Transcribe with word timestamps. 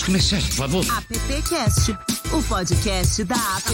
Começar, 0.00 0.40
por 0.40 0.52
favor. 0.52 0.86
AppCast, 0.90 1.92
o 2.32 2.42
podcast 2.48 3.22
da 3.24 3.34
App. 3.34 3.72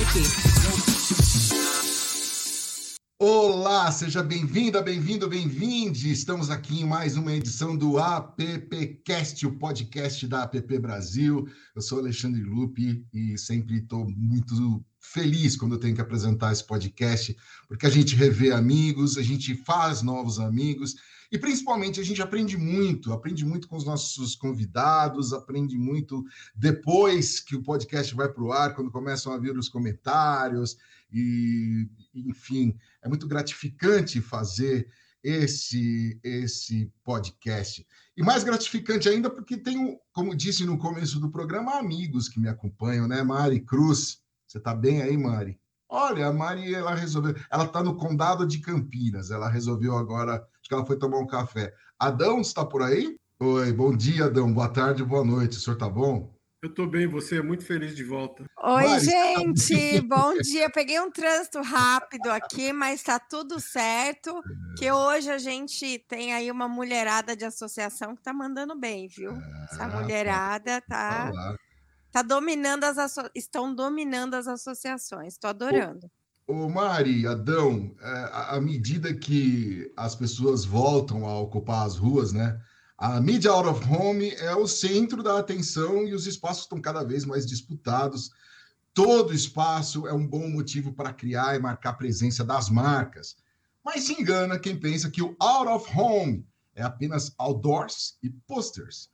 Olá, 3.21 3.91
seja 3.93 4.23
bem-vinda, 4.23 4.83
bem-vindo, 4.83 5.29
bem-vinde. 5.29 6.11
Estamos 6.11 6.51
aqui 6.51 6.81
em 6.81 6.85
mais 6.85 7.17
uma 7.17 7.33
edição 7.33 7.77
do 7.77 7.99
AppCast, 7.99 9.47
o 9.47 9.59
podcast 9.59 10.27
da 10.27 10.43
App 10.43 10.79
Brasil. 10.81 11.49
Eu 11.75 11.81
sou 11.81 12.01
Alexandre 12.01 12.43
Lupe 12.43 13.07
e 13.15 13.39
sempre 13.39 13.79
estou 13.79 14.11
muito 14.11 14.85
feliz 15.01 15.57
quando 15.57 15.77
eu 15.77 15.81
tenho 15.81 15.95
que 15.95 16.01
apresentar 16.01 16.53
esse 16.53 16.67
podcast, 16.67 17.35
porque 17.69 17.87
a 17.87 17.91
gente 17.91 18.17
revê 18.17 18.51
amigos, 18.51 19.17
a 19.17 19.23
gente 19.23 19.55
faz 19.65 20.03
novos 20.03 20.41
amigos 20.41 20.97
e 21.31 21.39
principalmente 21.39 22.01
a 22.01 22.03
gente 22.05 22.23
aprende 22.23 22.57
muito, 22.57 23.13
aprende 23.13 23.45
muito 23.45 23.69
com 23.69 23.77
os 23.77 23.85
nossos 23.85 24.35
convidados, 24.35 25.33
aprende 25.33 25.77
muito 25.77 26.25
depois 26.55 27.41
que 27.41 27.55
o 27.55 27.63
podcast 27.63 28.15
vai 28.15 28.29
para 28.29 28.43
o 28.43 28.53
ar, 28.53 28.75
quando 28.75 28.91
começam 28.91 29.33
a 29.33 29.39
vir 29.39 29.57
os 29.57 29.69
comentários 29.69 30.77
e, 31.13 31.89
enfim, 32.15 32.77
é 33.03 33.09
muito 33.09 33.27
gratificante 33.27 34.21
fazer 34.21 34.91
esse 35.23 36.19
esse 36.23 36.93
podcast. 37.05 37.87
E 38.17 38.23
mais 38.23 38.45
gratificante 38.45 39.09
ainda 39.09 39.29
porque 39.29 39.57
tenho, 39.57 39.99
como 40.13 40.35
disse 40.35 40.65
no 40.65 40.79
começo 40.79 41.21
do 41.21 41.31
programa, 41.31 41.79
amigos 41.79 42.29
que 42.29 42.41
me 42.41 42.49
acompanham, 42.49 43.07
né? 43.07 43.23
Mari 43.23 43.61
Cruz, 43.61 44.23
você 44.47 44.59
está 44.59 44.75
bem 44.75 45.03
aí, 45.03 45.17
Mari? 45.17 45.61
Olha, 45.91 46.27
a 46.27 46.33
Mari, 46.33 46.75
ela 46.75 46.95
resolveu, 46.95 47.35
ela 47.51 47.65
está 47.65 47.83
no 47.83 47.97
condado 47.97 48.47
de 48.47 48.59
Campinas, 48.59 49.31
ela 49.31 49.49
resolveu 49.49 49.97
agora, 49.97 50.47
que 50.69 50.75
ela 50.75 50.87
foi 50.87 50.99
tomar 50.99 51.19
um 51.19 51.27
café. 51.27 51.73
Adão, 51.99 52.41
está 52.41 52.65
por 52.65 52.83
aí? 52.83 53.17
Oi, 53.41 53.73
bom 53.73 53.97
dia, 53.97 54.27
Adão, 54.27 54.53
boa 54.53 54.69
tarde, 54.69 55.03
boa 55.03 55.25
noite, 55.25 55.57
o 55.57 55.61
senhor 55.61 55.75
está 55.75 55.89
bom? 55.89 56.37
Eu 56.61 56.71
estou 56.71 56.89
bem, 56.89 57.07
você 57.07 57.39
é 57.39 57.43
muito 57.43 57.65
feliz 57.65 57.95
de 57.95 58.03
volta. 58.03 58.45
Oi, 58.61 58.85
Mari, 58.85 59.05
gente, 59.05 60.01
tá 60.01 60.03
bom 60.17 60.37
dia. 60.39 60.69
Peguei 60.69 60.99
um 60.99 61.09
trânsito 61.09 61.63
rápido 61.63 62.29
aqui, 62.31 62.73
mas 62.73 62.99
está 62.99 63.17
tudo 63.17 63.61
certo. 63.61 64.43
Que 64.77 64.91
hoje 64.91 65.31
a 65.31 65.39
gente 65.39 66.05
tem 66.09 66.35
aí 66.35 66.51
uma 66.51 66.67
mulherada 66.67 67.37
de 67.37 67.45
associação 67.45 68.13
que 68.15 68.21
está 68.21 68.33
mandando 68.33 68.75
bem, 68.75 69.07
viu? 69.07 69.31
Essa 69.71 69.85
ah, 69.85 70.01
mulherada 70.01 70.81
tá, 70.81 71.31
tá 72.11 72.23
dominando 72.23 72.83
as 72.83 72.99
asso... 72.99 73.21
estão 73.37 73.73
dominando 73.73 74.35
as 74.35 74.49
associações. 74.49 75.35
Estou 75.35 75.51
adorando. 75.51 76.11
Ô, 76.51 76.67
Mari, 76.67 77.27
Adão, 77.27 77.95
é, 78.01 78.31
à 78.33 78.59
medida 78.59 79.13
que 79.13 79.93
as 79.95 80.17
pessoas 80.17 80.65
voltam 80.65 81.27
a 81.27 81.39
ocupar 81.39 81.87
as 81.87 81.99
ruas, 81.99 82.33
né? 82.33 82.59
A 82.97 83.21
mídia 83.21 83.51
out 83.51 83.69
of 83.69 83.87
home 83.87 84.31
é 84.31 84.57
o 84.57 84.67
centro 84.67 85.23
da 85.23 85.39
atenção 85.39 86.07
e 86.07 86.15
os 86.15 86.27
espaços 86.27 86.63
estão 86.63 86.81
cada 86.81 87.05
vez 87.05 87.27
mais 87.27 87.45
disputados. 87.45 88.31
Todo 88.95 89.35
espaço 89.35 90.09
é 90.09 90.13
um 90.15 90.27
bom 90.27 90.49
motivo 90.49 90.91
para 90.91 91.13
criar 91.13 91.55
e 91.55 91.59
marcar 91.59 91.91
a 91.91 91.93
presença 91.93 92.43
das 92.43 92.71
marcas. 92.71 93.37
Mas 93.85 94.05
se 94.05 94.15
engana 94.15 94.59
quem 94.59 94.75
pensa 94.75 95.11
que 95.11 95.21
o 95.21 95.37
out 95.39 95.69
of 95.69 95.87
home 95.95 96.47
é 96.75 96.83
apenas 96.83 97.31
outdoors 97.37 98.17
e 98.23 98.31
posters. 98.31 99.11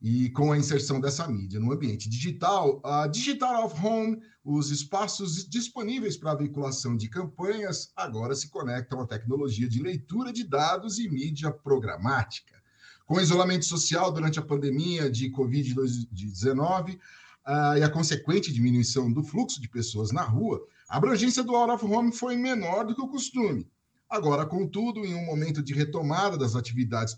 E 0.00 0.30
com 0.30 0.50
a 0.50 0.56
inserção 0.56 0.98
dessa 0.98 1.28
mídia 1.28 1.60
no 1.60 1.72
ambiente 1.72 2.08
digital, 2.08 2.80
a 2.82 3.06
Digital 3.06 3.66
of 3.66 3.86
Home, 3.86 4.18
os 4.42 4.70
espaços 4.70 5.46
disponíveis 5.46 6.16
para 6.16 6.32
a 6.32 6.36
veiculação 6.36 6.96
de 6.96 7.06
campanhas, 7.06 7.92
agora 7.94 8.34
se 8.34 8.48
conectam 8.48 9.02
à 9.02 9.06
tecnologia 9.06 9.68
de 9.68 9.82
leitura 9.82 10.32
de 10.32 10.42
dados 10.42 10.98
e 10.98 11.06
mídia 11.06 11.50
programática. 11.50 12.58
Com 13.04 13.16
o 13.16 13.20
isolamento 13.20 13.66
social 13.66 14.10
durante 14.10 14.38
a 14.38 14.42
pandemia 14.42 15.10
de 15.10 15.30
Covid-19 15.30 16.94
uh, 16.94 17.76
e 17.76 17.82
a 17.82 17.90
consequente 17.90 18.50
diminuição 18.52 19.12
do 19.12 19.22
fluxo 19.22 19.60
de 19.60 19.68
pessoas 19.68 20.12
na 20.12 20.22
rua, 20.22 20.66
a 20.88 20.96
abrangência 20.96 21.42
do 21.42 21.54
out 21.54 21.72
of 21.72 21.84
home 21.84 22.10
foi 22.10 22.36
menor 22.36 22.86
do 22.86 22.94
que 22.94 23.02
o 23.02 23.08
costume. 23.08 23.68
Agora, 24.08 24.44
contudo, 24.44 25.04
em 25.04 25.14
um 25.14 25.24
momento 25.24 25.62
de 25.62 25.72
retomada 25.72 26.36
das 26.36 26.56
atividades 26.56 27.14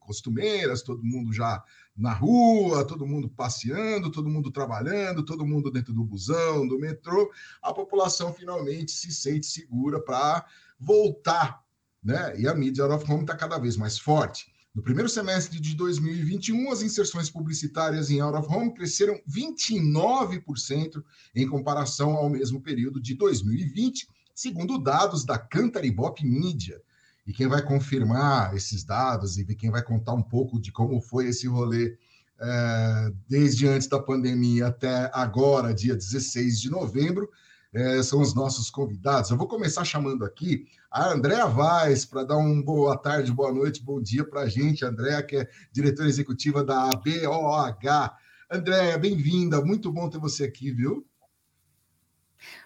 costumeiras, 0.00 0.80
todo 0.80 1.04
mundo 1.04 1.30
já 1.30 1.62
na 1.96 2.12
rua, 2.12 2.84
todo 2.84 3.06
mundo 3.06 3.28
passeando, 3.28 4.10
todo 4.10 4.28
mundo 4.28 4.50
trabalhando, 4.50 5.24
todo 5.24 5.46
mundo 5.46 5.70
dentro 5.70 5.94
do 5.94 6.04
busão, 6.04 6.68
do 6.68 6.78
metrô, 6.78 7.30
a 7.62 7.72
população 7.72 8.34
finalmente 8.34 8.92
se 8.92 9.10
sente 9.10 9.46
segura 9.46 10.00
para 10.00 10.44
voltar, 10.78 11.62
né? 12.02 12.38
E 12.38 12.46
a 12.46 12.54
mídia 12.54 12.84
out 12.84 12.94
of 12.94 13.10
home 13.10 13.22
está 13.22 13.34
cada 13.34 13.58
vez 13.58 13.76
mais 13.76 13.98
forte. 13.98 14.52
No 14.74 14.82
primeiro 14.82 15.08
semestre 15.08 15.58
de 15.58 15.74
2021, 15.74 16.70
as 16.70 16.82
inserções 16.82 17.30
publicitárias 17.30 18.10
em 18.10 18.20
out 18.20 18.36
of 18.36 18.54
home 18.54 18.74
cresceram 18.74 19.18
29% 19.26 21.02
em 21.34 21.48
comparação 21.48 22.12
ao 22.12 22.28
mesmo 22.28 22.60
período 22.60 23.00
de 23.00 23.14
2020, 23.14 24.06
segundo 24.34 24.76
dados 24.76 25.24
da 25.24 25.38
Cantaribop 25.38 26.22
Media. 26.26 26.78
E 27.26 27.32
quem 27.32 27.48
vai 27.48 27.62
confirmar 27.62 28.54
esses 28.54 28.84
dados 28.84 29.36
e 29.36 29.44
quem 29.56 29.70
vai 29.70 29.82
contar 29.82 30.12
um 30.12 30.22
pouco 30.22 30.60
de 30.60 30.70
como 30.70 31.00
foi 31.00 31.28
esse 31.28 31.48
rolê 31.48 31.98
é, 32.38 33.12
desde 33.28 33.66
antes 33.66 33.88
da 33.88 33.98
pandemia 33.98 34.68
até 34.68 35.10
agora, 35.12 35.74
dia 35.74 35.96
16 35.96 36.60
de 36.60 36.70
novembro, 36.70 37.28
é, 37.72 38.02
são 38.02 38.20
os 38.20 38.34
nossos 38.34 38.70
convidados. 38.70 39.30
Eu 39.30 39.36
vou 39.36 39.48
começar 39.48 39.84
chamando 39.84 40.24
aqui 40.24 40.66
a 40.90 41.12
Andréa 41.12 41.46
Vaz 41.46 42.04
para 42.04 42.24
dar 42.24 42.36
um 42.36 42.62
boa 42.62 42.96
tarde, 42.96 43.32
boa 43.32 43.52
noite, 43.52 43.82
bom 43.82 44.00
dia 44.00 44.24
para 44.24 44.42
a 44.42 44.48
gente. 44.48 44.84
Andréa, 44.84 45.22
que 45.22 45.36
é 45.36 45.48
diretora 45.72 46.08
executiva 46.08 46.62
da 46.62 46.90
ABOH. 46.90 48.14
Andréa, 48.50 48.96
bem-vinda, 48.96 49.60
muito 49.64 49.92
bom 49.92 50.08
ter 50.08 50.18
você 50.18 50.44
aqui, 50.44 50.70
viu? 50.70 51.04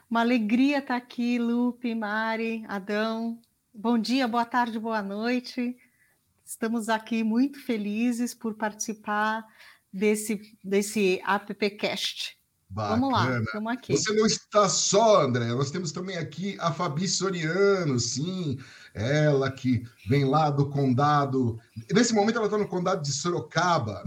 Uma 0.09 0.21
alegria 0.21 0.79
estar 0.79 0.97
aqui, 0.97 1.39
Lupe, 1.39 1.95
Mari, 1.95 2.65
Adão. 2.69 3.41
Bom 3.73 3.97
dia, 3.99 4.27
boa 4.27 4.45
tarde, 4.45 4.79
boa 4.81 5.01
noite. 5.01 5.77
Estamos 6.45 6.89
aqui 6.89 7.23
muito 7.23 7.65
felizes 7.65 8.35
por 8.35 8.55
participar 8.55 9.47
desse, 9.93 10.59
desse 10.63 11.21
AppCast. 11.25 12.37
Bacana. 12.69 13.01
Vamos 13.01 13.13
lá, 13.13 13.41
estamos 13.41 13.73
aqui. 13.73 13.97
Você 13.97 14.13
não 14.13 14.27
está 14.27 14.69
só, 14.69 15.23
André. 15.23 15.47
Nós 15.47 15.71
temos 15.71 15.93
também 15.93 16.17
aqui 16.17 16.57
a 16.61 16.73
Fabi 16.73 17.09
Soriano, 17.09 17.99
sim. 17.99 18.59
Ela 18.93 19.51
que 19.51 19.85
vem 20.09 20.25
lá 20.25 20.51
do 20.51 20.69
condado. 20.69 21.59
Nesse 21.93 22.13
momento 22.13 22.37
ela 22.37 22.47
está 22.47 22.59
no 22.59 22.69
condado 22.69 23.03
de 23.03 23.13
Sorocaba. 23.13 24.03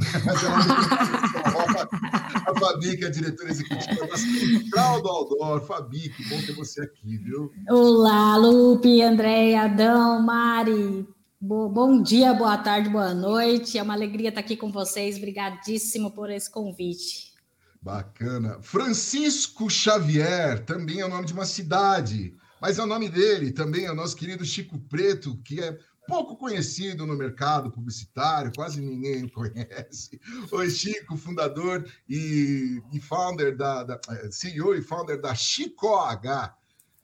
A 2.45 2.59
Fabi, 2.59 2.97
que 2.97 3.05
é 3.05 3.07
a 3.07 3.11
diretora 3.11 3.49
executiva 3.49 4.07
da 4.07 4.17
Central 4.17 5.01
do 5.01 5.09
Aldor. 5.09 5.65
Fabi, 5.65 6.09
que 6.09 6.27
bom 6.29 6.41
ter 6.41 6.53
você 6.53 6.81
aqui, 6.81 7.17
viu? 7.17 7.51
Olá, 7.69 8.35
Lupe, 8.37 9.01
André, 9.01 9.55
Adão, 9.55 10.21
Mari. 10.21 11.07
Bom 11.39 12.01
dia, 12.01 12.33
boa 12.33 12.57
tarde, 12.57 12.89
boa 12.89 13.13
noite. 13.13 13.77
É 13.77 13.83
uma 13.83 13.93
alegria 13.93 14.29
estar 14.29 14.41
aqui 14.41 14.55
com 14.55 14.71
vocês. 14.71 15.17
Obrigadíssimo 15.17 16.11
por 16.11 16.29
esse 16.29 16.49
convite. 16.49 17.33
Bacana. 17.81 18.59
Francisco 18.61 19.69
Xavier, 19.69 20.63
também 20.65 21.01
é 21.01 21.05
o 21.05 21.09
nome 21.09 21.25
de 21.25 21.33
uma 21.33 21.45
cidade, 21.45 22.33
mas 22.61 22.79
é 22.79 22.83
o 22.83 22.87
nome 22.87 23.09
dele, 23.09 23.51
também 23.51 23.85
é 23.85 23.91
o 23.91 23.95
nosso 23.95 24.15
querido 24.15 24.45
Chico 24.45 24.79
Preto, 24.79 25.37
que 25.43 25.59
é 25.59 25.77
pouco 26.07 26.35
conhecido 26.35 27.05
no 27.05 27.15
mercado 27.15 27.71
publicitário, 27.71 28.51
quase 28.55 28.81
ninguém 28.81 29.27
conhece. 29.29 30.19
Oi, 30.51 30.69
Chico, 30.69 31.17
fundador 31.17 31.89
e, 32.07 32.81
e 32.91 32.99
founder 32.99 33.55
da, 33.55 33.83
da, 33.83 33.99
é, 34.09 34.31
CEO 34.31 34.75
e 34.75 34.81
founder 34.81 35.19
da 35.19 35.33
Chico 35.35 35.95
H. 35.95 36.55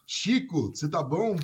Chico, 0.06 0.70
você 0.70 0.88
tá 0.88 1.04
bom? 1.04 1.38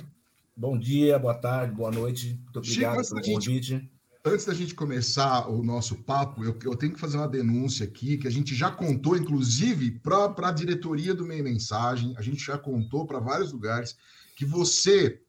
Bom 0.56 0.78
dia, 0.78 1.18
boa 1.18 1.34
tarde, 1.34 1.74
boa 1.74 1.90
noite. 1.90 2.38
Muito 2.42 2.58
obrigado 2.58 3.04
Chico, 3.04 3.20
pelo 3.22 3.34
convite 3.34 3.90
antes 4.26 4.44
da 4.44 4.54
gente 4.54 4.74
começar 4.74 5.48
o 5.48 5.62
nosso 5.62 5.96
papo, 6.02 6.44
eu, 6.44 6.58
eu, 6.64 6.76
tenho 6.76 6.92
que 6.92 6.98
fazer 6.98 7.16
uma 7.16 7.28
denúncia 7.28 7.86
aqui, 7.86 8.18
que 8.18 8.26
a 8.26 8.30
gente 8.30 8.54
já 8.54 8.70
contou, 8.70 9.16
inclusive, 9.16 10.00
para 10.00 10.34
a 10.48 10.52
diretoria 10.52 11.14
do 11.14 11.24
Meio 11.24 11.44
Mensagem, 11.44 12.12
a 12.18 12.22
gente 12.22 12.44
já 12.44 12.58
contou 12.58 13.06
para 13.06 13.20
vários 13.20 13.52
lugares, 13.52 13.96
que 14.34 14.44
você 14.44 15.20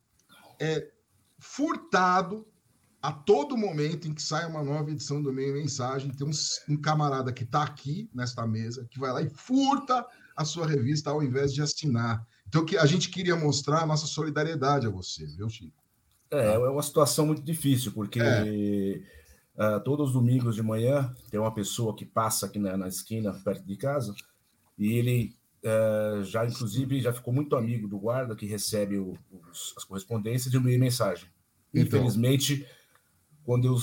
é 0.60 0.90
furtado 1.58 2.46
a 3.02 3.12
todo 3.12 3.58
momento 3.58 4.08
em 4.08 4.14
que 4.14 4.22
sai 4.22 4.46
uma 4.46 4.64
nova 4.64 4.92
edição 4.92 5.24
do 5.24 5.34
Meio 5.34 5.56
Mensagem. 5.56 6.12
Tem 6.12 6.28
um, 6.28 6.32
um 6.70 6.78
camarada 6.78 7.34
que 7.34 7.44
está 7.44 7.64
aqui 7.64 8.08
nesta 8.14 8.46
mesa, 8.46 8.86
que 8.90 9.00
vai 9.00 9.12
lá 9.12 9.24
e 9.24 9.30
furta 9.30 10.06
a 10.36 10.46
sua 10.46 10.68
revista 10.68 11.10
ao 11.10 11.24
invés 11.24 11.52
de 11.52 11.64
assinar. 11.64 12.24
Então, 12.48 12.64
que 12.64 12.78
a 12.78 12.86
gente 12.86 13.10
queria 13.10 13.36
mostrar 13.36 13.82
a 13.82 13.86
nossa 13.88 14.06
solidariedade 14.06 14.86
a 14.86 14.90
você, 14.92 15.26
viu, 15.26 15.50
Chico? 15.50 15.84
É, 16.30 16.54
é 16.54 16.58
uma 16.58 16.84
situação 16.84 17.26
muito 17.26 17.42
difícil, 17.42 17.92
porque 17.92 18.20
é. 18.22 19.78
uh, 19.78 19.84
todos 19.84 20.10
os 20.10 20.14
domingos 20.14 20.56
de 20.56 20.62
manhã 20.62 21.12
tem 21.32 21.40
uma 21.40 21.54
pessoa 21.54 21.96
que 21.96 22.06
passa 22.06 22.46
aqui 22.46 22.60
na, 22.60 22.78
na 22.78 22.88
esquina, 22.88 23.34
perto 23.34 23.66
de 23.66 23.78
casa, 23.78 24.14
e 24.78 24.94
ele 24.94 25.36
uh, 25.64 26.24
já, 26.24 26.46
inclusive, 26.46 27.02
já 27.02 27.12
ficou 27.12 27.34
muito 27.34 27.56
amigo 27.56 27.88
do 27.88 27.98
guarda 27.98 28.36
que 28.36 28.46
recebe 28.46 28.98
o, 28.98 29.18
os, 29.32 29.74
as 29.76 29.84
correspondências 29.84 30.54
e 30.54 30.58
envia 30.58 30.78
mensagem. 30.78 31.28
Então. 31.80 32.00
Infelizmente, 32.00 32.66
quando 33.44 33.66
eu 33.68 33.78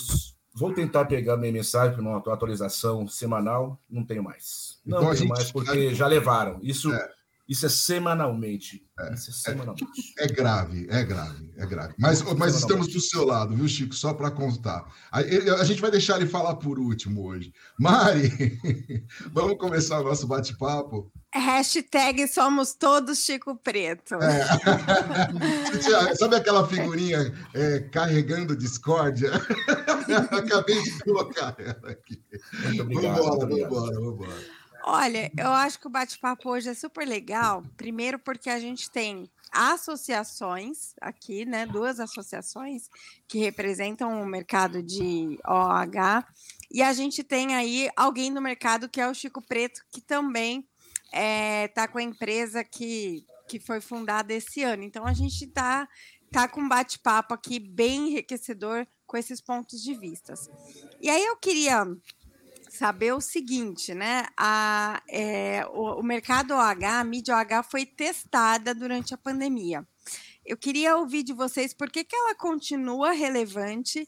Vou 0.56 0.73
tentar 0.73 1.05
pegar 1.06 1.37
minha 1.37 1.50
mensagem 1.50 1.94
para 1.94 2.02
uma 2.02 2.19
atualização 2.19 3.08
semanal. 3.08 3.76
Não 3.91 4.05
tenho 4.05 4.23
mais. 4.23 4.79
Não 4.87 4.99
então, 4.99 5.11
tenho 5.11 5.19
gente... 5.23 5.29
mais, 5.29 5.50
porque 5.50 5.93
já 5.93 6.06
levaram. 6.06 6.61
Isso 6.62 6.93
é, 6.94 7.11
isso 7.46 7.67
é 7.67 7.69
semanalmente. 7.69 8.82
É, 8.99 9.12
Isso 9.12 9.31
é 9.31 9.35
semanalmente. 9.35 9.85
É, 10.19 10.25
é, 10.25 10.29
grave, 10.29 10.87
é 10.88 11.05
grave, 11.05 11.52
é 11.58 11.67
grave. 11.67 11.94
Mas, 11.99 12.23
mas 12.23 12.55
estamos 12.55 12.88
do 12.88 13.00
seu 13.00 13.25
lado, 13.25 13.55
viu, 13.55 13.69
Chico? 13.69 13.94
Só 13.94 14.14
para 14.14 14.31
constar. 14.31 14.87
A, 15.11 15.19
a, 15.19 15.64
gente 15.64 15.81
vai 15.81 15.91
deixar 15.91 16.17
ele 16.17 16.26
falar 16.26 16.56
por 16.56 16.79
último 16.79 17.26
hoje. 17.26 17.52
Mari, 17.79 18.58
vamos 19.32 19.58
começar 19.58 20.00
o 20.00 20.05
nosso 20.05 20.26
bate-papo? 20.26 21.12
Hashtag 21.35 22.26
somos 22.29 22.75
todos 22.75 23.19
Chico 23.19 23.56
Preto. 23.56 24.14
É. 24.14 24.47
Sabe 26.14 26.37
aquela 26.37 26.67
figurinha 26.67 27.35
é, 27.52 27.81
carregando 27.81 28.56
discórdia? 28.56 29.32
Acabei 30.31 30.82
de 30.82 30.99
colocar 31.00 31.56
ela 31.58 31.90
aqui. 31.90 32.23
Muito 32.64 32.82
obrigado. 32.82 33.23
Vamos 33.23 33.58
embora, 33.58 33.94
vamos 33.97 34.14
embora. 34.14 34.63
Olha, 34.86 35.32
eu 35.38 35.48
acho 35.48 35.81
que 35.81 35.86
o 35.86 35.90
bate-papo 35.90 36.50
hoje 36.50 36.69
é 36.69 36.75
super 36.75 37.08
legal. 37.08 37.62
Primeiro, 37.75 38.19
porque 38.19 38.50
a 38.50 38.60
gente 38.60 38.90
tem 38.90 39.31
associações 39.50 40.92
aqui, 41.00 41.46
né? 41.46 41.64
Duas 41.64 41.98
associações 41.98 42.90
que 43.26 43.38
representam 43.38 44.20
o 44.20 44.26
mercado 44.26 44.82
de 44.82 45.38
OH. 45.46 46.26
E 46.70 46.82
a 46.82 46.92
gente 46.92 47.25
tem 47.25 47.54
aí 47.54 47.88
alguém 47.96 48.31
no 48.31 48.42
mercado 48.42 48.86
que 48.86 49.00
é 49.00 49.08
o 49.08 49.14
Chico 49.14 49.40
Preto, 49.40 49.81
que 49.90 50.02
também 50.02 50.69
está 51.06 51.82
eh, 51.82 51.84
é, 51.84 51.88
com 51.88 51.96
a 51.96 52.02
empresa 52.02 52.62
que, 52.62 53.25
que 53.48 53.58
foi 53.58 53.80
fundada 53.80 54.34
esse 54.34 54.62
ano. 54.62 54.82
Então 54.82 55.06
a 55.06 55.14
gente 55.14 55.46
está 55.46 55.88
tá 56.30 56.46
com 56.46 56.60
um 56.60 56.69
bate-papo 56.69 57.32
aqui 57.32 57.58
bem 57.58 58.08
enriquecedor 58.08 58.87
com 59.06 59.16
esses 59.16 59.40
pontos 59.40 59.82
de 59.82 59.94
vistas. 59.94 60.50
E 61.00 61.08
aí 61.08 61.25
eu 61.25 61.37
queria 61.37 61.87
saber 62.76 63.12
o 63.12 63.21
seguinte, 63.21 63.94
né? 63.94 64.26
A, 64.37 65.03
é, 65.09 65.67
o, 65.73 66.00
o, 66.00 66.03
mercado 66.03 66.55
OH, 66.55 67.00
a 67.00 67.05
mídia 67.05 67.37
OH, 67.37 67.62
foi 67.62 67.87
testada 67.87 68.75
durante 68.75 69.15
a 69.15 69.19
pandemia. 69.19 69.87
Eu 70.44 70.56
queria 70.56 70.97
ouvir 70.97 71.23
de 71.23 71.32
vocês 71.32 71.73
por 71.73 71.91
que, 71.91 72.05
que 72.05 72.15
ela 72.15 72.35
continua 72.35 73.12
relevante 73.12 74.06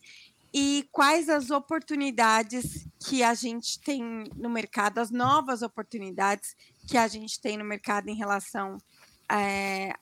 e 0.53 0.89
quais 0.93 1.29
as 1.29 1.51
oportunidades 1.51 2.87
que 3.07 3.23
a 3.23 3.35
gente 3.35 3.81
tem 3.81 4.25
no 4.37 4.49
mercado, 4.49 4.99
as 4.99 5.11
novas 5.11 5.63
oportunidades 5.63 6.57
que 6.89 6.97
a 6.97 7.09
gente 7.09 7.41
tem 7.41 7.57
no 7.57 7.65
mercado 7.65 8.09
em 8.09 8.15
relação 8.15 8.79
é, 9.31 9.93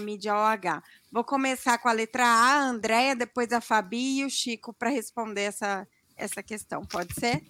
mídia 0.00 0.34
OH. 0.34 0.82
Vou 1.10 1.24
começar 1.24 1.78
com 1.78 1.88
a 1.88 1.92
letra 1.92 2.24
A, 2.24 2.54
a 2.54 2.60
Andréia, 2.66 3.16
depois 3.16 3.52
a 3.52 3.60
Fabi 3.60 4.20
e 4.20 4.24
o 4.24 4.30
Chico 4.30 4.72
para 4.72 4.90
responder 4.90 5.42
essa, 5.42 5.86
essa 6.16 6.42
questão. 6.42 6.84
Pode 6.84 7.14
ser? 7.14 7.42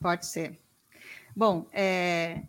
Pode 0.00 0.26
ser. 0.26 0.58
Bom, 1.34 1.66
é, 1.72 2.42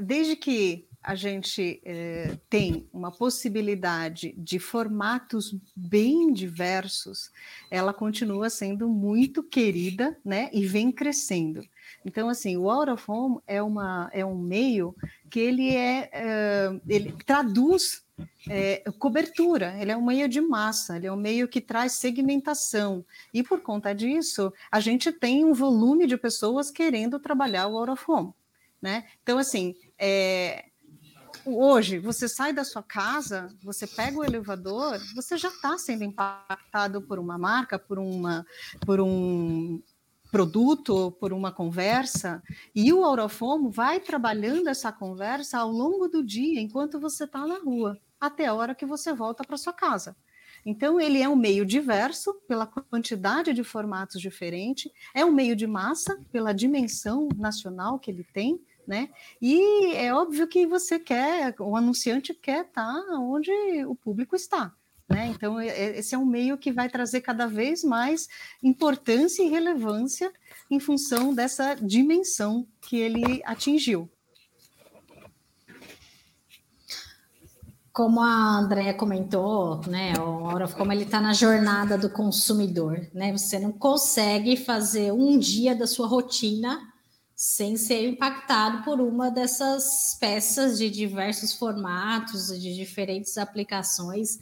desde 0.00 0.36
que 0.36 0.86
a 1.02 1.14
gente 1.14 1.80
é, 1.84 2.36
tem 2.48 2.86
uma 2.92 3.10
possibilidade 3.10 4.34
de 4.36 4.58
formatos 4.58 5.56
bem 5.74 6.32
diversos, 6.32 7.30
ela 7.70 7.94
continua 7.94 8.50
sendo 8.50 8.88
muito 8.88 9.42
querida, 9.42 10.16
né? 10.24 10.50
E 10.52 10.66
vem 10.66 10.92
crescendo. 10.92 11.66
Então, 12.04 12.28
assim, 12.28 12.56
o 12.56 12.70
Out 12.70 12.90
of 12.90 13.04
Home 13.08 13.38
é, 13.46 13.62
uma, 13.62 14.10
é 14.12 14.24
um 14.24 14.36
meio 14.36 14.94
que 15.30 15.40
ele 15.40 15.74
é, 15.74 16.10
é 16.12 16.80
ele 16.86 17.12
traduz 17.24 18.04
é, 18.48 18.82
cobertura, 18.98 19.76
ele 19.80 19.90
é 19.90 19.96
um 19.96 20.04
meio 20.04 20.28
de 20.28 20.40
massa, 20.40 20.96
ele 20.96 21.06
é 21.06 21.12
um 21.12 21.16
meio 21.16 21.48
que 21.48 21.60
traz 21.60 21.92
segmentação. 21.92 23.04
E 23.32 23.42
por 23.42 23.60
conta 23.60 23.94
disso, 23.94 24.52
a 24.70 24.80
gente 24.80 25.12
tem 25.12 25.44
um 25.44 25.52
volume 25.52 26.06
de 26.06 26.16
pessoas 26.16 26.70
querendo 26.70 27.18
trabalhar 27.18 27.66
o 27.66 27.76
home. 28.08 28.32
Né? 28.80 29.04
Então, 29.22 29.38
assim, 29.38 29.74
é, 29.98 30.64
hoje 31.44 31.98
você 31.98 32.28
sai 32.28 32.52
da 32.52 32.64
sua 32.64 32.82
casa, 32.82 33.54
você 33.62 33.86
pega 33.86 34.18
o 34.18 34.24
elevador, 34.24 34.98
você 35.14 35.36
já 35.36 35.48
está 35.48 35.76
sendo 35.76 36.04
impactado 36.04 37.02
por 37.02 37.18
uma 37.18 37.36
marca, 37.36 37.78
por 37.78 37.98
uma, 37.98 38.46
por 38.86 39.00
um 39.00 39.82
produto, 40.30 41.10
por 41.20 41.32
uma 41.32 41.52
conversa, 41.52 42.42
e 42.74 42.92
o 42.92 43.04
Aurofomo 43.04 43.70
vai 43.70 44.00
trabalhando 44.00 44.68
essa 44.68 44.92
conversa 44.92 45.58
ao 45.58 45.70
longo 45.70 46.08
do 46.08 46.24
dia, 46.24 46.60
enquanto 46.60 47.00
você 47.00 47.24
está 47.24 47.46
na 47.46 47.58
rua 47.58 48.00
até 48.20 48.46
a 48.46 48.54
hora 48.54 48.74
que 48.74 48.84
você 48.84 49.12
volta 49.12 49.42
para 49.44 49.56
sua 49.56 49.72
casa. 49.72 50.16
Então, 50.64 51.00
ele 51.00 51.22
é 51.22 51.28
um 51.28 51.36
meio 51.36 51.64
diverso 51.64 52.34
pela 52.46 52.66
quantidade 52.66 53.52
de 53.52 53.64
formatos 53.64 54.20
diferentes, 54.20 54.92
é 55.14 55.24
um 55.24 55.32
meio 55.32 55.56
de 55.56 55.66
massa 55.66 56.20
pela 56.30 56.52
dimensão 56.52 57.28
nacional 57.36 57.98
que 57.98 58.10
ele 58.10 58.24
tem, 58.24 58.60
né? 58.86 59.08
E 59.40 59.94
é 59.94 60.12
óbvio 60.12 60.46
que 60.46 60.66
você 60.66 60.98
quer, 60.98 61.54
o 61.60 61.76
anunciante 61.76 62.34
quer 62.34 62.66
estar 62.66 63.00
onde 63.18 63.50
o 63.86 63.94
público 63.94 64.36
está. 64.36 64.74
Né? 65.08 65.26
Então, 65.26 65.60
esse 65.60 66.14
é 66.14 66.18
um 66.18 66.24
meio 66.24 66.56
que 66.56 66.70
vai 66.70 66.88
trazer 66.88 67.20
cada 67.20 67.46
vez 67.46 67.82
mais 67.82 68.28
importância 68.62 69.42
e 69.42 69.48
relevância 69.48 70.32
em 70.70 70.78
função 70.78 71.34
dessa 71.34 71.74
dimensão 71.74 72.64
que 72.80 72.96
ele 72.96 73.42
atingiu. 73.44 74.08
Como 78.00 78.22
a 78.22 78.60
Andrea 78.60 78.94
comentou, 78.94 79.82
né, 79.86 80.14
o 80.18 80.44
Hora 80.44 80.66
como 80.68 80.90
ele 80.90 81.02
está 81.02 81.20
na 81.20 81.34
jornada 81.34 81.98
do 81.98 82.08
consumidor, 82.08 83.06
né? 83.12 83.30
Você 83.36 83.58
não 83.58 83.70
consegue 83.70 84.56
fazer 84.56 85.12
um 85.12 85.38
dia 85.38 85.74
da 85.74 85.86
sua 85.86 86.06
rotina 86.06 86.80
sem 87.36 87.76
ser 87.76 88.08
impactado 88.08 88.82
por 88.84 89.02
uma 89.02 89.30
dessas 89.30 90.16
peças 90.18 90.78
de 90.78 90.88
diversos 90.88 91.52
formatos, 91.52 92.58
de 92.58 92.74
diferentes 92.74 93.36
aplicações. 93.36 94.38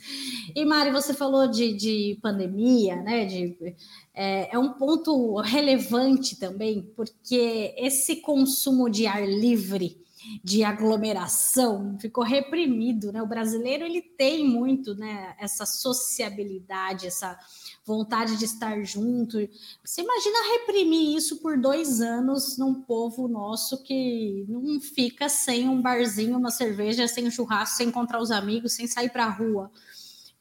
E 0.55 0.65
Mari, 0.65 0.93
você 0.93 1.13
falou 1.13 1.49
de, 1.49 1.73
de 1.75 2.17
pandemia, 2.23 2.95
né? 3.03 3.25
De, 3.25 3.75
é, 4.15 4.55
é 4.55 4.59
um 4.59 4.75
ponto 4.75 5.41
relevante 5.41 6.37
também, 6.37 6.93
porque 6.95 7.75
esse 7.77 8.21
consumo 8.21 8.89
de 8.89 9.09
ar 9.09 9.29
livre 9.29 10.01
de 10.43 10.65
aglomeração, 10.65 11.97
ficou 12.01 12.25
reprimido, 12.25 13.13
né? 13.13 13.23
O 13.23 13.27
brasileiro 13.27 13.85
ele 13.85 14.03
tem 14.03 14.47
muito, 14.47 14.95
né, 14.95 15.35
essa 15.39 15.65
sociabilidade, 15.65 17.07
essa 17.07 17.39
vontade 17.85 18.37
de 18.37 18.45
estar 18.45 18.83
junto. 18.83 19.39
Você 19.85 20.03
imagina 20.03 20.59
reprimir 20.59 21.17
isso 21.17 21.37
por 21.37 21.59
dois 21.59 22.01
anos 22.01 22.59
num 22.59 22.75
povo 22.83 23.29
nosso 23.29 23.83
que 23.83 24.45
não 24.49 24.81
fica 24.81 25.29
sem 25.29 25.69
um 25.69 25.81
barzinho, 25.81 26.37
uma 26.37 26.51
cerveja, 26.51 27.09
sem 27.09 27.27
um 27.27 27.31
churrasco, 27.31 27.77
sem 27.77 27.89
encontrar 27.89 28.21
os 28.21 28.31
amigos, 28.31 28.73
sem 28.73 28.87
sair 28.87 29.11
para 29.11 29.25
a 29.25 29.31
rua. 29.31 29.71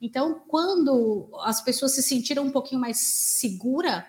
Então, 0.02 0.42
quando 0.48 1.30
as 1.44 1.62
pessoas 1.62 1.94
se 1.96 2.04
sentiram 2.04 2.44
um 2.44 2.52
pouquinho 2.52 2.82
mais 2.82 3.00
segura, 3.00 4.06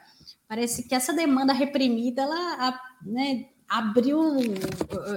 parece 0.46 0.82
que 0.86 0.94
essa 0.94 1.12
demanda 1.12 1.52
reprimida, 1.52 2.22
ela, 2.22 2.80
né, 3.02 3.48
abriu, 3.68 4.20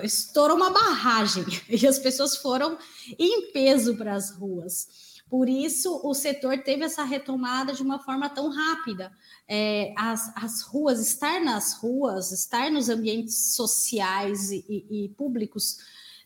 estourou 0.04 0.58
uma 0.58 0.70
barragem 0.70 1.46
e 1.70 1.88
as 1.88 2.00
pessoas 2.00 2.36
foram 2.38 2.78
em 3.18 3.52
peso 3.52 3.96
para 3.96 4.14
as 4.14 4.32
ruas. 4.32 5.12
Por 5.30 5.48
isso, 5.48 6.02
o 6.04 6.14
setor 6.14 6.58
teve 6.58 6.84
essa 6.84 7.06
retomada 7.06 7.72
de 7.72 7.82
uma 7.82 8.00
forma 8.00 8.30
tão 8.30 8.50
rápida. 8.50 9.14
É, 9.48 9.94
as, 9.98 10.30
as 10.36 10.62
ruas, 10.62 11.00
estar 11.00 11.40
nas 11.40 11.76
ruas, 11.76 12.34
estar 12.34 12.70
nos 12.70 12.90
ambientes 12.90 13.56
sociais 13.56 14.52
e, 14.52 14.66
e, 14.68 15.06
e 15.06 15.10
públicos 15.10 15.78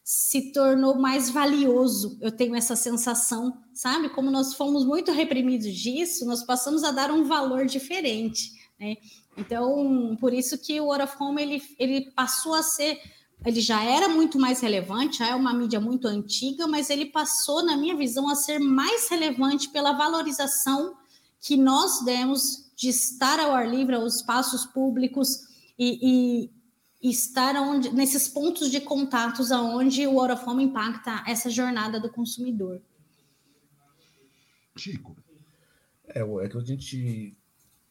se 0.04 0.52
tornou 0.52 0.96
mais 0.96 1.30
valioso. 1.30 2.18
Eu 2.20 2.32
tenho 2.32 2.56
essa 2.56 2.76
sensação, 2.76 3.56
sabe? 3.74 4.10
Como 4.10 4.32
nós 4.32 4.56
fomos 4.56 4.84
muito 4.84 5.12
reprimidos 5.12 5.72
disso, 5.74 6.26
nós 6.26 6.44
passamos 6.44 6.84
a 6.84 6.92
dar 6.92 7.12
um 7.12 7.26
valor 7.26 7.68
diferente. 7.68 8.54
Né? 8.80 8.98
Então, 9.38 10.16
por 10.20 10.34
isso 10.34 10.58
que 10.58 10.80
o 10.80 10.92
Out 10.92 11.04
of 11.04 11.16
Home 11.20 11.42
ele, 11.42 11.62
ele 11.78 12.12
passou 12.12 12.54
a 12.54 12.64
ser, 12.64 13.00
ele 13.46 13.60
já 13.60 13.84
era 13.84 14.08
muito 14.08 14.40
mais 14.40 14.62
relevante, 14.62 15.20
já 15.20 15.28
é 15.28 15.36
uma 15.36 15.54
mídia 15.54 15.80
muito 15.80 16.08
antiga, 16.08 16.68
mas 16.68 16.90
ele 16.90 17.08
passou, 17.08 17.64
na 17.64 17.76
minha 17.76 17.96
visão, 17.96 18.30
a 18.30 18.36
ser 18.36 18.60
mais 18.60 19.10
relevante 19.10 19.70
pela 19.70 19.94
valorização 19.94 20.96
que 21.42 21.58
nós 21.58 22.04
demos 22.04 22.72
de 22.76 22.90
estar 22.90 23.40
ao 23.40 23.52
ar 23.52 23.70
livre, 23.70 23.96
aos 23.96 24.16
espaços 24.16 24.66
públicos 24.66 25.48
e, 25.78 26.50
e 27.02 27.10
estar 27.10 27.56
onde, 27.56 27.94
nesses 27.94 28.28
pontos 28.28 28.72
de 28.72 28.82
contatos 28.82 29.52
aonde 29.52 30.08
o 30.08 30.20
Out 30.20 30.34
of 30.34 30.50
Home 30.50 30.64
impacta 30.64 31.24
essa 31.28 31.50
jornada 31.50 32.00
do 32.00 32.10
consumidor. 32.10 32.82
Chico. 34.76 35.16
É, 36.08 36.22
é 36.22 36.50
que 36.50 36.58
a 36.58 36.62
gente 36.62 37.38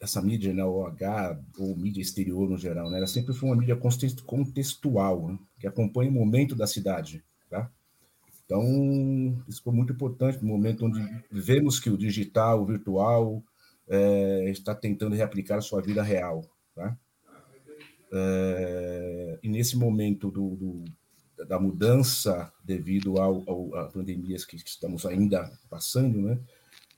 essa 0.04 0.22
mídia, 0.22 0.52
né, 0.52 0.64
OH, 0.64 1.38
ou 1.58 1.76
mídia 1.76 2.00
exterior 2.00 2.48
no 2.48 2.56
geral, 2.56 2.90
né, 2.90 2.98
ela 2.98 3.06
sempre 3.06 3.34
foi 3.34 3.48
uma 3.48 3.56
mídia 3.56 3.78
contextual, 4.24 5.28
né, 5.28 5.38
que 5.58 5.66
acompanha 5.66 6.10
o 6.10 6.14
momento 6.14 6.54
da 6.54 6.66
cidade, 6.66 7.24
tá? 7.50 7.70
Então, 8.44 9.42
isso 9.48 9.62
foi 9.62 9.72
muito 9.72 9.92
importante 9.92 10.42
no 10.42 10.48
momento 10.48 10.84
onde 10.84 11.00
vemos 11.30 11.80
que 11.80 11.88
o 11.88 11.96
digital, 11.96 12.62
o 12.62 12.66
virtual, 12.66 13.42
é, 13.88 14.50
está 14.50 14.74
tentando 14.74 15.14
reaplicar 15.14 15.58
a 15.58 15.62
sua 15.62 15.80
vida 15.80 16.02
real. 16.02 16.44
Tá? 16.74 16.96
É, 18.12 19.38
e 19.42 19.48
nesse 19.48 19.76
momento 19.76 20.30
do, 20.30 20.56
do, 20.56 20.84
da 21.46 21.58
mudança 21.58 22.52
devido 22.62 23.18
ao, 23.18 23.42
ao, 23.48 23.74
a 23.76 23.84
pandemias 23.86 24.44
que 24.44 24.56
estamos 24.56 25.06
ainda 25.06 25.50
passando, 25.70 26.20
né? 26.20 26.38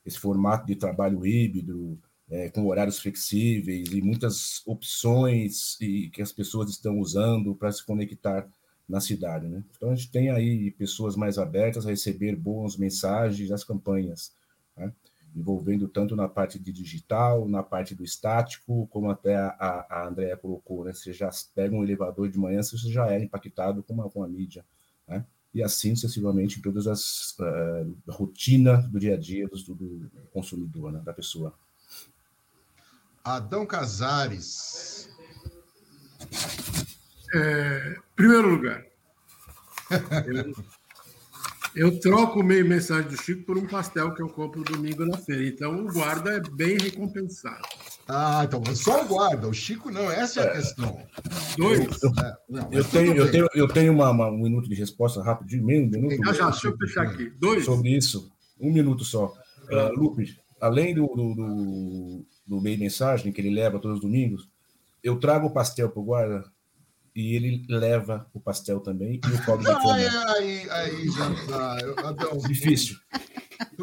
esse 0.05 0.19
formato 0.19 0.67
de 0.67 0.77
trabalho 0.77 1.27
híbrido, 1.27 1.99
é, 2.31 2.49
com 2.51 2.67
horários 2.67 2.99
flexíveis 2.99 3.89
e 3.91 4.03
muitas 4.03 4.63
opções 4.67 5.81
e, 5.81 6.11
que 6.11 6.23
as 6.23 6.33
pessoas 6.33 6.71
estão 6.71 6.99
usando 6.99 7.55
para 7.55 7.73
se 7.73 7.85
conectar 7.85 8.49
na 8.89 9.01
cidade. 9.01 9.47
Né? 9.47 9.63
Então, 9.77 9.91
a 9.91 9.95
gente 9.95 10.11
tem 10.11 10.31
aí 10.31 10.71
pessoas 10.73 11.17
mais 11.17 11.39
abertas 11.39 11.87
a 11.87 11.91
receber 11.91 12.37
boas 12.37 12.77
mensagens 12.77 13.49
das 13.49 13.65
campanhas. 13.65 14.33
Né? 14.77 14.93
envolvendo 15.37 15.87
tanto 15.87 16.17
na 16.17 16.27
parte 16.27 16.59
de 16.59 16.73
digital, 16.73 17.47
na 17.47 17.63
parte 17.63 17.95
do 17.95 18.03
estático, 18.03 18.87
como 18.87 19.11
até 19.11 19.37
a, 19.37 19.87
a 19.91 20.09
Andrea 20.09 20.35
colocou, 20.35 20.83
né? 20.83 20.95
Você 20.95 21.13
já 21.13 21.29
pega 21.55 21.77
um 21.77 21.85
elevador 21.85 22.31
de 22.31 22.39
manhã, 22.39 22.63
você 22.63 22.91
já 22.91 23.13
é 23.13 23.23
impactado 23.23 23.83
com 23.83 24.01
a, 24.01 24.11
com 24.11 24.23
a 24.25 24.29
mídia, 24.29 24.65
né? 25.07 25.27
E 25.53 25.63
assim 25.63 25.95
sucessivamente 25.95 26.59
em 26.59 26.63
todas 26.63 26.87
as 26.87 27.37
uh, 27.39 27.95
rotina 28.09 28.79
do 28.79 28.99
dia 28.99 29.15
a 29.15 29.17
dia 29.19 29.47
do, 29.47 29.75
do 29.75 30.11
consumidor, 30.33 30.91
né? 30.91 31.03
da 31.05 31.13
pessoa. 31.13 31.55
Adão 33.27 33.67
Casares. 33.67 35.09
É, 37.35 37.97
primeiro 38.15 38.51
lugar, 38.51 38.85
eu, 40.27 40.55
eu 41.75 42.01
troco 42.01 42.41
meio 42.41 42.65
mensagem 42.65 43.11
do 43.11 43.21
Chico 43.21 43.45
por 43.45 43.59
um 43.59 43.67
pastel 43.67 44.15
que 44.15 44.23
eu 44.23 44.29
compro 44.29 44.63
domingo 44.63 45.05
na 45.05 45.19
feira. 45.19 45.45
Então 45.45 45.85
o 45.85 45.93
guarda 45.93 46.35
é 46.35 46.41
bem 46.41 46.79
recompensado. 46.79 47.67
Ah, 48.09 48.45
então 48.45 48.63
só 48.77 49.05
o 49.05 49.09
guarda, 49.09 49.49
o 49.49 49.53
Chico 49.53 49.91
não, 49.91 50.09
essa 50.09 50.43
é 50.43 50.49
a 50.49 50.53
questão. 50.53 50.97
Dois. 51.59 51.81
Eu, 52.01 52.11
é, 52.11 52.37
não, 52.49 52.69
eu 52.71 52.85
tenho, 52.85 53.17
eu 53.17 53.31
tenho, 53.31 53.49
eu 53.55 53.69
tenho 53.69 53.93
uma, 53.93 54.11
uma, 54.11 54.29
um 54.29 54.39
minuto 54.39 54.69
de 54.69 54.77
resposta 54.77 55.21
rapidinho, 55.21 55.65
meio 55.67 55.85
um 55.85 55.91
minuto. 55.91 56.17
Já, 56.27 56.33
já, 56.33 56.51
deixa 56.51 56.69
eu 56.69 56.77
fechar 56.77 57.03
aqui. 57.03 57.33
Dois. 57.41 57.65
Sobre 57.65 57.91
isso, 57.91 58.31
um 58.61 58.73
minuto 58.73 59.05
só. 59.05 59.35
Uh, 59.69 59.99
Lupe, 59.99 60.39
além 60.61 60.95
do, 60.95 61.09
do, 61.09 61.35
do, 61.35 62.27
do 62.47 62.61
meio 62.61 62.79
mensagem 62.79 63.33
que 63.33 63.41
ele 63.41 63.51
leva 63.51 63.79
todos 63.79 63.97
os 63.97 64.03
domingos, 64.03 64.49
eu 65.03 65.19
trago 65.19 65.47
o 65.47 65.53
pastel 65.53 65.91
para 65.91 66.01
o 66.01 66.05
guarda 66.05 66.45
e 67.15 67.35
ele 67.35 67.65
leva 67.69 68.27
o 68.35 68.41
pastel 68.41 68.81
também 68.81 69.21
e 69.27 69.35
o 69.35 69.45
cobre 69.45 69.65
de 69.65 69.71
Aí, 69.71 70.07
aí, 70.07 70.71
aí, 70.71 71.09
já 71.09 71.47
tá. 71.47 72.09
Adão, 72.09 72.39
Difícil. 72.39 72.97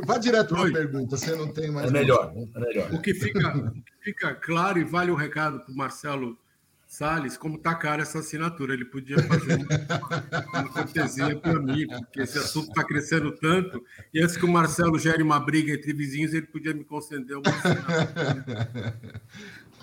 Vá 0.05 0.17
direto 0.17 0.53
para 0.53 0.69
a 0.69 0.71
pergunta, 0.71 1.17
você 1.17 1.35
não 1.35 1.51
tem 1.51 1.71
mais. 1.71 1.89
É 1.89 1.91
melhor, 1.91 2.31
é 2.55 2.59
melhor. 2.59 2.93
O 2.93 3.01
que 3.01 3.13
fica, 3.13 3.73
fica 4.01 4.35
claro 4.35 4.79
e 4.79 4.83
vale 4.83 5.11
um 5.11 5.15
recado 5.15 5.59
para 5.61 5.71
o 5.71 5.75
Marcelo 5.75 6.37
Salles, 6.93 7.35
como 7.37 7.55
está 7.55 7.73
cara 7.73 8.03
essa 8.03 8.19
assinatura. 8.19 8.75
Ele 8.75 8.85
podia 8.85 9.17
fazer 9.23 9.55
uma, 10.53 10.69
cortesia 10.69 11.35
para 11.39 11.59
mim, 11.59 11.87
porque 11.87 12.21
esse 12.21 12.37
assunto 12.37 12.67
está 12.67 12.83
crescendo 12.83 13.31
tanto. 13.31 13.83
E 14.13 14.21
antes 14.21 14.37
que 14.37 14.45
o 14.45 14.47
Marcelo 14.47 14.99
gere 14.99 15.23
uma 15.23 15.39
briga 15.39 15.73
entre 15.73 15.91
vizinhos, 15.91 16.35
ele 16.35 16.45
podia 16.45 16.71
me 16.71 16.83
conceder 16.83 17.35
uma 17.35 17.49
assinatura. 17.49 19.01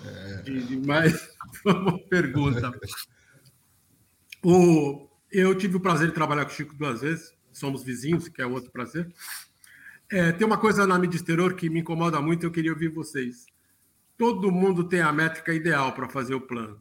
É. 0.03 0.87
Mais 0.87 1.37
uma 1.67 1.99
pergunta. 2.09 2.73
O, 4.45 5.09
eu 5.33 5.53
tive 5.57 5.79
o 5.79 5.81
prazer 5.81 6.09
de 6.09 6.15
trabalhar 6.15 6.45
com 6.45 6.53
o 6.53 6.55
Chico 6.55 6.77
duas 6.77 7.01
vezes, 7.01 7.35
somos 7.53 7.83
vizinhos, 7.83 8.29
que 8.29 8.41
é 8.41 8.47
outro 8.47 8.71
prazer. 8.71 9.13
É, 10.09 10.31
tem 10.31 10.47
uma 10.47 10.59
coisa 10.59 10.87
na 10.87 10.97
mídia 10.97 11.17
exterior 11.17 11.55
que 11.55 11.69
me 11.69 11.81
incomoda 11.81 12.21
muito, 12.23 12.47
eu 12.47 12.53
queria 12.53 12.73
ouvir 12.73 12.89
vocês. 12.89 13.47
Todo 14.17 14.53
mundo 14.53 14.85
tem 14.85 15.01
a 15.01 15.13
métrica 15.13 15.53
ideal 15.53 15.93
para 15.93 16.09
fazer 16.09 16.35
o 16.35 16.41
plano. 16.41 16.81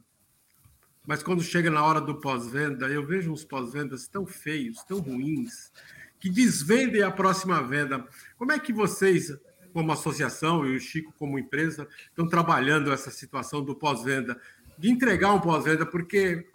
Mas 1.10 1.24
quando 1.24 1.42
chega 1.42 1.68
na 1.72 1.82
hora 1.82 2.00
do 2.00 2.20
pós-venda, 2.20 2.86
eu 2.88 3.04
vejo 3.04 3.32
uns 3.32 3.44
pós-vendas 3.44 4.06
tão 4.06 4.24
feios, 4.24 4.84
tão 4.84 5.00
ruins, 5.00 5.72
que 6.20 6.30
desvendem 6.30 7.02
a 7.02 7.10
próxima 7.10 7.60
venda. 7.60 8.06
Como 8.38 8.52
é 8.52 8.60
que 8.60 8.72
vocês, 8.72 9.36
como 9.72 9.90
associação 9.90 10.64
e 10.64 10.76
o 10.76 10.78
Chico 10.78 11.12
como 11.18 11.36
empresa, 11.36 11.88
estão 12.06 12.28
trabalhando 12.28 12.92
essa 12.92 13.10
situação 13.10 13.60
do 13.60 13.74
pós-venda? 13.74 14.40
De 14.78 14.88
entregar 14.88 15.32
um 15.32 15.40
pós-venda, 15.40 15.84
porque 15.84 16.46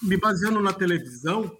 me 0.00 0.16
baseando 0.16 0.62
na 0.62 0.72
televisão, 0.72 1.54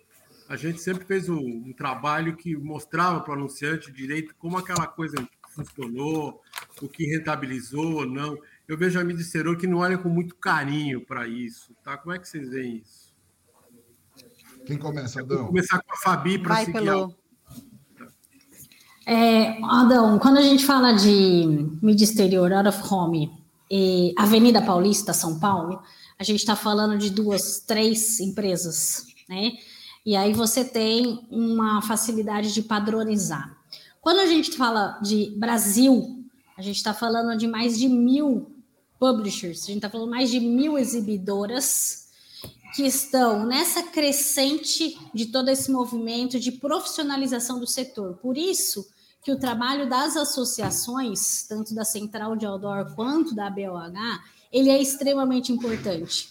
a 0.48 0.56
gente 0.56 0.80
sempre 0.80 1.04
fez 1.04 1.28
um, 1.28 1.74
trabalho 1.74 2.38
que 2.38 2.56
mostrava 2.56 3.20
para 3.20 3.32
o 3.32 3.36
anunciante 3.36 3.92
direito 3.92 4.34
como 4.38 4.56
aquela 4.56 4.86
coisa 4.86 5.14
funcionou, 5.50 6.40
o 6.80 6.88
que 6.88 7.04
rentabilizou 7.04 7.96
ou 7.96 8.06
não. 8.06 8.38
Eu 8.68 8.76
vejo 8.76 9.00
a 9.00 9.04
mídia 9.04 9.22
exterior 9.22 9.56
que 9.56 9.66
não 9.66 9.78
olha 9.78 9.96
com 9.96 10.10
muito 10.10 10.34
carinho 10.36 11.00
para 11.00 11.26
isso, 11.26 11.74
tá? 11.82 11.96
Como 11.96 12.14
é 12.14 12.18
que 12.18 12.28
vocês 12.28 12.50
veem 12.50 12.82
isso? 12.84 13.14
Quem 14.66 14.76
começa, 14.76 15.20
Adão? 15.20 15.38
Vou 15.38 15.46
começar 15.46 15.82
com 15.82 15.90
a 15.90 15.96
Fabi 15.96 16.38
para 16.38 16.56
seguir. 16.56 16.72
Pelo... 16.72 17.14
É, 19.06 19.58
Adão, 19.64 20.18
quando 20.18 20.36
a 20.36 20.42
gente 20.42 20.66
fala 20.66 20.92
de 20.92 21.66
mídia 21.80 22.04
exterior, 22.04 22.52
out 22.52 22.68
of 22.68 22.92
home, 22.92 23.32
e 23.70 24.12
Avenida 24.18 24.60
Paulista, 24.60 25.14
São 25.14 25.40
Paulo, 25.40 25.82
a 26.18 26.22
gente 26.22 26.40
está 26.40 26.54
falando 26.54 26.98
de 26.98 27.08
duas, 27.08 27.60
três 27.60 28.20
empresas, 28.20 29.06
né? 29.26 29.52
E 30.04 30.14
aí 30.14 30.34
você 30.34 30.62
tem 30.62 31.26
uma 31.30 31.80
facilidade 31.80 32.52
de 32.52 32.60
padronizar. 32.60 33.56
Quando 33.98 34.20
a 34.20 34.26
gente 34.26 34.54
fala 34.58 34.98
de 35.00 35.34
Brasil, 35.38 36.22
a 36.54 36.60
gente 36.60 36.76
está 36.76 36.92
falando 36.92 37.34
de 37.38 37.46
mais 37.46 37.78
de 37.78 37.88
mil 37.88 38.57
publishers, 38.98 39.64
a 39.64 39.66
gente 39.66 39.76
está 39.76 39.90
falando 39.90 40.10
mais 40.10 40.30
de 40.30 40.40
mil 40.40 40.76
exibidoras 40.76 42.08
que 42.74 42.82
estão 42.82 43.46
nessa 43.46 43.82
crescente 43.82 44.98
de 45.14 45.26
todo 45.26 45.48
esse 45.48 45.70
movimento 45.70 46.38
de 46.38 46.52
profissionalização 46.52 47.58
do 47.58 47.66
setor. 47.66 48.18
Por 48.18 48.36
isso 48.36 48.86
que 49.22 49.32
o 49.32 49.38
trabalho 49.38 49.88
das 49.88 50.16
associações, 50.16 51.46
tanto 51.48 51.74
da 51.74 51.84
Central 51.84 52.36
de 52.36 52.46
Outdoor 52.46 52.94
quanto 52.94 53.34
da 53.34 53.50
BOH, 53.50 54.22
ele 54.52 54.70
é 54.70 54.80
extremamente 54.80 55.52
importante. 55.52 56.30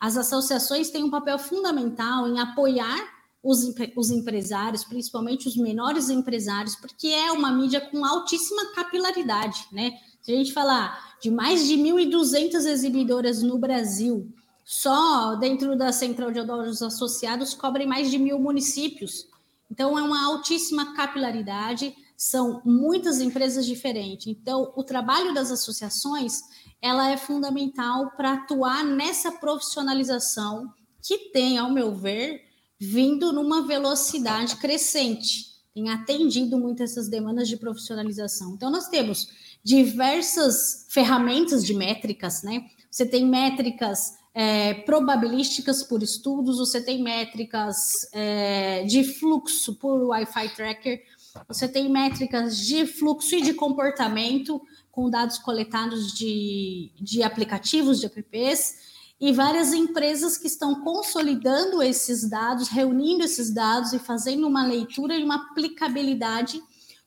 As 0.00 0.16
associações 0.16 0.90
têm 0.90 1.04
um 1.04 1.10
papel 1.10 1.38
fundamental 1.38 2.28
em 2.28 2.38
apoiar 2.38 3.14
os, 3.42 3.74
os 3.96 4.10
empresários, 4.10 4.84
principalmente 4.84 5.46
os 5.46 5.56
menores 5.56 6.08
empresários, 6.08 6.74
porque 6.76 7.08
é 7.08 7.30
uma 7.30 7.52
mídia 7.52 7.80
com 7.80 8.04
altíssima 8.04 8.72
capilaridade, 8.74 9.66
né? 9.70 9.92
Se 10.22 10.32
a 10.32 10.34
gente 10.34 10.52
falar 10.52 11.13
de 11.24 11.30
mais 11.30 11.66
de 11.66 11.74
1.200 11.74 12.66
exibidoras 12.66 13.42
no 13.42 13.56
Brasil, 13.56 14.30
só 14.62 15.34
dentro 15.36 15.74
da 15.74 15.90
Central 15.90 16.30
de 16.30 16.38
Odores 16.38 16.82
Associados 16.82 17.54
cobrem 17.54 17.86
mais 17.86 18.10
de 18.10 18.18
mil 18.18 18.38
municípios. 18.38 19.26
Então, 19.70 19.98
é 19.98 20.02
uma 20.02 20.22
altíssima 20.26 20.94
capilaridade, 20.94 21.96
são 22.14 22.60
muitas 22.62 23.22
empresas 23.22 23.64
diferentes. 23.64 24.26
Então, 24.26 24.70
o 24.76 24.84
trabalho 24.84 25.32
das 25.32 25.50
associações 25.50 26.42
ela 26.82 27.08
é 27.08 27.16
fundamental 27.16 28.10
para 28.18 28.34
atuar 28.34 28.84
nessa 28.84 29.32
profissionalização 29.32 30.70
que 31.02 31.30
tem, 31.30 31.56
ao 31.56 31.72
meu 31.72 31.94
ver, 31.94 32.42
vindo 32.78 33.32
numa 33.32 33.66
velocidade 33.66 34.56
crescente, 34.56 35.54
tem 35.72 35.88
atendido 35.88 36.58
muito 36.58 36.82
essas 36.82 37.08
demandas 37.08 37.48
de 37.48 37.56
profissionalização. 37.56 38.52
Então, 38.52 38.70
nós 38.70 38.88
temos 38.88 39.26
diversas 39.64 40.86
ferramentas 40.90 41.64
de 41.64 41.72
métricas, 41.74 42.42
né? 42.42 42.66
Você 42.90 43.06
tem 43.06 43.26
métricas 43.26 44.18
é, 44.34 44.74
probabilísticas 44.74 45.82
por 45.82 46.02
estudos, 46.02 46.58
você 46.58 46.80
tem 46.80 47.02
métricas 47.02 48.08
é, 48.12 48.84
de 48.84 49.02
fluxo 49.02 49.74
por 49.76 50.08
Wi-Fi 50.08 50.54
tracker, 50.54 51.02
você 51.48 51.66
tem 51.66 51.88
métricas 51.88 52.58
de 52.58 52.86
fluxo 52.86 53.34
e 53.36 53.42
de 53.42 53.54
comportamento 53.54 54.60
com 54.92 55.10
dados 55.10 55.38
coletados 55.38 56.12
de, 56.12 56.92
de 57.00 57.22
aplicativos, 57.22 57.98
de 57.98 58.06
apps, 58.06 58.92
e 59.20 59.32
várias 59.32 59.72
empresas 59.72 60.36
que 60.36 60.46
estão 60.46 60.82
consolidando 60.82 61.82
esses 61.82 62.28
dados, 62.28 62.68
reunindo 62.68 63.24
esses 63.24 63.50
dados 63.50 63.92
e 63.92 63.98
fazendo 63.98 64.46
uma 64.46 64.66
leitura 64.66 65.16
e 65.16 65.24
uma 65.24 65.36
aplicabilidade 65.36 66.62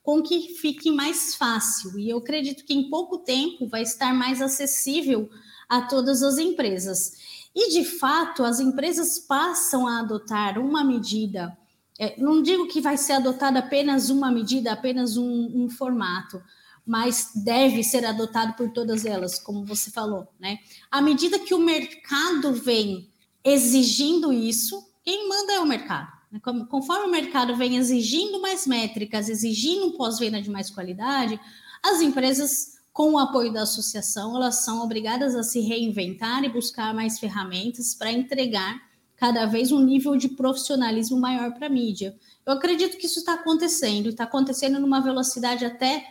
com 0.07 0.23
que 0.23 0.53
fique 0.53 0.89
mais 0.89 1.35
fácil. 1.35 1.99
E 1.99 2.09
eu 2.09 2.19
acredito 2.19 2.63
que 2.63 2.73
em 2.73 2.89
pouco 2.89 3.17
tempo 3.17 3.67
vai 3.67 3.81
estar 3.81 4.13
mais 4.13 4.41
acessível 4.41 5.29
a 5.67 5.81
todas 5.81 6.23
as 6.23 6.37
empresas. 6.37 7.11
E, 7.53 7.73
de 7.73 7.83
fato, 7.83 8.45
as 8.45 8.61
empresas 8.61 9.19
passam 9.19 9.85
a 9.85 9.99
adotar 9.99 10.57
uma 10.59 10.81
medida. 10.81 11.57
É, 11.99 12.17
não 12.17 12.41
digo 12.41 12.69
que 12.69 12.79
vai 12.79 12.95
ser 12.95 13.13
adotada 13.13 13.59
apenas 13.59 14.09
uma 14.09 14.31
medida, 14.31 14.71
apenas 14.71 15.17
um, 15.17 15.51
um 15.53 15.69
formato, 15.69 16.41
mas 16.85 17.31
deve 17.35 17.83
ser 17.83 18.05
adotado 18.05 18.53
por 18.53 18.69
todas 18.69 19.05
elas, 19.05 19.37
como 19.37 19.65
você 19.65 19.91
falou, 19.91 20.29
né? 20.39 20.59
À 20.89 21.01
medida 21.01 21.37
que 21.37 21.53
o 21.53 21.59
mercado 21.59 22.53
vem 22.53 23.09
exigindo 23.43 24.31
isso, 24.31 24.87
quem 25.03 25.27
manda 25.27 25.51
é 25.51 25.59
o 25.59 25.65
mercado. 25.65 26.16
Né? 26.31 26.39
Conforme 26.69 27.05
o 27.05 27.11
mercado 27.11 27.55
vem 27.55 27.77
exigindo 27.77 28.41
mais 28.41 28.67
métricas, 28.67 29.29
exigindo 29.29 29.87
um 29.87 29.91
pós-venda 29.91 30.41
de 30.41 30.49
mais 30.49 30.69
qualidade, 30.69 31.39
as 31.83 32.01
empresas 32.01 32.77
com 32.91 33.11
o 33.11 33.19
apoio 33.19 33.53
da 33.53 33.61
associação, 33.61 34.35
elas 34.35 34.55
são 34.55 34.81
obrigadas 34.83 35.35
a 35.35 35.43
se 35.43 35.59
reinventar 35.59 36.43
e 36.43 36.49
buscar 36.49 36.93
mais 36.95 37.19
ferramentas 37.19 37.93
para 37.93 38.11
entregar 38.11 38.81
cada 39.15 39.45
vez 39.45 39.71
um 39.71 39.83
nível 39.83 40.15
de 40.15 40.29
profissionalismo 40.29 41.19
maior 41.19 41.53
para 41.53 41.67
a 41.67 41.69
mídia. 41.69 42.15
Eu 42.45 42.53
acredito 42.53 42.97
que 42.97 43.05
isso 43.05 43.19
está 43.19 43.33
acontecendo, 43.33 44.09
está 44.09 44.23
acontecendo 44.23 44.79
numa 44.79 44.99
velocidade 44.99 45.65
até 45.65 46.07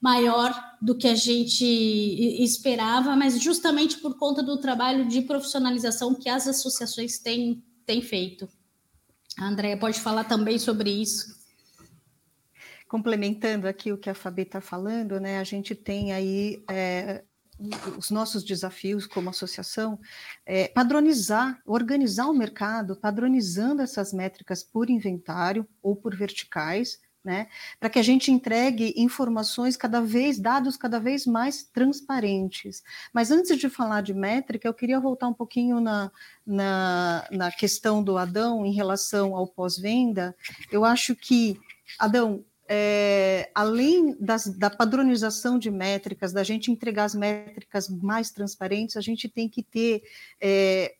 maior 0.00 0.52
do 0.80 0.94
que 0.94 1.08
a 1.08 1.14
gente 1.14 1.64
esperava, 1.64 3.16
mas 3.16 3.40
justamente 3.40 3.98
por 3.98 4.16
conta 4.16 4.42
do 4.42 4.58
trabalho 4.58 5.06
de 5.06 5.22
profissionalização 5.22 6.14
que 6.14 6.28
as 6.28 6.46
associações 6.46 7.18
têm, 7.18 7.62
têm 7.84 8.00
feito. 8.00 8.48
A 9.38 9.46
Andrea 9.46 9.76
pode 9.76 10.00
falar 10.00 10.24
também 10.24 10.58
sobre 10.58 10.90
isso. 10.90 11.38
Complementando 12.88 13.68
aqui 13.68 13.92
o 13.92 13.98
que 13.98 14.10
a 14.10 14.14
Fabi 14.14 14.42
está 14.42 14.60
falando, 14.60 15.20
né, 15.20 15.38
a 15.38 15.44
gente 15.44 15.74
tem 15.74 16.12
aí 16.12 16.64
é, 16.68 17.22
os 17.96 18.10
nossos 18.10 18.42
desafios 18.42 19.06
como 19.06 19.30
associação 19.30 20.00
é 20.44 20.68
padronizar, 20.68 21.60
organizar 21.64 22.26
o 22.26 22.34
mercado, 22.34 22.96
padronizando 22.96 23.82
essas 23.82 24.12
métricas 24.12 24.62
por 24.64 24.90
inventário 24.90 25.68
ou 25.82 25.94
por 25.94 26.16
verticais, 26.16 26.98
né, 27.28 27.46
para 27.78 27.90
que 27.90 27.98
a 27.98 28.02
gente 28.02 28.32
entregue 28.32 28.94
informações 28.96 29.76
cada 29.76 30.00
vez, 30.00 30.38
dados 30.38 30.78
cada 30.78 30.98
vez 30.98 31.26
mais 31.26 31.62
transparentes. 31.62 32.82
Mas 33.12 33.30
antes 33.30 33.58
de 33.58 33.68
falar 33.68 34.00
de 34.00 34.14
métrica, 34.14 34.66
eu 34.66 34.72
queria 34.72 34.98
voltar 34.98 35.28
um 35.28 35.34
pouquinho 35.34 35.78
na, 35.78 36.10
na, 36.46 37.28
na 37.30 37.52
questão 37.52 38.02
do 38.02 38.16
Adão 38.16 38.64
em 38.64 38.72
relação 38.72 39.36
ao 39.36 39.46
pós-venda. 39.46 40.34
Eu 40.72 40.86
acho 40.86 41.14
que, 41.14 41.60
Adão, 41.98 42.42
é, 42.66 43.50
além 43.54 44.16
das, 44.18 44.46
da 44.46 44.70
padronização 44.70 45.58
de 45.58 45.70
métricas, 45.70 46.32
da 46.32 46.42
gente 46.42 46.70
entregar 46.70 47.04
as 47.04 47.14
métricas 47.14 47.90
mais 47.90 48.30
transparentes, 48.30 48.96
a 48.96 49.02
gente 49.02 49.28
tem 49.28 49.50
que 49.50 49.62
ter 49.62 50.02
é, 50.40 50.94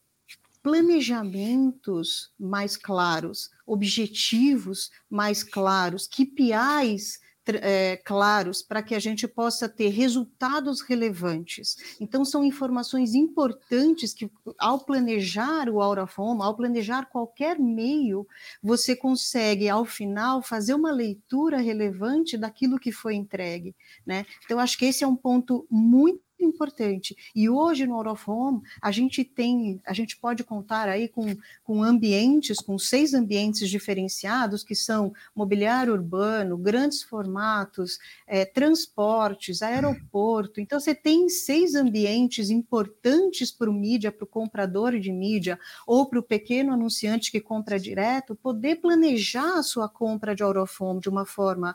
planejamentos 0.63 2.33
mais 2.39 2.77
claros, 2.77 3.51
objetivos 3.67 4.91
mais 5.11 5.43
claros, 5.43 6.07
KPIs 6.07 7.21
é, 7.57 7.97
claros 8.05 8.63
para 8.63 8.83
que 8.83 8.95
a 8.95 8.99
gente 8.99 9.27
possa 9.27 9.69
ter 9.69 9.89
resultados 9.89 10.81
relevantes. 10.83 11.77
Então, 12.01 12.25
são 12.25 12.45
informações 12.45 13.15
importantes 13.15 14.13
que, 14.13 14.31
ao 14.59 14.81
planejar 14.81 15.69
o 15.69 15.81
Aura 15.81 16.07
ao 16.19 16.57
planejar 16.57 17.07
qualquer 17.07 17.59
meio, 17.59 18.27
você 18.63 18.95
consegue, 18.95 19.69
ao 19.69 19.85
final, 19.85 20.43
fazer 20.43 20.75
uma 20.75 20.91
leitura 20.91 21.59
relevante 21.59 22.37
daquilo 22.37 22.79
que 22.79 22.93
foi 22.93 23.15
entregue. 23.15 23.75
Né? 24.05 24.27
Então, 24.45 24.59
acho 24.59 24.77
que 24.77 24.85
esse 24.85 25.05
é 25.05 25.07
um 25.07 25.17
ponto 25.17 25.67
muito 25.71 26.21
importante. 26.45 27.17
E 27.35 27.49
hoje 27.49 27.87
no 27.87 27.95
Out 27.95 28.09
of 28.09 28.31
Home, 28.31 28.63
a 28.81 28.91
gente 28.91 29.25
tem, 29.25 29.81
a 29.87 29.93
gente 29.93 30.17
pode 30.17 30.45
contar 30.45 30.89
aí 30.89 31.09
com, 31.09 31.37
com 31.65 31.83
ambientes, 31.83 32.59
com 32.59 32.79
seis 32.79 33.15
ambientes 33.15 33.69
diferenciados, 33.69 34.63
que 34.63 34.75
são 34.75 35.13
mobiliário 35.35 35.93
urbano, 35.93 36.57
grandes 36.57 37.03
formatos, 37.03 37.99
é, 38.27 38.45
transportes, 38.45 39.63
aeroporto. 39.63 40.61
Então, 40.61 40.79
você 40.79 40.95
tem 40.95 41.29
seis 41.29 41.75
ambientes 41.75 42.51
importantes 42.51 43.51
para 43.51 43.71
o 43.71 43.73
mídia, 43.73 44.13
para 44.13 44.25
o 44.25 44.29
comprador 44.29 44.99
de 44.99 45.13
mídia, 45.13 45.59
ou 45.87 46.07
para 46.07 46.19
o 46.19 46.23
pequeno 46.23 46.73
anunciante 46.73 47.31
que 47.31 47.41
compra 47.41 47.79
direto, 47.79 48.35
poder 48.35 48.77
planejar 48.77 49.59
a 49.59 49.63
sua 49.63 49.89
compra 49.89 50.35
de 50.35 50.43
Out 50.43 50.59
of 50.59 50.75
Home 50.83 51.01
de 51.01 51.09
uma 51.09 51.25
forma 51.25 51.75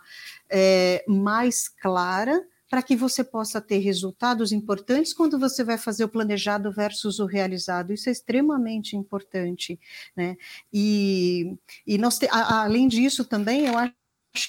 é, 0.49 1.03
mais 1.07 1.67
clara, 1.67 2.45
para 2.73 2.81
que 2.81 2.95
você 2.95 3.23
possa 3.23 3.61
ter 3.61 3.77
resultados 3.77 4.51
importantes 4.51 5.13
quando 5.13 5.37
você 5.37 5.63
vai 5.63 5.77
fazer 5.77 6.05
o 6.05 6.09
planejado 6.09 6.71
versus 6.71 7.19
o 7.19 7.27
realizado. 7.27 7.93
Isso 7.93 8.09
é 8.09 8.11
extremamente 8.11 8.97
importante, 8.97 9.79
né? 10.17 10.35
E, 10.73 11.55
e 11.85 11.99
nós 11.99 12.17
te, 12.17 12.27
a, 12.31 12.63
além 12.63 12.87
disso 12.87 13.25
também, 13.25 13.67
eu 13.67 13.77
acho 13.77 13.93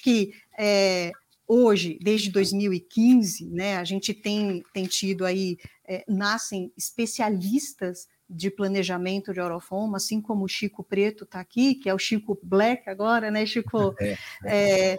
que 0.03 0.33
é, 0.59 1.13
hoje, 1.47 1.99
desde 2.01 2.31
2015, 2.31 3.51
né, 3.51 3.77
a 3.77 3.85
gente 3.85 4.15
tem, 4.15 4.65
tem 4.73 4.87
tido 4.87 5.27
aí, 5.27 5.59
é, 5.87 6.03
nascem 6.09 6.73
especialistas 6.79 8.09
de 8.29 8.51
planejamento 8.51 9.33
de 9.33 9.41
Eurofoma, 9.41 9.99
assim 9.99 10.21
como 10.21 10.45
o 10.45 10.49
Chico 10.49 10.83
Preto 10.83 11.25
está 11.25 11.41
aqui, 11.41 11.75
que 11.75 11.89
é 11.89 11.95
o 11.95 11.99
Chico 11.99 12.39
Black 12.43 12.89
agora, 12.89 13.31
né, 13.31 13.45
Chico? 13.47 13.95
É, 14.45 14.97
é. 14.97 14.99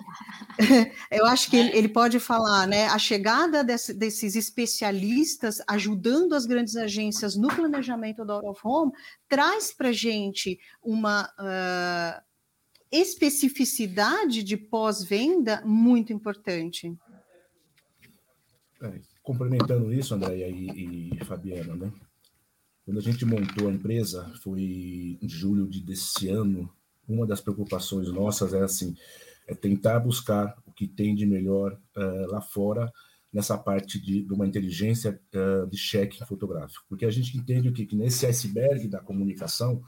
eu 1.12 1.26
acho 1.26 1.50
que 1.50 1.58
ele, 1.58 1.78
ele, 1.78 1.88
pode 1.88 2.20
falar, 2.20 2.68
né, 2.68 2.88
a 2.88 2.98
chegada 2.98 3.64
desse, 3.64 3.94
desses 3.94 4.36
especialistas 4.36 5.62
ajudando 5.68 6.34
as 6.34 6.46
grandes 6.46 6.76
agências 6.76 7.36
no 7.36 7.48
planejamento 7.48 8.26
da 8.26 8.36
Eurofoma 8.36 8.92
traz 9.28 9.74
para 9.74 9.90
a 9.90 9.94
gente 9.94 10.60
uma 10.84 11.26
uh, 11.40 12.24
especificidade 12.92 14.44
de 14.44 14.58
pós-venda 14.58 15.62
muito 15.66 16.14
importante. 16.14 16.96
É, 18.82 19.00
complementando 19.24 19.92
isso, 19.94 20.14
André 20.14 20.50
e, 20.50 21.12
e 21.14 21.26
Fabiana, 21.26 21.76
né? 21.76 21.92
Quando 22.86 23.00
a 23.00 23.02
gente 23.02 23.26
montou 23.26 23.68
a 23.68 23.72
empresa, 23.72 24.32
foi 24.44 25.18
em 25.20 25.28
julho 25.28 25.68
de 25.68 25.82
desse 25.82 26.30
ano, 26.30 26.72
uma 27.08 27.26
das 27.26 27.42
preocupações 27.42 28.12
nossas 28.12 28.54
é 28.54 28.62
assim, 28.62 28.96
é 29.48 29.56
tentar 29.56 30.00
buscar 30.00 30.56
o 30.68 30.72
que 30.72 30.88
tem 30.88 31.16
de 31.16 31.26
melhor 31.26 31.74
uh, 31.98 32.32
lá 32.32 32.42
fora 32.42 32.92
nessa 33.34 33.58
parte 33.58 34.00
de, 34.00 34.24
de 34.24 34.32
uma 34.32 34.48
inteligência 34.48 35.20
uh, 35.34 35.68
de 35.68 35.78
cheque 35.78 36.24
fotográfico, 36.26 36.86
porque 36.88 37.06
a 37.06 37.12
gente 37.12 37.36
entende 37.36 37.72
que, 37.72 37.88
que 37.88 37.96
nesse 37.96 38.26
iceberg 38.28 38.88
da 38.88 39.00
comunicação, 39.00 39.82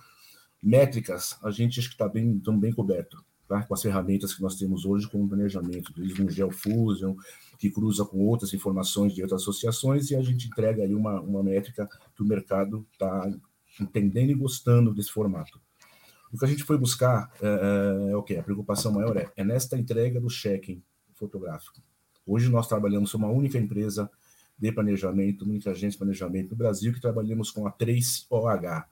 métricas, 0.61 1.37
a 1.43 1.51
gente 1.51 1.79
acho 1.79 1.89
que 1.89 1.95
está 1.95 2.09
bem, 2.09 2.41
bem 2.59 2.73
coberto 2.73 3.23
tá? 3.47 3.63
com 3.63 3.73
as 3.73 3.81
ferramentas 3.81 4.33
que 4.33 4.41
nós 4.41 4.55
temos 4.55 4.85
hoje 4.85 5.07
com 5.07 5.23
o 5.23 5.27
planejamento, 5.27 5.93
desde 5.95 6.21
um 6.21 6.29
GeoFusion, 6.29 7.15
que 7.57 7.69
cruza 7.69 8.05
com 8.05 8.19
outras 8.19 8.53
informações 8.53 9.13
de 9.13 9.21
outras 9.21 9.41
associações, 9.41 10.11
e 10.11 10.15
a 10.15 10.21
gente 10.21 10.47
entrega 10.47 10.83
aí 10.83 10.93
uma, 10.93 11.19
uma 11.21 11.41
métrica 11.41 11.87
que 12.15 12.21
o 12.21 12.25
mercado 12.25 12.85
está 12.91 13.31
entendendo 13.79 14.31
e 14.31 14.35
gostando 14.35 14.93
desse 14.93 15.11
formato. 15.11 15.59
O 16.31 16.37
que 16.37 16.45
a 16.45 16.47
gente 16.47 16.63
foi 16.63 16.77
buscar 16.77 17.31
é, 17.41 17.47
é, 17.47 18.11
é 18.11 18.15
o 18.15 18.21
que? 18.21 18.35
A 18.35 18.43
preocupação 18.43 18.91
maior 18.91 19.15
é, 19.15 19.31
é 19.35 19.43
nesta 19.43 19.77
entrega 19.77 20.19
do 20.19 20.27
check 20.27 20.81
fotográfico. 21.15 21.81
Hoje 22.25 22.49
nós 22.49 22.67
trabalhamos 22.67 23.11
com 23.11 23.17
uma 23.17 23.29
única 23.29 23.57
empresa 23.57 24.11
de 24.57 24.71
planejamento, 24.71 25.45
única 25.45 25.71
agência 25.71 25.91
de 25.91 25.97
planejamento 25.99 26.51
no 26.51 26.57
Brasil, 26.57 26.91
que 26.91 26.99
trabalhamos 26.99 27.51
com 27.51 27.65
a 27.65 27.71
3OH, 27.71 28.85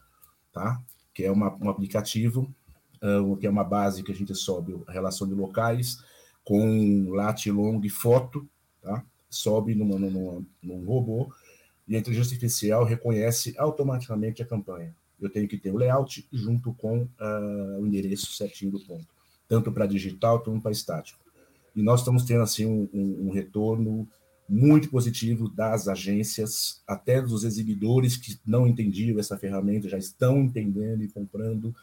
tá? 0.54 0.82
que 1.14 1.24
é 1.24 1.32
uma, 1.32 1.54
um 1.56 1.70
aplicativo 1.70 2.54
que 3.40 3.48
é 3.48 3.50
uma 3.50 3.64
base 3.64 4.04
que 4.04 4.12
a 4.12 4.16
gente 4.16 4.34
sobe 4.34 4.76
a 4.88 4.92
relação 4.92 5.28
de 5.28 5.34
locais 5.34 6.04
com 6.44 7.10
lat 7.10 7.50
long 7.50 7.82
foto, 7.90 8.48
tá? 8.82 9.04
sobe 9.30 9.76
numa, 9.76 9.98
numa, 9.98 10.44
num 10.62 10.86
robô 10.86 11.32
e 11.88 11.96
a 11.96 12.00
inteligência 12.00 12.34
artificial 12.34 12.84
reconhece 12.84 13.54
automaticamente 13.58 14.42
a 14.42 14.46
campanha. 14.46 14.96
Eu 15.20 15.30
tenho 15.30 15.48
que 15.48 15.58
ter 15.58 15.72
o 15.72 15.78
layout 15.78 16.28
junto 16.32 16.74
com 16.74 17.04
uh, 17.04 17.80
o 17.80 17.88
endereço 17.88 18.34
certinho 18.34 18.72
do 18.72 18.80
ponto, 18.80 19.08
tanto 19.48 19.72
para 19.72 19.86
digital 19.86 20.42
quanto 20.42 20.62
para 20.62 20.72
estático. 20.72 21.20
E 21.76 21.82
nós 21.82 22.02
estamos 22.02 22.24
tendo 22.24 22.42
assim 22.42 22.66
um, 22.66 22.90
um, 22.94 23.28
um 23.28 23.32
retorno 23.32 24.08
muito 24.48 24.90
positivo 24.90 25.50
das 25.50 25.88
agências, 25.88 26.82
até 26.88 27.22
dos 27.22 27.44
exibidores 27.44 28.16
que 28.16 28.40
não 28.46 28.68
entendiam 28.68 29.20
essa 29.20 29.38
ferramenta, 29.38 29.90
já 29.90 29.98
estão 29.98 30.42
entendendo 30.42 31.04
e 31.04 31.08
comprando 31.08 31.76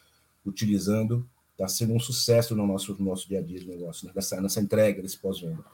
utilizando, 0.44 1.28
está 1.52 1.68
sendo 1.68 1.94
um 1.94 2.00
sucesso 2.00 2.56
no 2.56 2.66
nosso, 2.66 2.94
no 2.98 3.04
nosso 3.04 3.28
dia 3.28 3.38
a 3.38 3.42
dia 3.42 3.58
de 3.58 3.66
negócio, 3.66 4.06
né? 4.06 4.12
nessa, 4.14 4.40
nessa 4.40 4.60
entrega 4.60 5.00
desse 5.02 5.18
pós-venda. 5.18 5.64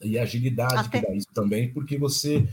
E 0.00 0.18
a 0.18 0.22
agilidade 0.22 0.76
Até... 0.76 1.00
que 1.00 1.06
dá 1.06 1.14
isso 1.14 1.28
também, 1.34 1.72
porque 1.72 1.98
você 1.98 2.48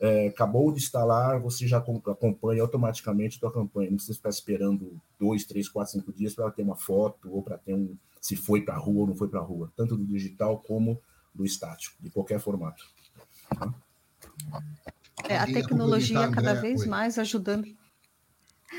é, 0.00 0.28
acabou 0.28 0.72
de 0.72 0.80
instalar, 0.80 1.40
você 1.40 1.66
já 1.66 1.78
acompanha 1.78 2.62
automaticamente 2.62 3.36
a 3.36 3.40
sua 3.40 3.52
campanha. 3.52 3.90
Não 3.90 3.96
precisa 3.96 4.16
ficar 4.16 4.30
esperando 4.30 5.00
dois, 5.18 5.44
três, 5.44 5.68
quatro, 5.68 5.92
cinco 5.92 6.12
dias 6.12 6.34
para 6.34 6.50
ter 6.50 6.62
uma 6.62 6.76
foto 6.76 7.30
ou 7.30 7.42
para 7.42 7.58
ter 7.58 7.74
um 7.74 7.96
se 8.20 8.34
foi 8.34 8.62
para 8.62 8.74
a 8.74 8.78
rua 8.78 9.02
ou 9.02 9.06
não 9.06 9.16
foi 9.16 9.28
para 9.28 9.40
a 9.40 9.42
rua, 9.42 9.72
tanto 9.76 9.96
do 9.96 10.04
digital 10.04 10.58
como 10.58 11.00
do 11.32 11.44
estático, 11.44 11.96
de 12.00 12.10
qualquer 12.10 12.40
formato. 12.40 12.84
É, 15.28 15.38
a 15.38 15.46
tecnologia 15.46 16.28
cada 16.28 16.54
vez 16.54 16.84
mais 16.84 17.18
ajudando 17.18 17.68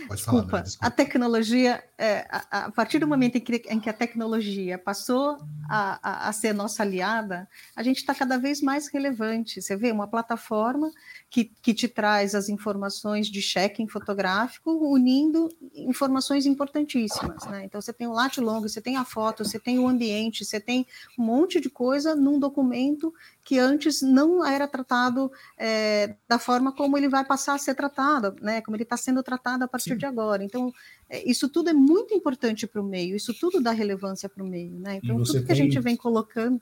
Pode 0.08 0.21
desculpa, 0.21 0.49
falar, 0.49 0.62
desculpa. 0.63 0.88
a 0.88 0.91
tecnologia, 0.91 1.84
é, 1.97 2.28
a, 2.30 2.65
a, 2.65 2.71
partir 2.71 2.99
do 2.99 3.08
momento 3.08 3.38
em 3.38 3.41
que, 3.41 3.56
em 3.67 3.80
que, 3.80 3.89
a 3.89 3.93
tecnologia 3.93 4.78
passou 4.78 5.38
a, 5.67 5.99
a, 6.02 6.30
a 6.30 6.34
ser 6.34 6.54
nossa 6.54 6.84
aliada, 6.84 7.49
a 7.75 7.82
gente 7.82 7.97
está 7.97 8.13
cada 8.13 8.38
vez 8.38 8.62
mais 8.62 8.88
relevante. 8.88 9.62
Você 9.62 9.75
vê 9.75 9.91
uma 9.91 10.08
plataforma 10.08 10.91
que, 11.30 11.45
que 11.62 11.73
te 11.73 11.88
traz 11.88 12.36
as 12.36 12.49
informações 12.49 13.28
de 13.28 13.41
check-in 13.41 13.88
fotográfico, 13.88 14.71
unindo 14.71 15.49
informações 15.73 16.45
importantíssimas. 16.45 17.45
Né? 17.45 17.65
Então, 17.65 17.82
você 17.82 17.91
tem 17.91 18.08
o 18.08 18.13
lat 18.13 18.38
long, 18.38 18.62
você 18.62 18.82
tem 18.82 18.95
a 18.95 19.06
foto, 19.06 19.43
você 19.43 19.60
tem 19.60 19.80
o 19.80 19.88
ambiente, 19.88 20.45
você 20.45 20.60
tem 20.60 20.86
um 21.17 21.23
monte 21.23 21.60
de 21.60 21.69
coisa 21.69 22.15
num 22.15 22.39
documento 22.39 23.12
que 23.49 23.57
antes 23.57 24.03
não 24.03 24.45
era 24.45 24.67
tratado 24.67 25.31
é, 25.57 26.13
da 26.27 26.38
forma 26.38 26.71
como 26.71 26.95
ele 26.95 27.09
vai 27.09 27.25
passar 27.25 27.55
a 27.55 27.57
ser 27.57 27.73
tratado, 27.73 28.35
né? 28.43 28.62
como 28.62 28.77
ele 28.77 28.83
está 28.83 28.95
sendo 28.95 29.23
tratado 29.23 29.63
a 29.63 29.67
partir 29.67 29.93
Sim. 29.93 29.97
de 29.97 30.05
agora. 30.05 30.43
Então, 30.43 30.71
é, 31.09 31.27
isso 31.27 31.49
tudo 31.49 31.71
é 31.71 31.73
muito 31.73 32.13
importante 32.13 32.67
para 32.67 32.79
o 32.79 32.83
meio, 32.85 33.15
isso 33.15 33.33
tudo 33.33 33.59
dá 33.59 33.71
relevância 33.71 34.29
para 34.29 34.43
o 34.43 34.47
meio. 34.47 34.77
Né? 34.77 34.99
Então, 35.03 35.17
tudo 35.17 35.33
tem, 35.33 35.45
que 35.45 35.51
a 35.51 35.55
gente 35.55 35.79
vem 35.79 35.97
colocando. 35.97 36.62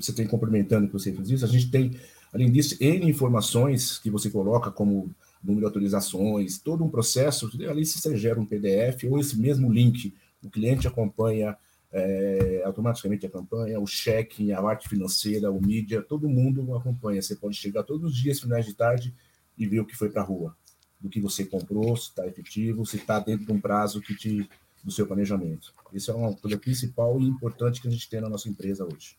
Você 0.00 0.12
tem 0.12 0.26
complementando 0.26 0.88
que 0.88 0.92
você 0.94 1.12
fez 1.12 1.44
a 1.44 1.46
gente 1.46 1.70
tem, 1.70 1.96
além 2.34 2.50
disso, 2.50 2.76
N 2.80 3.08
informações 3.08 4.00
que 4.00 4.10
você 4.10 4.28
coloca, 4.28 4.72
como 4.72 5.08
número 5.40 5.60
de 5.60 5.66
autorizações, 5.66 6.58
todo 6.58 6.82
um 6.82 6.90
processo, 6.90 7.48
ali 7.70 7.86
se 7.86 8.00
você 8.00 8.16
gera 8.16 8.40
um 8.40 8.44
PDF 8.44 9.04
ou 9.08 9.20
esse 9.20 9.38
mesmo 9.38 9.72
link, 9.72 10.12
o 10.42 10.50
cliente 10.50 10.88
acompanha 10.88 11.56
é, 11.92 12.62
automaticamente 12.64 13.26
a 13.26 13.30
campanha, 13.30 13.80
o 13.80 13.86
cheque, 13.86 14.52
a 14.52 14.60
parte 14.60 14.88
financeira, 14.88 15.50
o 15.50 15.60
mídia, 15.60 16.02
todo 16.02 16.28
mundo 16.28 16.74
acompanha. 16.74 17.22
Você 17.22 17.36
pode 17.36 17.56
chegar 17.56 17.82
todos 17.82 18.12
os 18.12 18.16
dias, 18.16 18.40
finais 18.40 18.66
de 18.66 18.74
tarde, 18.74 19.14
e 19.56 19.66
ver 19.66 19.80
o 19.80 19.86
que 19.86 19.96
foi 19.96 20.08
para 20.08 20.22
a 20.22 20.24
rua, 20.24 20.56
do 21.00 21.08
que 21.08 21.20
você 21.20 21.44
comprou, 21.44 21.96
se 21.96 22.10
está 22.10 22.26
efetivo, 22.26 22.86
se 22.86 22.96
está 22.96 23.18
dentro 23.18 23.46
de 23.46 23.52
um 23.52 23.60
prazo 23.60 24.00
que 24.00 24.14
te, 24.14 24.48
do 24.84 24.90
seu 24.90 25.06
planejamento. 25.06 25.74
Isso 25.92 26.10
é 26.10 26.14
uma 26.14 26.34
coisa 26.34 26.56
principal 26.56 27.20
e 27.20 27.24
importante 27.24 27.80
que 27.80 27.88
a 27.88 27.90
gente 27.90 28.08
tem 28.08 28.20
na 28.20 28.28
nossa 28.28 28.48
empresa 28.48 28.84
hoje. 28.84 29.16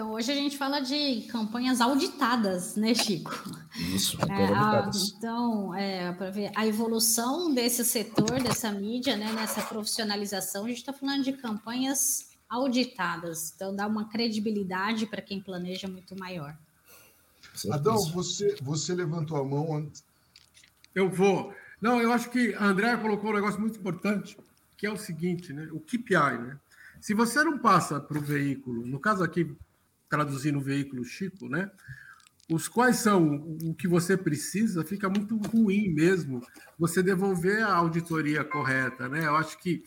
Então, 0.00 0.12
hoje 0.12 0.32
a 0.32 0.34
gente 0.34 0.56
fala 0.56 0.80
de 0.80 1.26
campanhas 1.30 1.78
auditadas, 1.78 2.74
né, 2.74 2.94
Chico? 2.94 3.32
Isso, 3.94 4.16
é, 4.22 4.46
auditadas. 4.46 5.12
Então, 5.14 5.74
é, 5.74 6.10
para 6.12 6.30
ver 6.30 6.50
a 6.56 6.66
evolução 6.66 7.52
desse 7.52 7.84
setor, 7.84 8.42
dessa 8.42 8.72
mídia, 8.72 9.14
né, 9.14 9.30
nessa 9.30 9.60
profissionalização, 9.60 10.64
a 10.64 10.68
gente 10.68 10.78
está 10.78 10.94
falando 10.94 11.22
de 11.22 11.34
campanhas 11.34 12.30
auditadas. 12.48 13.52
Então, 13.54 13.76
dá 13.76 13.86
uma 13.86 14.08
credibilidade 14.08 15.04
para 15.04 15.20
quem 15.20 15.38
planeja 15.38 15.86
muito 15.86 16.18
maior. 16.18 16.56
Adão, 17.70 17.98
você, 18.10 18.56
você 18.62 18.94
levantou 18.94 19.36
a 19.36 19.44
mão 19.44 19.76
antes. 19.76 20.02
Eu 20.94 21.10
vou. 21.10 21.52
Não, 21.78 22.00
eu 22.00 22.10
acho 22.10 22.30
que 22.30 22.54
a 22.54 22.64
Andréa 22.64 22.96
colocou 22.96 23.32
um 23.32 23.34
negócio 23.34 23.60
muito 23.60 23.78
importante, 23.78 24.34
que 24.78 24.86
é 24.86 24.90
o 24.90 24.96
seguinte, 24.96 25.52
né? 25.52 25.68
O 25.72 25.78
KPI, 25.78 26.38
né? 26.38 26.58
Se 27.02 27.12
você 27.12 27.44
não 27.44 27.58
passa 27.58 28.00
para 28.00 28.16
o 28.16 28.22
veículo, 28.22 28.86
no 28.86 28.98
caso 28.98 29.22
aqui, 29.22 29.54
traduzindo 30.10 30.58
o 30.58 30.62
veículo 30.62 31.04
Chico, 31.04 31.48
né? 31.48 31.70
Os 32.50 32.66
quais 32.66 32.96
são 32.96 33.56
o 33.62 33.72
que 33.72 33.86
você 33.86 34.16
precisa, 34.16 34.84
fica 34.84 35.08
muito 35.08 35.36
ruim 35.38 35.88
mesmo 35.88 36.44
você 36.76 37.00
devolver 37.00 37.62
a 37.62 37.72
auditoria 37.72 38.42
correta, 38.42 39.08
né? 39.08 39.24
Eu 39.24 39.36
acho 39.36 39.56
que 39.58 39.84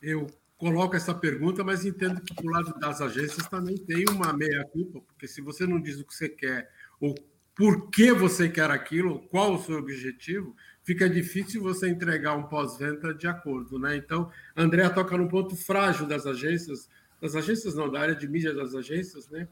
eu 0.00 0.26
coloco 0.56 0.96
essa 0.96 1.14
pergunta, 1.14 1.62
mas 1.62 1.84
entendo 1.84 2.20
que 2.22 2.34
do 2.34 2.48
lado 2.48 2.76
das 2.80 3.00
agências 3.02 3.46
também 3.48 3.76
tem 3.76 4.04
uma 4.10 4.32
meia-culpa, 4.32 5.00
porque 5.02 5.28
se 5.28 5.42
você 5.42 5.66
não 5.66 5.80
diz 5.80 6.00
o 6.00 6.04
que 6.04 6.14
você 6.14 6.28
quer 6.28 6.70
ou 6.98 7.14
por 7.54 7.90
que 7.90 8.12
você 8.12 8.48
quer 8.48 8.70
aquilo, 8.70 9.20
qual 9.28 9.54
o 9.54 9.62
seu 9.62 9.76
objetivo, 9.76 10.56
fica 10.84 11.10
difícil 11.10 11.62
você 11.62 11.88
entregar 11.88 12.36
um 12.36 12.44
pós-venda 12.44 13.12
de 13.12 13.26
acordo, 13.26 13.78
né? 13.78 13.96
Então, 13.96 14.30
André 14.56 14.88
toca 14.88 15.18
num 15.18 15.28
ponto 15.28 15.54
frágil 15.54 16.06
das 16.06 16.24
agências, 16.24 16.88
das 17.20 17.34
agências 17.34 17.74
não, 17.74 17.90
da 17.90 18.00
área 18.00 18.14
de 18.14 18.28
mídia 18.28 18.54
das 18.54 18.74
agências, 18.74 19.28
né? 19.28 19.48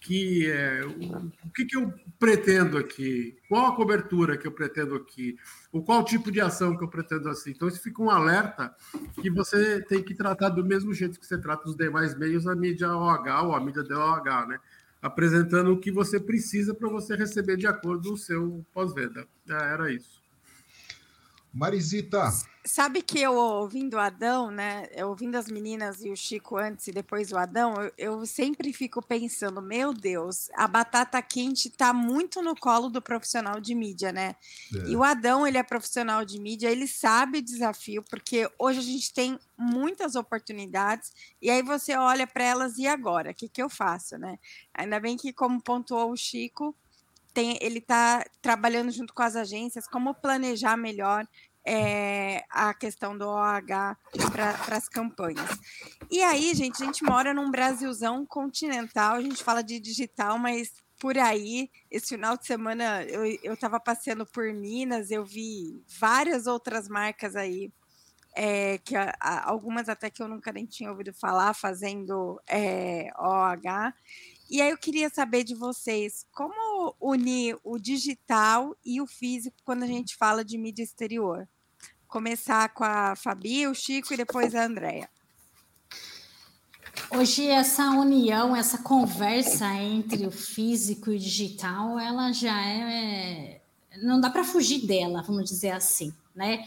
Que 0.00 0.50
é, 0.50 0.84
o, 0.84 1.46
o 1.46 1.50
que, 1.54 1.64
que 1.64 1.76
eu 1.76 1.92
pretendo 2.18 2.76
aqui? 2.76 3.36
Qual 3.48 3.66
a 3.66 3.76
cobertura 3.76 4.36
que 4.36 4.46
eu 4.46 4.52
pretendo 4.52 4.96
aqui? 4.96 5.36
O 5.70 5.82
qual 5.82 6.04
tipo 6.04 6.32
de 6.32 6.40
ação 6.40 6.76
que 6.76 6.82
eu 6.82 6.88
pretendo 6.88 7.28
assim? 7.28 7.50
Então, 7.50 7.68
isso 7.68 7.80
fica 7.80 8.02
um 8.02 8.10
alerta 8.10 8.74
que 9.20 9.30
você 9.30 9.80
tem 9.82 10.02
que 10.02 10.14
tratar 10.14 10.48
do 10.48 10.64
mesmo 10.64 10.92
jeito 10.92 11.20
que 11.20 11.26
você 11.26 11.38
trata 11.38 11.68
os 11.68 11.76
demais 11.76 12.18
meios, 12.18 12.48
a 12.48 12.56
mídia 12.56 12.88
OH 12.88 13.42
ou 13.44 13.54
a 13.54 13.60
mídia 13.60 13.84
DOH, 13.84 14.46
né? 14.48 14.58
Apresentando 15.00 15.72
o 15.72 15.78
que 15.78 15.92
você 15.92 16.18
precisa 16.18 16.74
para 16.74 16.88
você 16.88 17.14
receber 17.14 17.56
de 17.56 17.66
acordo 17.66 18.12
o 18.12 18.18
seu 18.18 18.64
pós-venda. 18.72 19.26
Era 19.48 19.92
isso. 19.92 20.21
Marisita, 21.52 22.30
Sabe 22.64 23.02
que 23.02 23.18
eu 23.18 23.34
ouvindo 23.34 23.94
o 23.94 23.98
Adão, 23.98 24.48
né? 24.48 24.86
Eu 24.92 25.08
ouvindo 25.08 25.34
as 25.34 25.48
meninas 25.48 26.00
e 26.00 26.10
o 26.10 26.16
Chico 26.16 26.56
antes 26.56 26.86
e 26.86 26.92
depois 26.92 27.32
o 27.32 27.36
Adão, 27.36 27.74
eu, 27.74 27.92
eu 27.98 28.26
sempre 28.26 28.72
fico 28.72 29.04
pensando, 29.04 29.60
meu 29.60 29.92
Deus, 29.92 30.48
a 30.54 30.68
batata 30.68 31.20
quente 31.20 31.66
está 31.66 31.92
muito 31.92 32.40
no 32.40 32.54
colo 32.54 32.88
do 32.88 33.02
profissional 33.02 33.60
de 33.60 33.74
mídia, 33.74 34.12
né? 34.12 34.36
É. 34.72 34.90
E 34.90 34.96
o 34.96 35.02
Adão, 35.02 35.44
ele 35.44 35.58
é 35.58 35.62
profissional 35.64 36.24
de 36.24 36.40
mídia, 36.40 36.70
ele 36.70 36.86
sabe 36.86 37.38
o 37.38 37.42
desafio, 37.42 38.04
porque 38.08 38.48
hoje 38.56 38.78
a 38.78 38.82
gente 38.82 39.12
tem 39.12 39.40
muitas 39.58 40.14
oportunidades, 40.14 41.12
e 41.42 41.50
aí 41.50 41.64
você 41.64 41.96
olha 41.96 42.28
para 42.28 42.44
elas 42.44 42.78
e 42.78 42.86
agora, 42.86 43.32
o 43.32 43.34
que, 43.34 43.48
que 43.48 43.62
eu 43.62 43.68
faço, 43.68 44.16
né? 44.16 44.38
Ainda 44.72 45.00
bem 45.00 45.16
que, 45.16 45.32
como 45.32 45.60
pontuou 45.60 46.12
o 46.12 46.16
Chico, 46.16 46.76
tem, 47.32 47.58
ele 47.60 47.78
está 47.78 48.24
trabalhando 48.40 48.90
junto 48.90 49.14
com 49.14 49.22
as 49.22 49.36
agências, 49.36 49.86
como 49.86 50.14
planejar 50.14 50.76
melhor 50.76 51.26
é, 51.64 52.44
a 52.50 52.74
questão 52.74 53.16
do 53.16 53.28
OH 53.28 53.96
para 54.32 54.76
as 54.76 54.88
campanhas. 54.88 55.48
E 56.10 56.22
aí, 56.22 56.54
gente, 56.54 56.82
a 56.82 56.86
gente 56.86 57.04
mora 57.04 57.32
num 57.32 57.50
Brasilzão 57.50 58.26
continental, 58.26 59.16
a 59.16 59.20
gente 59.20 59.42
fala 59.42 59.62
de 59.62 59.78
digital, 59.78 60.38
mas 60.38 60.72
por 60.98 61.18
aí, 61.18 61.70
esse 61.90 62.08
final 62.08 62.36
de 62.36 62.46
semana 62.46 63.02
eu 63.04 63.54
estava 63.54 63.80
passeando 63.80 64.24
por 64.24 64.52
Minas, 64.52 65.10
eu 65.10 65.24
vi 65.24 65.82
várias 65.98 66.46
outras 66.46 66.88
marcas 66.88 67.34
aí, 67.34 67.72
é, 68.34 68.78
que 68.78 68.96
a, 68.96 69.12
a, 69.20 69.50
algumas 69.50 69.88
até 69.88 70.08
que 70.08 70.22
eu 70.22 70.28
nunca 70.28 70.52
nem 70.52 70.64
tinha 70.64 70.90
ouvido 70.90 71.12
falar, 71.12 71.54
fazendo 71.54 72.40
é, 72.48 73.10
OH. 73.18 73.92
E 74.50 74.60
aí 74.62 74.70
eu 74.70 74.78
queria 74.78 75.10
saber 75.10 75.44
de 75.44 75.54
vocês 75.54 76.26
como 76.32 76.54
unir 77.00 77.58
o 77.62 77.78
digital 77.78 78.76
e 78.84 79.00
o 79.00 79.06
físico 79.06 79.56
quando 79.64 79.82
a 79.82 79.86
gente 79.86 80.16
fala 80.16 80.44
de 80.44 80.56
mídia 80.58 80.82
exterior. 80.82 81.48
Começar 82.06 82.68
com 82.70 82.84
a 82.84 83.14
Fabi, 83.16 83.66
o 83.66 83.74
Chico 83.74 84.12
e 84.12 84.16
depois 84.16 84.54
a 84.54 84.64
Andrea. 84.64 85.08
Hoje 87.10 87.46
essa 87.46 87.90
união, 87.90 88.54
essa 88.54 88.78
conversa 88.78 89.66
entre 89.74 90.26
o 90.26 90.30
físico 90.30 91.10
e 91.10 91.16
o 91.16 91.18
digital, 91.18 91.98
ela 91.98 92.32
já 92.32 92.58
é 92.66 93.60
não 94.00 94.20
dá 94.20 94.30
para 94.30 94.44
fugir 94.44 94.86
dela, 94.86 95.22
vamos 95.22 95.44
dizer 95.50 95.70
assim, 95.70 96.12
né? 96.34 96.66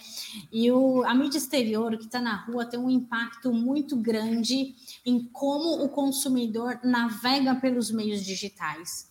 E 0.52 0.72
o, 0.72 1.04
a 1.06 1.14
mídia 1.14 1.38
exterior 1.38 1.98
que 1.98 2.06
está 2.06 2.22
na 2.22 2.36
rua 2.36 2.66
tem 2.66 2.80
um 2.80 2.90
impacto 2.90 3.52
muito 3.52 3.96
grande 3.96 4.76
em 5.06 5.24
como 5.32 5.84
o 5.84 5.90
consumidor 5.90 6.80
navega 6.84 7.56
pelos 7.56 7.90
meios 7.90 8.24
digitais. 8.24 9.10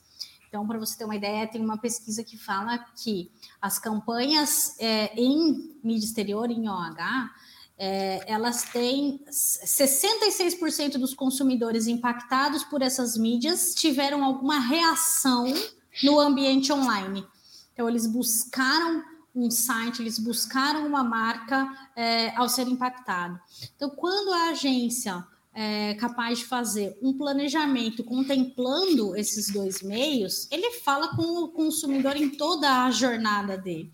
Então, 0.54 0.68
para 0.68 0.78
você 0.78 0.96
ter 0.96 1.04
uma 1.04 1.16
ideia, 1.16 1.48
tem 1.48 1.60
uma 1.60 1.76
pesquisa 1.76 2.22
que 2.22 2.38
fala 2.38 2.78
que 2.94 3.28
as 3.60 3.76
campanhas 3.76 4.76
é, 4.78 5.12
em 5.20 5.76
mídia 5.82 6.06
exterior, 6.06 6.48
em 6.48 6.68
OH, 6.68 7.28
é, 7.76 8.22
elas 8.32 8.62
têm 8.62 9.18
66% 9.28 10.96
dos 10.96 11.12
consumidores 11.12 11.88
impactados 11.88 12.62
por 12.62 12.82
essas 12.82 13.16
mídias 13.16 13.74
tiveram 13.74 14.22
alguma 14.22 14.60
reação 14.60 15.52
no 16.04 16.20
ambiente 16.20 16.72
online. 16.72 17.26
Então, 17.72 17.88
eles 17.88 18.06
buscaram 18.06 19.02
um 19.34 19.50
site, 19.50 20.02
eles 20.02 20.20
buscaram 20.20 20.86
uma 20.86 21.02
marca 21.02 21.68
é, 21.96 22.32
ao 22.36 22.48
ser 22.48 22.68
impactado. 22.68 23.40
Então, 23.74 23.90
quando 23.90 24.32
a 24.32 24.50
agência 24.50 25.26
é 25.54 25.94
capaz 25.94 26.40
de 26.40 26.46
fazer 26.46 26.98
um 27.00 27.16
planejamento 27.16 28.02
contemplando 28.02 29.16
esses 29.16 29.48
dois 29.50 29.80
meios, 29.82 30.48
ele 30.50 30.72
fala 30.80 31.14
com 31.14 31.22
o 31.22 31.48
consumidor 31.48 32.16
em 32.16 32.28
toda 32.28 32.84
a 32.84 32.90
jornada 32.90 33.56
dele, 33.56 33.90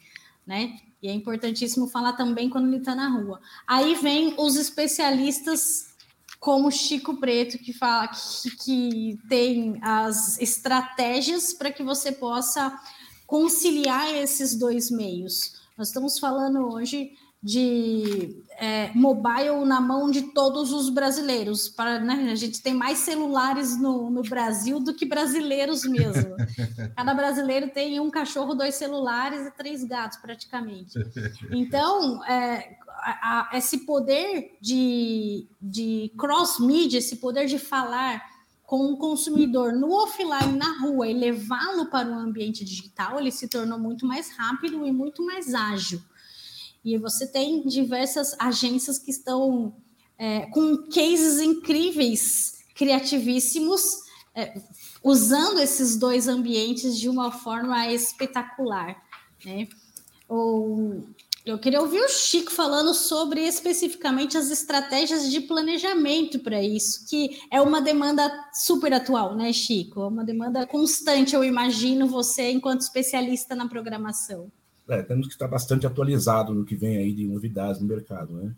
né? 0.46 0.79
E 1.03 1.09
é 1.09 1.12
importantíssimo 1.12 1.87
falar 1.87 2.14
também 2.14 2.49
quando 2.49 2.68
ele 2.68 2.79
está 2.79 2.94
na 2.94 3.09
rua. 3.09 3.40
Aí 3.66 3.94
vem 3.94 4.35
os 4.38 4.57
especialistas 4.57 5.90
como 6.38 6.70
Chico 6.70 7.18
Preto, 7.18 7.59
que 7.59 7.73
fala 7.73 8.09
que, 8.09 8.57
que 8.57 9.18
tem 9.29 9.79
as 9.83 10.40
estratégias 10.40 11.53
para 11.53 11.70
que 11.70 11.83
você 11.83 12.11
possa 12.11 12.79
conciliar 13.27 14.14
esses 14.14 14.55
dois 14.55 14.90
meios. 14.90 15.61
Nós 15.77 15.88
estamos 15.88 16.18
falando 16.18 16.73
hoje 16.73 17.12
de 17.42 18.44
é, 18.59 18.92
mobile 18.94 19.64
na 19.64 19.81
mão 19.81 20.11
de 20.11 20.22
todos 20.33 20.72
os 20.72 20.90
brasileiros. 20.90 21.68
Para, 21.68 21.98
né, 21.98 22.31
a 22.31 22.35
gente 22.35 22.62
tem 22.62 22.74
mais 22.74 22.98
celulares 22.98 23.81
no, 23.81 24.11
no 24.11 24.22
Brasil 24.22 24.79
do 24.79 24.94
que 24.94 25.07
brasileiros 25.07 25.85
mesmo. 25.85 26.37
Cada 26.94 27.14
brasileiro 27.14 27.70
tem 27.70 27.98
um 27.98 28.11
cachorro, 28.11 28.55
dois 28.55 28.74
celulares 28.74 29.46
e 29.46 29.50
três 29.53 29.83
gatos, 29.85 30.18
praticamente. 30.18 30.98
Então, 31.50 32.22
é, 32.26 32.76
a, 32.98 33.48
a, 33.55 33.59
esse 33.59 33.87
poder 33.87 34.59
de, 34.61 35.48
de 35.61 36.12
cross-mídia, 36.18 36.98
esse 36.98 37.16
poder 37.16 37.46
de 37.46 37.59
falar 37.59 38.22
com 38.70 38.92
o 38.92 38.98
consumidor 38.98 39.72
no 39.72 39.90
offline, 39.90 40.57
na 40.57 40.79
rua, 40.79 41.09
e 41.09 41.14
levá-lo 41.14 41.87
para 41.87 42.09
o 42.09 42.14
ambiente 42.14 42.64
digital, 42.64 43.18
ele 43.18 43.33
se 43.33 43.48
tornou 43.48 43.79
muito 43.79 44.07
mais 44.07 44.31
rápido 44.37 44.87
e 44.87 44.92
muito 44.92 45.24
mais 45.24 45.55
ágil. 45.55 46.00
E 46.85 46.97
você 46.99 47.27
tem 47.27 47.62
diversas 47.66 48.35
agências 48.38 48.99
que 48.99 49.11
estão 49.11 49.75
é, 50.19 50.47
com 50.47 50.77
cases 50.88 51.40
incríveis, 51.40 52.64
criativíssimos, 52.75 53.83
é, 54.35 54.61
usando 55.03 55.61
esses 55.61 55.97
dois 55.97 56.29
ambientes 56.29 56.99
de 56.99 57.09
uma 57.09 57.31
forma 57.31 57.88
espetacular. 57.88 59.03
Né? 59.45 59.69
Ou 60.29 61.03
eu 61.45 61.59
queria 61.59 61.81
ouvir 61.81 62.01
o 62.01 62.09
Chico 62.09 62.53
falando 62.53 62.93
sobre 62.93 63.47
especificamente 63.47 64.37
as 64.37 64.51
estratégias 64.51 65.31
de 65.31 65.40
planejamento 65.40 66.38
para 66.38 66.62
isso, 66.62 67.07
que 67.09 67.40
é 67.51 67.61
uma 67.62 67.81
demanda 67.81 68.31
super 68.53 68.93
atual, 68.93 69.35
né, 69.35 69.51
Chico? 69.53 70.03
É 70.03 70.07
uma 70.07 70.23
demanda 70.23 70.66
constante, 70.66 71.35
eu 71.35 71.43
imagino, 71.43 72.07
você 72.07 72.51
enquanto 72.51 72.83
especialista 72.83 73.55
na 73.55 73.66
programação. 73.66 74.53
É, 74.90 75.03
temos 75.03 75.29
que 75.29 75.33
estar 75.33 75.46
bastante 75.46 75.87
atualizado 75.87 76.53
no 76.53 76.64
que 76.64 76.74
vem 76.74 76.96
aí 76.96 77.12
de 77.12 77.26
novidades 77.26 77.81
no 77.81 77.87
mercado, 77.87 78.35
né? 78.35 78.53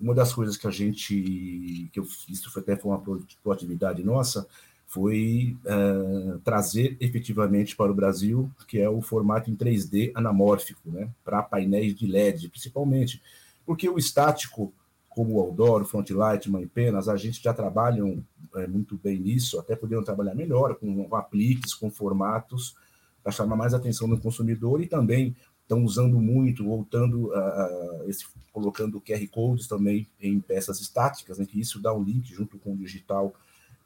Uma 0.00 0.14
das 0.14 0.32
coisas 0.32 0.56
que 0.56 0.66
a 0.66 0.70
gente, 0.70 1.90
que 1.92 1.98
eu, 1.98 2.06
isso 2.28 2.50
foi 2.52 2.62
até 2.62 2.76
foi 2.76 2.92
uma 2.92 3.02
proatividade 3.42 4.02
nossa, 4.02 4.46
foi 4.86 5.56
uh, 5.64 6.38
trazer 6.40 6.96
efetivamente 7.00 7.74
para 7.74 7.90
o 7.90 7.94
Brasil, 7.94 8.50
que 8.68 8.78
é 8.78 8.88
o 8.88 9.00
formato 9.00 9.50
em 9.50 9.56
3D 9.56 10.12
anamórfico, 10.14 10.90
né, 10.90 11.08
para 11.24 11.42
painéis 11.42 11.94
de 11.94 12.06
LED, 12.06 12.48
principalmente, 12.48 13.22
porque 13.64 13.88
o 13.88 13.96
estático, 13.96 14.72
como 15.08 15.38
o 15.38 15.80
o 15.80 15.84
Frontlight, 15.84 16.50
Mãe 16.50 16.66
Penas, 16.66 17.08
a 17.08 17.16
gente 17.16 17.42
já 17.42 17.54
trabalham 17.54 18.22
é, 18.54 18.66
muito 18.66 18.98
bem 19.02 19.18
nisso, 19.18 19.58
até 19.58 19.74
poderiam 19.74 20.04
trabalhar 20.04 20.34
melhor 20.34 20.74
com 20.74 21.14
apliques, 21.14 21.74
com 21.74 21.90
formatos, 21.90 22.76
para 23.22 23.32
chamar 23.32 23.56
mais 23.56 23.72
atenção 23.72 24.08
do 24.08 24.18
consumidor 24.18 24.82
e 24.82 24.86
também 24.86 25.34
estão 25.72 25.84
usando 25.84 26.20
muito, 26.20 26.64
voltando 26.64 27.32
a, 27.34 28.04
esse, 28.06 28.26
colocando 28.52 29.00
QR 29.00 29.26
codes 29.28 29.66
também 29.66 30.06
em 30.20 30.38
peças 30.38 30.80
estáticas, 30.80 31.38
né, 31.38 31.46
que 31.46 31.58
isso 31.58 31.80
dá 31.80 31.92
um 31.94 32.02
link 32.02 32.32
junto 32.32 32.58
com 32.58 32.74
o 32.74 32.76
digital 32.76 33.34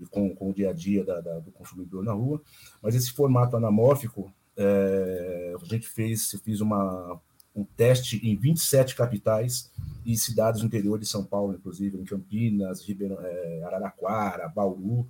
e 0.01 0.05
com, 0.05 0.35
com 0.35 0.51
o 0.51 0.53
dia 0.53 0.71
a 0.71 0.73
dia 0.73 1.05
da, 1.05 1.21
da, 1.21 1.39
do 1.39 1.53
consumidor 1.53 2.05
na 2.05 2.13
rua. 2.13 2.43
Mas 2.83 2.95
esse 2.95 3.13
formato 3.13 3.57
anamórfico, 3.57 4.33
é, 4.57 5.55
a 5.61 5.65
gente 5.65 5.89
fez, 5.89 6.33
fiz 6.45 6.61
uma, 6.61 7.21
um 7.55 7.65
teste 7.65 8.21
em 8.27 8.37
27 8.37 8.97
capitais 8.97 9.71
e 10.05 10.17
cidades 10.17 10.61
do 10.61 10.67
interior 10.67 10.99
de 10.99 11.07
São 11.07 11.25
Paulo, 11.25 11.55
inclusive 11.55 11.99
em 11.99 12.05
Campinas, 12.05 12.83
Ribeirão, 12.83 13.19
é, 13.21 13.63
Araraquara, 13.65 14.49
Bauru. 14.49 15.07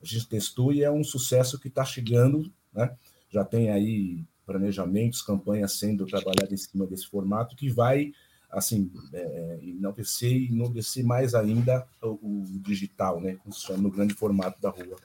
A 0.00 0.06
gente 0.06 0.28
testou 0.28 0.72
e 0.72 0.82
é 0.82 0.90
um 0.90 1.04
sucesso 1.04 1.58
que 1.58 1.68
está 1.68 1.84
chegando, 1.84 2.50
né? 2.72 2.96
Já 3.28 3.44
tem 3.44 3.70
aí 3.70 4.24
planejamentos, 4.50 5.22
campanhas 5.22 5.78
sendo 5.78 6.04
trabalhadas 6.04 6.52
em 6.52 6.56
cima 6.56 6.84
desse 6.84 7.06
formato 7.06 7.54
que 7.54 7.70
vai 7.70 8.12
assim, 8.50 8.90
é, 9.12 9.60
enaltecer 9.62 10.32
e 10.32 10.48
enaltecer 10.48 11.06
mais 11.06 11.36
ainda 11.36 11.86
o, 12.02 12.08
o, 12.08 12.44
digital, 12.58 13.20
né, 13.20 13.38
no 13.78 13.88
grande 13.88 14.12
formato 14.12 14.60
da 14.60 14.70
rua. 14.70 14.96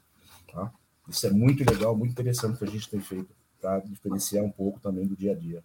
Tá? 0.52 0.72
Isso 1.08 1.28
é 1.28 1.30
muito 1.30 1.64
legal, 1.70 1.96
muito 1.96 2.12
interessante 2.12 2.58
que 2.58 2.64
a 2.64 2.68
gente 2.68 2.90
tem 2.90 3.00
feito 3.00 3.30
para 3.62 3.82
diferenciar 3.82 4.44
um 4.44 4.50
pouco 4.50 4.80
também 4.80 5.06
do 5.06 5.16
dia 5.16 5.34
a 5.34 5.36
dia. 5.36 5.64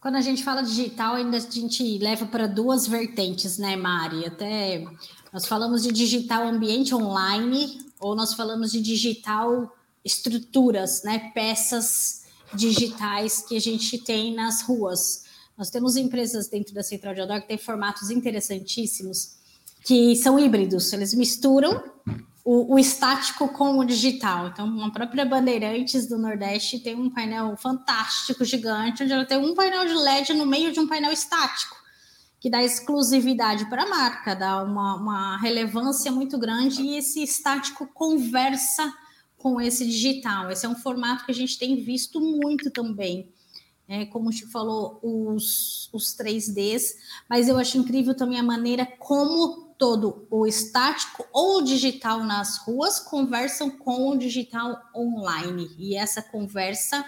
Quando 0.00 0.14
a 0.14 0.20
gente 0.20 0.44
fala 0.44 0.62
digital, 0.62 1.16
ainda 1.16 1.38
a 1.38 1.40
gente 1.40 1.98
leva 1.98 2.26
para 2.26 2.46
duas 2.46 2.86
vertentes, 2.86 3.58
né, 3.58 3.74
Mari? 3.74 4.26
Até 4.26 4.84
nós 5.32 5.44
falamos 5.46 5.82
de 5.82 5.90
digital 5.90 6.46
ambiente 6.46 6.94
online 6.94 7.80
ou 7.98 8.14
nós 8.14 8.32
falamos 8.32 8.70
de 8.70 8.80
digital 8.80 9.76
estruturas, 10.04 11.02
né, 11.02 11.32
peças 11.34 12.21
digitais 12.54 13.42
que 13.46 13.56
a 13.56 13.60
gente 13.60 13.98
tem 13.98 14.34
nas 14.34 14.62
ruas. 14.62 15.24
Nós 15.56 15.70
temos 15.70 15.96
empresas 15.96 16.48
dentro 16.48 16.74
da 16.74 16.82
Central 16.82 17.14
de 17.14 17.20
Outdoor 17.20 17.42
que 17.42 17.48
têm 17.48 17.58
formatos 17.58 18.10
interessantíssimos, 18.10 19.36
que 19.84 20.16
são 20.16 20.38
híbridos, 20.38 20.92
eles 20.92 21.12
misturam 21.12 21.82
o, 22.44 22.74
o, 22.74 22.78
estático 22.78 23.48
com 23.48 23.78
o 23.78 23.84
digital. 23.84 24.48
Então, 24.48 24.84
a 24.84 24.90
própria 24.90 25.24
Bandeirantes 25.24 26.06
do 26.06 26.18
Nordeste 26.18 26.80
tem 26.80 26.94
um 26.94 27.10
painel 27.10 27.56
fantástico, 27.56 28.44
gigante, 28.44 29.02
onde 29.02 29.12
ela 29.12 29.24
tem 29.24 29.38
um 29.38 29.54
painel 29.54 29.86
de 29.86 29.94
LED 29.94 30.34
no 30.34 30.46
meio 30.46 30.72
de 30.72 30.80
um 30.80 30.88
painel 30.88 31.12
estático, 31.12 31.76
que 32.40 32.50
dá 32.50 32.62
exclusividade 32.62 33.66
para 33.66 33.84
a 33.84 33.88
marca, 33.88 34.34
dá 34.34 34.62
uma, 34.62 34.96
uma 34.96 35.36
relevância 35.38 36.10
muito 36.10 36.36
grande 36.38 36.82
e 36.82 36.96
esse 36.96 37.22
estático 37.22 37.86
conversa 37.86 38.92
com 39.42 39.60
esse 39.60 39.84
digital. 39.84 40.50
Esse 40.50 40.64
é 40.64 40.68
um 40.68 40.76
formato 40.76 41.24
que 41.24 41.32
a 41.32 41.34
gente 41.34 41.58
tem 41.58 41.76
visto 41.82 42.20
muito 42.20 42.70
também 42.70 43.32
é, 43.92 44.06
como 44.06 44.30
o 44.30 44.32
Chico 44.32 44.50
falou, 44.50 44.98
os, 45.02 45.90
os 45.92 46.16
3Ds, 46.16 46.94
mas 47.28 47.46
eu 47.46 47.58
acho 47.58 47.76
incrível 47.76 48.16
também 48.16 48.38
a 48.38 48.42
maneira 48.42 48.86
como 48.86 49.74
todo 49.76 50.26
o 50.30 50.46
estático 50.46 51.26
ou 51.30 51.58
o 51.58 51.62
digital 51.62 52.24
nas 52.24 52.58
ruas 52.58 52.98
conversam 52.98 53.70
com 53.70 54.08
o 54.08 54.16
digital 54.16 54.80
online. 54.94 55.70
E 55.78 55.94
essa 55.94 56.22
conversa 56.22 57.04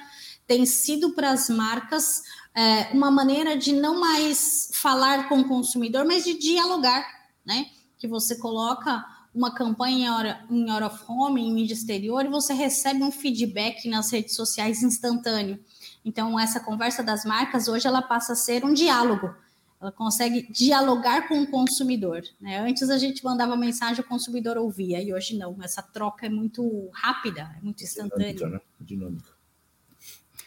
tem 0.47 0.67
sido 0.67 1.13
para 1.15 1.31
as 1.31 1.49
marcas 1.49 2.23
é, 2.55 2.91
uma 2.93 3.11
maneira 3.11 3.57
de 3.57 3.73
não 3.73 3.99
mais 3.99 4.71
falar 4.75 5.29
com 5.29 5.41
o 5.41 5.49
consumidor, 5.49 6.05
mas 6.05 6.25
de 6.25 6.35
dialogar, 6.35 7.31
né? 7.47 7.71
Que 7.97 8.07
você 8.07 8.37
coloca 8.37 9.03
uma 9.35 9.53
campanha 9.53 10.07
em 10.07 10.11
hora, 10.11 10.45
em 10.49 10.71
hora 10.71 10.87
of 10.87 11.05
home, 11.09 11.43
em 11.43 11.53
mídia 11.53 11.75
exterior, 11.75 12.25
e 12.25 12.29
você 12.29 12.55
recebe 12.55 13.03
um 13.03 13.11
feedback 13.11 13.89
nas 13.89 14.13
redes 14.13 14.37
sociais 14.37 14.83
instantâneo. 14.83 15.59
Então, 16.05 16.39
essa 16.39 16.61
conversa 16.61 17.03
das 17.03 17.25
marcas 17.25 17.67
hoje 17.67 17.87
ela 17.87 18.01
passa 18.01 18.35
a 18.35 18.37
ser 18.37 18.65
um 18.65 18.73
diálogo. 18.73 19.35
Ela 19.81 19.91
consegue 19.91 20.51
dialogar 20.51 21.27
com 21.29 21.43
o 21.43 21.47
consumidor. 21.47 22.23
Né? 22.41 22.59
Antes 22.59 22.89
a 22.89 22.97
gente 22.97 23.25
mandava 23.25 23.57
mensagem, 23.57 24.01
o 24.01 24.09
consumidor 24.09 24.57
ouvia, 24.57 25.03
e 25.03 25.13
hoje 25.13 25.37
não. 25.37 25.57
Essa 25.63 25.83
troca 25.83 26.27
é 26.27 26.29
muito 26.29 26.89
rápida, 26.93 27.51
é 27.59 27.61
muito 27.61 27.83
instantânea. 27.83 28.33
Dinâmica, 28.33 28.57
né? 28.57 28.61
Dinâmica. 28.81 29.35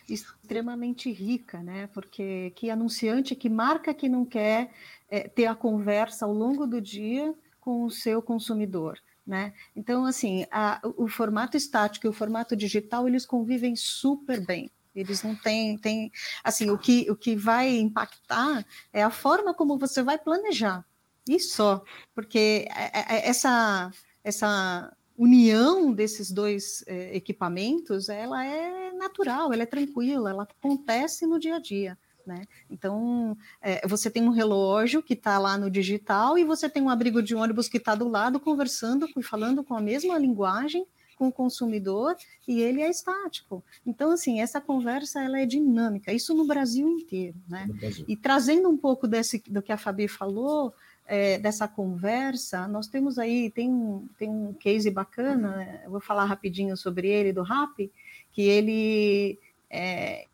Extremamente 0.10 1.12
rica, 1.12 1.62
né? 1.62 1.88
Porque 1.88 2.54
que 2.56 2.70
anunciante, 2.70 3.36
que 3.36 3.50
marca 3.50 3.94
que 3.94 4.08
não 4.08 4.24
quer 4.24 4.72
é, 5.10 5.28
ter 5.28 5.46
a 5.46 5.54
conversa 5.54 6.26
ao 6.26 6.34
longo 6.34 6.66
do 6.66 6.80
dia 6.80 7.36
com 7.68 7.84
o 7.84 7.92
seu 7.92 8.22
consumidor. 8.22 8.98
Né? 9.26 9.54
Então, 9.76 10.06
assim, 10.06 10.46
a, 10.50 10.80
o 10.96 11.06
formato 11.10 11.58
estático 11.58 12.08
e 12.08 12.10
o 12.10 12.14
formato 12.14 12.56
digital, 12.56 13.10
eles 13.10 13.26
convivem 13.26 13.76
super 13.76 14.40
bem. 14.40 14.72
Eles 14.96 15.22
não 15.22 15.36
têm, 15.36 15.78
têm 15.78 16.10
assim, 16.42 16.70
o 16.70 16.78
que, 16.78 17.12
o 17.12 17.16
que 17.18 17.36
vai 17.36 17.78
impactar 17.78 18.66
é 18.94 19.04
a 19.04 19.10
forma 19.10 19.54
como 19.54 19.78
você 19.78 20.02
vai 20.02 20.18
planejar. 20.18 20.86
E 21.28 21.42
só, 21.42 21.84
porque 22.16 22.70
é, 22.74 23.00
é, 23.00 23.16
é, 23.18 23.28
essa, 23.28 23.92
essa 24.24 24.96
união 25.18 25.92
desses 25.92 26.32
dois 26.32 26.86
equipamentos, 26.88 28.08
ela 28.08 28.46
é 28.46 28.94
natural, 28.94 29.52
ela 29.52 29.64
é 29.64 29.66
tranquila, 29.66 30.30
ela 30.30 30.44
acontece 30.44 31.28
no 31.28 31.38
dia 31.38 31.58
a 31.58 31.60
dia. 31.60 31.98
Né? 32.28 32.46
Então, 32.70 33.38
é, 33.62 33.88
você 33.88 34.12
tem 34.12 34.22
um 34.22 34.32
relógio 34.32 35.02
que 35.02 35.14
está 35.14 35.40
lá 35.40 35.58
no 35.58 35.72
digital 35.72 36.38
e 36.38 36.44
você 36.44 36.68
tem 36.70 36.84
um 36.84 36.90
abrigo 36.90 37.24
de 37.24 37.34
ônibus 37.34 37.70
que 37.70 37.78
está 37.78 37.96
do 37.96 38.10
lado 38.10 38.38
conversando 38.38 39.08
e 39.16 39.24
falando 39.24 39.64
com 39.64 39.74
a 39.74 39.82
mesma 39.82 40.18
linguagem 40.20 40.86
com 41.18 41.30
o 41.30 41.32
consumidor 41.32 42.16
e 42.48 42.62
ele 42.62 42.82
é 42.82 42.90
estático. 42.90 43.64
Então, 43.86 44.12
assim, 44.12 44.40
essa 44.40 44.62
conversa 44.62 45.24
ela 45.24 45.40
é 45.40 45.46
dinâmica, 45.46 46.14
isso 46.14 46.34
no 46.36 46.46
Brasil 46.46 46.88
inteiro, 46.88 47.38
né? 47.50 47.66
Brasil. 47.68 48.06
E 48.08 48.16
trazendo 48.16 48.70
um 48.70 48.78
pouco 48.78 49.08
desse, 49.08 49.42
do 49.48 49.62
que 49.62 49.72
a 49.72 49.78
Fabi 49.78 50.08
falou, 50.08 50.74
é, 51.08 51.40
dessa 51.40 51.68
conversa, 51.68 52.68
nós 52.68 52.88
temos 52.88 53.18
aí, 53.18 53.50
tem 53.50 53.68
um, 53.72 54.08
tem 54.20 54.30
um 54.30 54.54
case 54.54 54.92
bacana, 54.92 55.82
eu 55.84 55.90
vou 55.90 56.02
falar 56.02 56.26
rapidinho 56.26 56.78
sobre 56.78 57.08
ele, 57.08 57.34
do 57.34 57.42
RAP, 57.42 57.90
que 58.32 58.42
ele 58.42 59.40
é, 59.72 60.28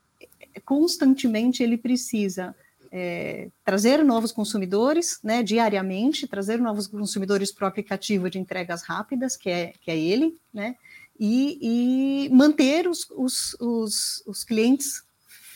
constantemente 0.65 1.63
ele 1.63 1.77
precisa 1.77 2.55
é, 2.91 3.49
trazer 3.65 4.03
novos 4.03 4.31
consumidores, 4.31 5.19
né, 5.23 5.41
diariamente, 5.41 6.27
trazer 6.27 6.59
novos 6.59 6.85
consumidores 6.85 7.51
para 7.51 7.65
o 7.65 7.67
aplicativo 7.67 8.29
de 8.29 8.37
entregas 8.37 8.83
rápidas, 8.83 9.35
que 9.35 9.49
é, 9.49 9.73
que 9.81 9.89
é 9.89 9.97
ele, 9.97 10.37
né, 10.53 10.75
e, 11.19 12.27
e 12.27 12.29
manter 12.29 12.87
os, 12.87 13.07
os, 13.11 13.55
os, 13.59 14.23
os 14.27 14.43
clientes 14.43 15.03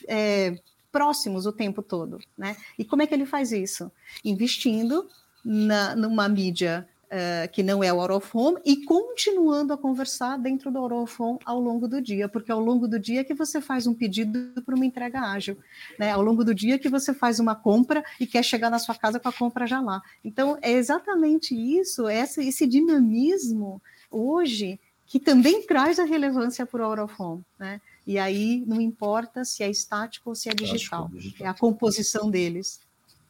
é, 0.07 0.60
próximos 0.91 1.45
o 1.45 1.51
tempo 1.51 1.83
todo, 1.83 2.19
né? 2.38 2.55
E 2.77 2.86
como 2.86 3.01
é 3.01 3.07
que 3.07 3.13
ele 3.13 3.25
faz 3.25 3.51
isso? 3.51 3.91
Investindo 4.23 5.07
na, 5.43 5.95
numa 5.95 6.27
mídia 6.27 6.88
uh, 7.08 7.52
que 7.52 7.63
não 7.63 7.84
é 7.84 7.91
o 7.91 8.00
out 8.00 8.13
of 8.13 8.30
home, 8.34 8.58
e 8.65 8.84
continuando 8.86 9.74
a 9.74 9.78
conversar 9.78 10.38
dentro 10.38 10.72
do 10.72 10.80
out 10.80 10.93
of 10.93 11.22
home 11.22 11.39
ao 11.46 11.60
longo 11.60 11.88
do 11.88 12.02
dia, 12.02 12.28
porque 12.28 12.52
ao 12.52 12.60
longo 12.60 12.88
do 12.88 13.00
dia 13.00 13.24
que 13.24 13.34
você 13.34 13.62
faz 13.62 13.88
um 13.88 13.93
pedido 13.93 14.54
para 14.63 14.76
uma 14.76 14.86
entrega 14.86 15.22
ágil, 15.22 15.58
né? 15.98 16.12
Ao 16.12 16.22
longo 16.22 16.43
do 16.43 16.54
dia 16.54 16.80
que 16.80 16.89
você 16.89 17.13
faz 17.13 17.39
uma 17.39 17.56
compra 17.56 18.04
e 18.20 18.28
quer 18.28 18.43
chegar 18.43 18.70
na 18.70 18.80
sua 18.80 18.96
casa 18.96 19.20
com 19.20 19.30
a 19.30 19.34
compra 19.34 19.65
já 19.65 19.80
lá. 19.80 20.02
Então, 20.24 20.58
é 20.62 20.72
exatamente 20.72 21.56
isso, 21.56 22.08
essa, 22.08 22.41
esse 22.43 22.65
dinamismo 22.67 23.82
hoje 24.10 24.80
que 25.06 25.20
também 25.20 25.65
traz 25.65 26.00
a 26.00 26.04
relevância 26.04 26.65
para 26.65 26.82
o 26.82 26.86
out 26.86 27.02
of 27.02 27.15
home, 27.17 27.43
né? 27.58 27.80
E 28.06 28.17
aí 28.17 28.63
não 28.67 28.80
importa 28.80 29.43
se 29.43 29.63
é 29.63 29.70
estático 29.70 30.30
ou 30.30 30.36
se 30.36 30.50
é 30.50 30.54
digital. 30.54 31.10
é 31.39 31.48
a 31.48 31.54
composição 31.54 32.30
deles. 32.30 32.80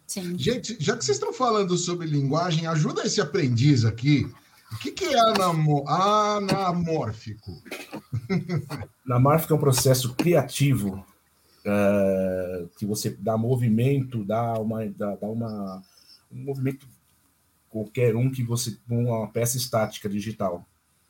Sim. 0.08 0.38
Gente, 0.38 0.78
já 0.80 0.96
que 0.96 1.04
vocês 1.04 1.18
estão 1.18 1.34
falando 1.34 1.78
sobre 1.78 2.08
linguagem, 2.08 2.66
ajuda 2.66 3.04
esse 3.04 3.20
aprendiz 3.20 3.84
aqui. 3.84 4.26
O 4.72 4.78
que, 4.78 4.92
que 4.92 5.06
é 5.06 5.20
anamo 5.20 5.88
anamórfico? 5.88 7.62
Anamórfico 9.06 9.54
é 9.54 9.56
um 9.56 9.60
processo 9.60 10.14
criativo 10.16 11.06
uh, 11.66 12.68
que 12.78 12.86
você 12.86 13.10
dá 13.10 13.38
movimento, 13.38 14.26
dá 14.26 14.54
uma, 14.54 14.86
dá, 14.88 15.16
dá 15.16 15.28
uma 15.28 15.84
um 16.32 16.44
movimento 16.44 16.86
qualquer 17.70 18.16
um 18.16 18.30
que 18.30 18.44
você 18.44 18.78
uma 18.90 19.28
peça 19.28 19.58
estática 19.58 20.10
digital, 20.10 20.66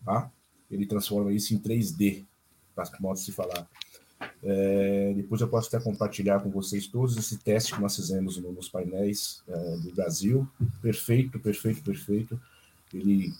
tá? 0.06 0.30
Ele 0.70 0.86
transforma 0.86 1.32
isso 1.32 1.54
em 1.54 1.60
3D 1.60 2.26
modo 3.00 3.16
de 3.16 3.24
se 3.24 3.32
falar. 3.32 3.68
É, 4.44 5.14
depois 5.16 5.42
eu 5.42 5.48
posso 5.48 5.68
até 5.68 5.84
compartilhar 5.84 6.40
com 6.40 6.50
vocês 6.50 6.88
todos 6.88 7.18
esse 7.18 7.38
teste 7.38 7.74
que 7.74 7.82
nós 7.82 7.96
fizemos 7.96 8.38
no, 8.38 8.52
nos 8.52 8.70
painéis 8.70 9.42
é, 9.48 9.78
do 9.78 9.92
Brasil. 9.94 10.48
Perfeito, 10.82 11.40
perfeito, 11.40 11.84
perfeito. 11.84 12.40
Ele 12.94 13.34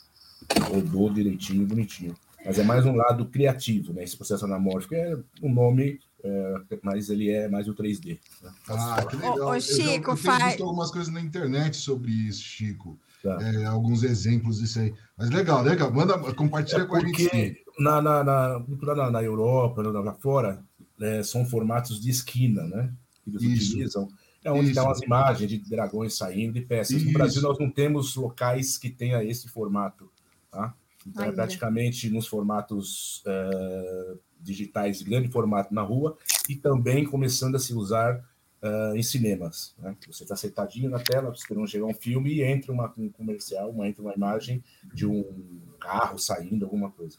rodou 0.70 1.10
direitinho, 1.12 1.66
bonitinho. 1.66 2.16
Mas 2.46 2.60
é 2.60 2.64
mais 2.64 2.86
um 2.86 2.96
lado 2.96 3.26
criativo, 3.26 3.94
né? 3.94 4.04
Esse 4.04 4.16
processo 4.16 4.46
anamórfico 4.46 4.96
é 4.96 5.18
um 5.42 5.54
nome, 5.54 6.00
é, 6.24 6.56
mas 6.82 7.10
ele 7.10 7.30
é 7.30 7.48
mais 7.48 7.68
o 7.68 7.76
3D. 7.76 8.20
Né? 8.42 8.52
Ah, 8.70 9.06
que 9.06 9.16
legal. 9.16 9.50
Ô, 9.50 9.60
Chico, 9.60 9.82
eu, 9.84 9.94
já, 9.94 10.12
eu 10.12 10.18
faz... 10.18 10.44
visto 10.46 10.64
algumas 10.64 10.92
coisas 10.92 11.14
na 11.14 11.22
internet 11.22 11.76
sobre 11.78 12.12
isso, 12.12 12.42
Chico. 12.42 12.98
Tá. 13.24 13.38
É, 13.42 13.66
alguns 13.66 14.04
exemplos 14.04 14.60
disso 14.60 14.80
aí. 14.80 14.94
Mas 15.18 15.30
legal, 15.30 15.64
legal. 15.64 15.92
Manda, 15.92 16.18
compartilha 16.34 16.84
é 16.84 16.86
com 16.86 16.96
a 16.96 17.00
gente 17.00 17.64
na, 17.80 18.02
na, 18.02 18.24
na, 18.24 18.64
na, 18.96 19.12
na 19.12 19.24
Europa, 19.24 19.82
lá 19.82 20.14
fora, 20.14 20.64
é, 21.02 21.24
são 21.24 21.46
formatos 21.46 22.02
de 22.02 22.10
esquina, 22.10 22.64
né? 22.64 22.94
Que 23.24 23.30
eles 23.30 23.42
Isso. 23.42 23.72
utilizam. 23.72 24.08
É 24.44 24.52
onde 24.52 24.68
Isso. 24.68 24.76
dá 24.76 24.84
umas 24.84 25.02
imagens 25.02 25.50
de 25.50 25.58
dragões 25.58 26.16
saindo 26.16 26.54
de 26.54 26.62
peças. 26.62 26.98
Isso. 26.98 27.06
No 27.06 27.14
Brasil, 27.14 27.42
nós 27.42 27.60
não 27.60 27.70
temos 27.70 28.16
locais 28.16 28.78
que 28.78 28.90
tenha 28.90 29.24
esse 29.24 29.48
formato, 29.50 30.10
tá? 30.52 30.74
Então, 31.06 31.26
é 31.26 31.32
praticamente 31.32 32.10
nos 32.10 32.28
formatos 32.28 33.24
uh, 33.26 34.20
digitais 34.42 35.00
de 35.00 35.06
grande 35.06 35.30
formato 35.30 35.74
na 35.74 35.82
rua 35.82 36.18
e 36.50 36.56
também 36.56 37.06
começando 37.06 37.56
a 37.56 37.60
se 37.60 37.74
usar 37.74 38.18
uh, 38.62 38.96
em 38.96 39.02
cinemas. 39.02 39.74
Né? 39.80 39.96
Você 40.08 40.24
está 40.24 40.36
sentadinho 40.36 40.90
na 40.90 41.00
tela, 41.00 41.32
esperando 41.34 41.68
chegar 41.68 41.86
um 41.86 41.94
filme 41.94 42.34
e 42.34 42.44
entra 42.44 42.74
uma, 42.74 42.94
um 42.98 43.10
comercial, 43.10 43.70
uma, 43.70 43.88
entra 43.88 44.02
uma 44.02 44.14
imagem 44.14 44.62
de 44.94 45.06
um 45.06 45.62
carro 45.80 46.20
saindo, 46.20 46.66
alguma 46.66 46.92
coisa 46.92 47.18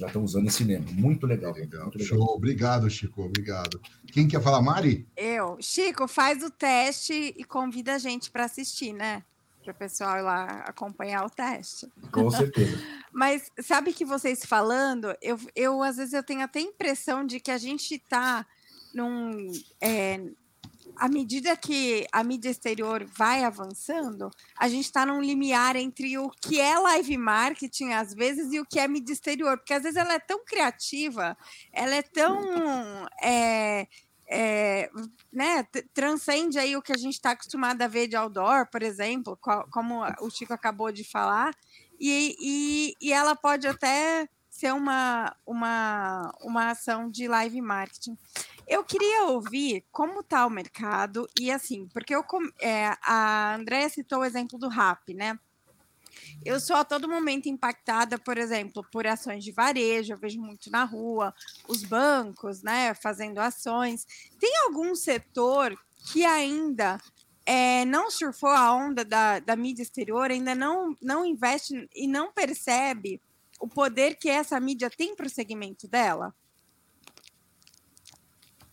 já 0.00 0.06
estão 0.06 0.24
usando 0.24 0.46
em 0.46 0.50
cinema. 0.50 0.86
Muito 0.92 1.26
legal. 1.26 1.52
legal. 1.52 1.82
Muito 1.82 1.98
legal. 1.98 2.18
Show. 2.18 2.34
Obrigado, 2.34 2.88
Chico. 2.88 3.22
Obrigado. 3.22 3.80
Quem 4.10 4.26
quer 4.26 4.42
falar, 4.42 4.62
Mari? 4.62 5.06
Eu. 5.14 5.58
Chico, 5.60 6.08
faz 6.08 6.42
o 6.42 6.50
teste 6.50 7.34
e 7.36 7.44
convida 7.44 7.94
a 7.94 7.98
gente 7.98 8.30
para 8.30 8.44
assistir, 8.44 8.94
né? 8.94 9.22
Para 9.62 9.72
o 9.72 9.74
pessoal 9.74 10.16
ir 10.16 10.22
lá 10.22 10.44
acompanhar 10.66 11.24
o 11.26 11.28
teste. 11.28 11.86
Com 12.10 12.30
certeza. 12.30 12.78
Mas 13.12 13.50
sabe 13.62 13.92
que 13.92 14.06
vocês 14.06 14.44
falando, 14.44 15.14
eu, 15.20 15.38
eu 15.54 15.82
às 15.82 15.98
vezes 15.98 16.14
eu 16.14 16.22
tenho 16.22 16.42
até 16.42 16.60
a 16.60 16.62
impressão 16.62 17.26
de 17.26 17.38
que 17.38 17.50
a 17.50 17.58
gente 17.58 17.96
está 17.96 18.46
num, 18.94 19.52
é, 19.80 20.18
à 21.00 21.08
medida 21.08 21.56
que 21.56 22.06
a 22.12 22.22
mídia 22.22 22.50
exterior 22.50 23.06
vai 23.06 23.42
avançando, 23.42 24.30
a 24.54 24.68
gente 24.68 24.84
está 24.84 25.06
num 25.06 25.22
limiar 25.22 25.74
entre 25.74 26.18
o 26.18 26.28
que 26.28 26.60
é 26.60 26.78
live 26.78 27.16
marketing, 27.16 27.92
às 27.92 28.12
vezes, 28.12 28.52
e 28.52 28.60
o 28.60 28.66
que 28.66 28.78
é 28.78 28.86
mídia 28.86 29.14
exterior, 29.14 29.56
porque 29.56 29.72
às 29.72 29.82
vezes 29.82 29.96
ela 29.96 30.12
é 30.12 30.18
tão 30.18 30.44
criativa, 30.44 31.34
ela 31.72 31.94
é 31.94 32.02
tão. 32.02 32.38
É, 33.22 33.88
é, 34.32 34.90
né, 35.32 35.66
transcende 35.94 36.58
aí 36.58 36.76
o 36.76 36.82
que 36.82 36.92
a 36.92 36.98
gente 36.98 37.14
está 37.14 37.30
acostumado 37.30 37.80
a 37.80 37.88
ver 37.88 38.06
de 38.06 38.14
outdoor, 38.14 38.66
por 38.70 38.82
exemplo, 38.82 39.38
como 39.70 40.04
o 40.20 40.28
Chico 40.28 40.52
acabou 40.52 40.92
de 40.92 41.02
falar, 41.02 41.54
e, 41.98 42.36
e, 42.38 42.94
e 43.00 43.10
ela 43.10 43.34
pode 43.34 43.66
até 43.66 44.28
ser 44.50 44.74
uma, 44.74 45.34
uma, 45.46 46.30
uma 46.42 46.70
ação 46.70 47.10
de 47.10 47.26
live 47.26 47.62
marketing. 47.62 48.18
Eu 48.70 48.84
queria 48.84 49.24
ouvir 49.24 49.84
como 49.90 50.20
está 50.20 50.46
o 50.46 50.50
mercado 50.50 51.28
e 51.40 51.50
assim, 51.50 51.88
porque 51.88 52.14
eu, 52.14 52.24
é, 52.60 52.96
a 53.02 53.56
Andréia 53.56 53.88
citou 53.88 54.20
o 54.20 54.24
exemplo 54.24 54.56
do 54.60 54.68
RAP, 54.68 55.08
né? 55.08 55.36
Eu 56.44 56.60
sou 56.60 56.76
a 56.76 56.84
todo 56.84 57.08
momento 57.08 57.48
impactada, 57.48 58.16
por 58.16 58.38
exemplo, 58.38 58.86
por 58.92 59.08
ações 59.08 59.42
de 59.42 59.50
varejo, 59.50 60.12
eu 60.12 60.16
vejo 60.16 60.40
muito 60.40 60.70
na 60.70 60.84
rua, 60.84 61.34
os 61.66 61.82
bancos, 61.82 62.62
né, 62.62 62.94
fazendo 62.94 63.40
ações. 63.40 64.06
Tem 64.38 64.56
algum 64.58 64.94
setor 64.94 65.76
que 66.12 66.24
ainda 66.24 66.96
é, 67.44 67.84
não 67.84 68.08
surfou 68.08 68.50
a 68.50 68.72
onda 68.72 69.04
da, 69.04 69.40
da 69.40 69.56
mídia 69.56 69.82
exterior, 69.82 70.30
ainda 70.30 70.54
não, 70.54 70.96
não 71.02 71.26
investe 71.26 71.88
e 71.92 72.06
não 72.06 72.32
percebe 72.32 73.20
o 73.58 73.66
poder 73.66 74.14
que 74.14 74.30
essa 74.30 74.60
mídia 74.60 74.88
tem 74.88 75.16
para 75.16 75.26
o 75.26 75.30
segmento 75.30 75.88
dela? 75.88 76.32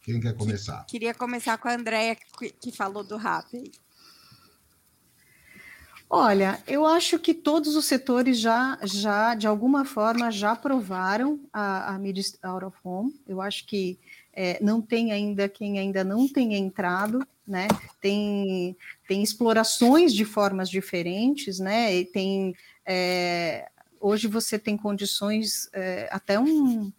Quem 0.08 0.22
quer 0.22 0.34
começar? 0.38 0.86
Queria 0.86 1.14
começar 1.14 1.58
com 1.58 1.68
a 1.68 1.76
Andrea, 1.76 2.16
que, 2.16 2.50
que 2.50 2.72
falou 2.72 3.04
do 3.04 3.18
RAP. 3.18 3.56
Olha, 6.10 6.64
eu 6.66 6.86
acho 6.86 7.20
que 7.20 7.34
todos 7.34 7.76
os 7.76 7.84
setores 7.84 8.40
já, 8.40 8.80
já 8.84 9.36
de 9.36 9.46
alguma 9.46 9.84
forma, 9.84 10.32
já 10.32 10.56
provaram 10.56 11.42
a, 11.52 11.94
a 11.94 12.00
mídia 12.00 12.24
out 12.42 12.64
of 12.64 12.78
home. 12.82 13.20
Eu 13.28 13.42
acho 13.42 13.66
que 13.66 14.00
é, 14.32 14.58
não 14.64 14.82
tem 14.82 15.12
ainda 15.12 15.50
quem 15.50 15.78
ainda 15.78 16.06
não 16.06 16.26
tenha 16.26 16.58
entrado, 16.58 17.20
né? 17.46 17.68
Tem, 18.00 18.78
tem 19.10 19.22
explorações 19.22 20.14
de 20.14 20.24
formas 20.24 20.70
diferentes, 20.70 21.60
né? 21.60 21.94
E 21.94 22.06
tem 22.06 22.56
é, 22.86 23.70
hoje 24.00 24.30
você 24.30 24.58
tem 24.58 24.78
condições 24.78 25.70
é, 25.74 26.08
até 26.14 26.40
um, 26.40 26.94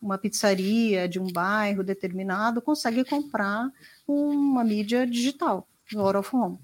uma 0.00 0.16
pizzaria 0.18 1.08
de 1.08 1.20
um 1.20 1.30
bairro 1.30 1.82
determinado 1.82 2.62
consegue 2.62 3.04
comprar 3.04 3.70
uma 4.06 4.64
mídia 4.64 5.06
digital 5.06 5.68
no 5.92 6.00
out 6.00 6.16
of 6.16 6.34
home. 6.34 6.58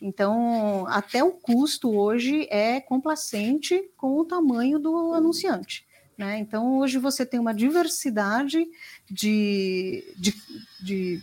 Então, 0.00 0.86
até 0.88 1.22
o 1.22 1.30
custo 1.30 1.94
hoje 1.94 2.46
é 2.50 2.80
complacente 2.80 3.82
com 3.96 4.18
o 4.18 4.24
tamanho 4.24 4.78
do 4.78 5.12
anunciante. 5.12 5.86
Né? 6.16 6.38
Então, 6.38 6.78
hoje 6.78 6.98
você 6.98 7.24
tem 7.24 7.38
uma 7.38 7.54
diversidade 7.54 8.66
de, 9.10 10.04
de, 10.16 10.34
de 10.82 11.22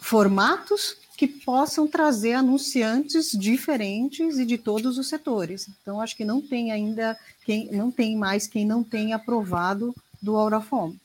formatos 0.00 0.96
que 1.16 1.26
possam 1.26 1.86
trazer 1.86 2.34
anunciantes 2.34 3.30
diferentes 3.30 4.38
e 4.38 4.44
de 4.44 4.58
todos 4.58 4.98
os 4.98 5.08
setores. 5.08 5.68
Então, 5.80 6.00
acho 6.00 6.16
que 6.16 6.24
não 6.24 6.42
tem 6.42 6.72
ainda 6.72 7.18
quem 7.44 7.70
não 7.70 7.90
tem 7.90 8.16
mais 8.16 8.46
quem 8.46 8.64
não 8.64 8.82
tenha 8.82 9.16
aprovado 9.16 9.94
do 10.20 10.36
Aurafome. 10.36 10.98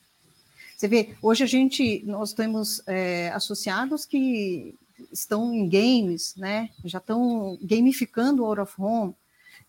Você 0.76 0.88
vê, 0.88 1.10
hoje 1.22 1.44
a 1.44 1.48
gente, 1.48 2.02
nós 2.06 2.32
temos 2.32 2.82
é, 2.88 3.30
associados 3.30 4.06
que 4.06 4.74
estão 5.12 5.54
em 5.54 5.68
games, 5.68 6.34
né? 6.38 6.70
Já 6.86 7.00
estão 7.00 7.58
gamificando 7.62 8.44
o 8.44 8.46
Out 8.46 8.62
of 8.62 8.74
Home. 8.82 9.14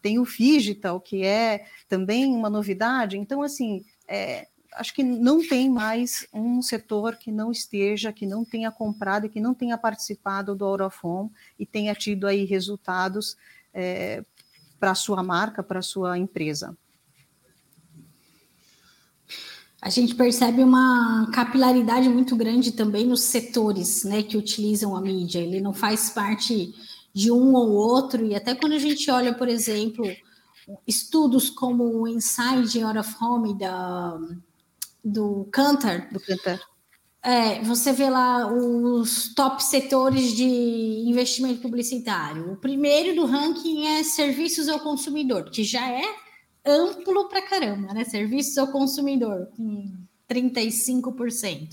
Tem 0.00 0.20
o 0.20 0.24
Digital, 0.24 1.00
que 1.00 1.24
é 1.24 1.66
também 1.88 2.26
uma 2.26 2.48
novidade. 2.48 3.18
Então, 3.18 3.42
assim, 3.42 3.84
é, 4.06 4.46
acho 4.74 4.94
que 4.94 5.02
não 5.02 5.46
tem 5.46 5.68
mais 5.68 6.26
um 6.32 6.62
setor 6.62 7.16
que 7.16 7.32
não 7.32 7.50
esteja, 7.50 8.12
que 8.12 8.24
não 8.24 8.44
tenha 8.44 8.70
comprado 8.70 9.28
que 9.28 9.40
não 9.40 9.52
tenha 9.52 9.76
participado 9.76 10.54
do 10.54 10.64
Out 10.64 10.82
of 10.82 10.98
Home 11.02 11.30
e 11.58 11.66
tenha 11.66 11.94
tido 11.94 12.26
aí 12.26 12.44
resultados 12.44 13.36
é, 13.74 14.24
para 14.80 14.92
a 14.92 14.94
sua 14.94 15.22
marca, 15.22 15.62
para 15.62 15.78
a 15.80 15.82
sua 15.82 16.18
empresa. 16.18 16.76
A 19.82 19.88
gente 19.88 20.14
percebe 20.14 20.62
uma 20.62 21.30
capilaridade 21.32 22.08
muito 22.08 22.34
grande 22.36 22.72
também 22.72 23.06
nos 23.06 23.22
setores 23.22 24.04
né, 24.04 24.22
que 24.22 24.36
utilizam 24.36 24.96
a 24.96 25.00
mídia. 25.00 25.38
Ele 25.38 25.60
não 25.60 25.72
faz 25.72 26.10
parte 26.10 26.74
de 27.14 27.30
um 27.30 27.54
ou 27.54 27.70
outro, 27.70 28.24
e 28.24 28.34
até 28.34 28.54
quando 28.54 28.72
a 28.72 28.78
gente 28.78 29.10
olha, 29.10 29.34
por 29.34 29.48
exemplo, 29.48 30.04
estudos 30.86 31.50
como 31.50 31.84
o 31.84 32.06
Inside 32.06 32.82
Out 32.82 32.98
of 32.98 33.16
Home 33.20 33.58
da, 33.58 34.18
do 35.04 35.48
Cantor, 35.50 36.08
do 36.12 36.20
Cantor. 36.20 36.60
É, 37.22 37.62
você 37.62 37.92
vê 37.92 38.08
lá 38.08 38.50
os 38.50 39.34
top 39.34 39.62
setores 39.62 40.32
de 40.32 40.44
investimento 40.44 41.60
publicitário. 41.60 42.52
O 42.52 42.56
primeiro 42.56 43.14
do 43.14 43.26
ranking 43.26 43.86
é 43.86 44.02
serviços 44.02 44.68
ao 44.68 44.80
consumidor, 44.80 45.50
que 45.50 45.62
já 45.62 45.86
é 45.90 46.02
amplo 46.64 47.28
para 47.28 47.42
caramba, 47.42 47.92
né? 47.92 48.04
Serviços 48.04 48.56
ao 48.56 48.68
consumidor, 48.68 49.48
com 49.56 49.92
35%. 50.28 51.68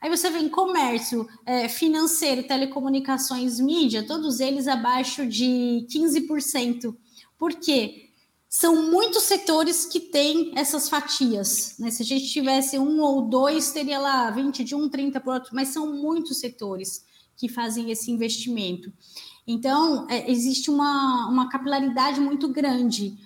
Aí 0.00 0.08
você 0.08 0.30
vem 0.30 0.48
comércio, 0.48 1.28
é, 1.44 1.68
financeiro, 1.68 2.44
telecomunicações, 2.44 3.60
mídia, 3.60 4.06
todos 4.06 4.40
eles 4.40 4.66
abaixo 4.66 5.26
de 5.26 5.86
15%. 5.90 6.96
Por 7.36 7.54
quê? 7.54 8.09
São 8.52 8.90
muitos 8.90 9.22
setores 9.22 9.86
que 9.86 10.00
têm 10.00 10.52
essas 10.58 10.88
fatias. 10.88 11.76
Né? 11.78 11.88
Se 11.92 12.02
a 12.02 12.04
gente 12.04 12.26
tivesse 12.26 12.76
um 12.76 13.00
ou 13.00 13.22
dois, 13.22 13.70
teria 13.70 14.00
lá 14.00 14.28
20 14.28 14.64
de 14.64 14.74
um, 14.74 14.88
30 14.88 15.20
por 15.20 15.34
outro, 15.34 15.54
mas 15.54 15.68
são 15.68 15.94
muitos 15.94 16.40
setores 16.40 17.04
que 17.36 17.48
fazem 17.48 17.92
esse 17.92 18.10
investimento. 18.10 18.92
Então, 19.46 20.04
é, 20.10 20.28
existe 20.28 20.68
uma, 20.68 21.28
uma 21.28 21.48
capilaridade 21.48 22.20
muito 22.20 22.48
grande, 22.48 23.16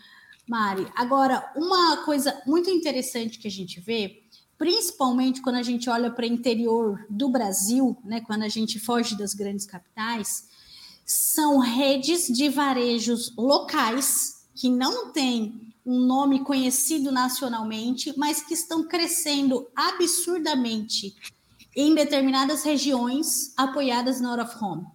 Mari. 0.46 0.86
Agora, 0.94 1.50
uma 1.56 2.04
coisa 2.04 2.38
muito 2.46 2.68
interessante 2.68 3.38
que 3.38 3.48
a 3.48 3.50
gente 3.50 3.80
vê 3.80 4.22
principalmente 4.58 5.40
quando 5.40 5.56
a 5.56 5.62
gente 5.62 5.88
olha 5.88 6.10
para 6.10 6.24
o 6.24 6.28
interior 6.28 7.04
do 7.08 7.30
Brasil, 7.30 7.96
né, 8.04 8.20
quando 8.20 8.42
a 8.42 8.48
gente 8.48 8.78
foge 8.78 9.16
das 9.16 9.32
grandes 9.32 9.64
capitais, 9.64 10.48
são 11.04 11.58
redes 11.60 12.26
de 12.28 12.50
varejos 12.50 13.34
locais 13.36 14.33
que 14.54 14.70
não 14.70 15.10
têm 15.10 15.74
um 15.84 16.00
nome 16.00 16.40
conhecido 16.44 17.12
nacionalmente, 17.12 18.14
mas 18.16 18.42
que 18.42 18.54
estão 18.54 18.86
crescendo 18.86 19.68
absurdamente 19.76 21.14
em 21.76 21.94
determinadas 21.94 22.62
regiões 22.62 23.52
apoiadas 23.56 24.20
na 24.20 24.30
Out 24.30 24.42
of 24.42 24.64
Home. 24.64 24.86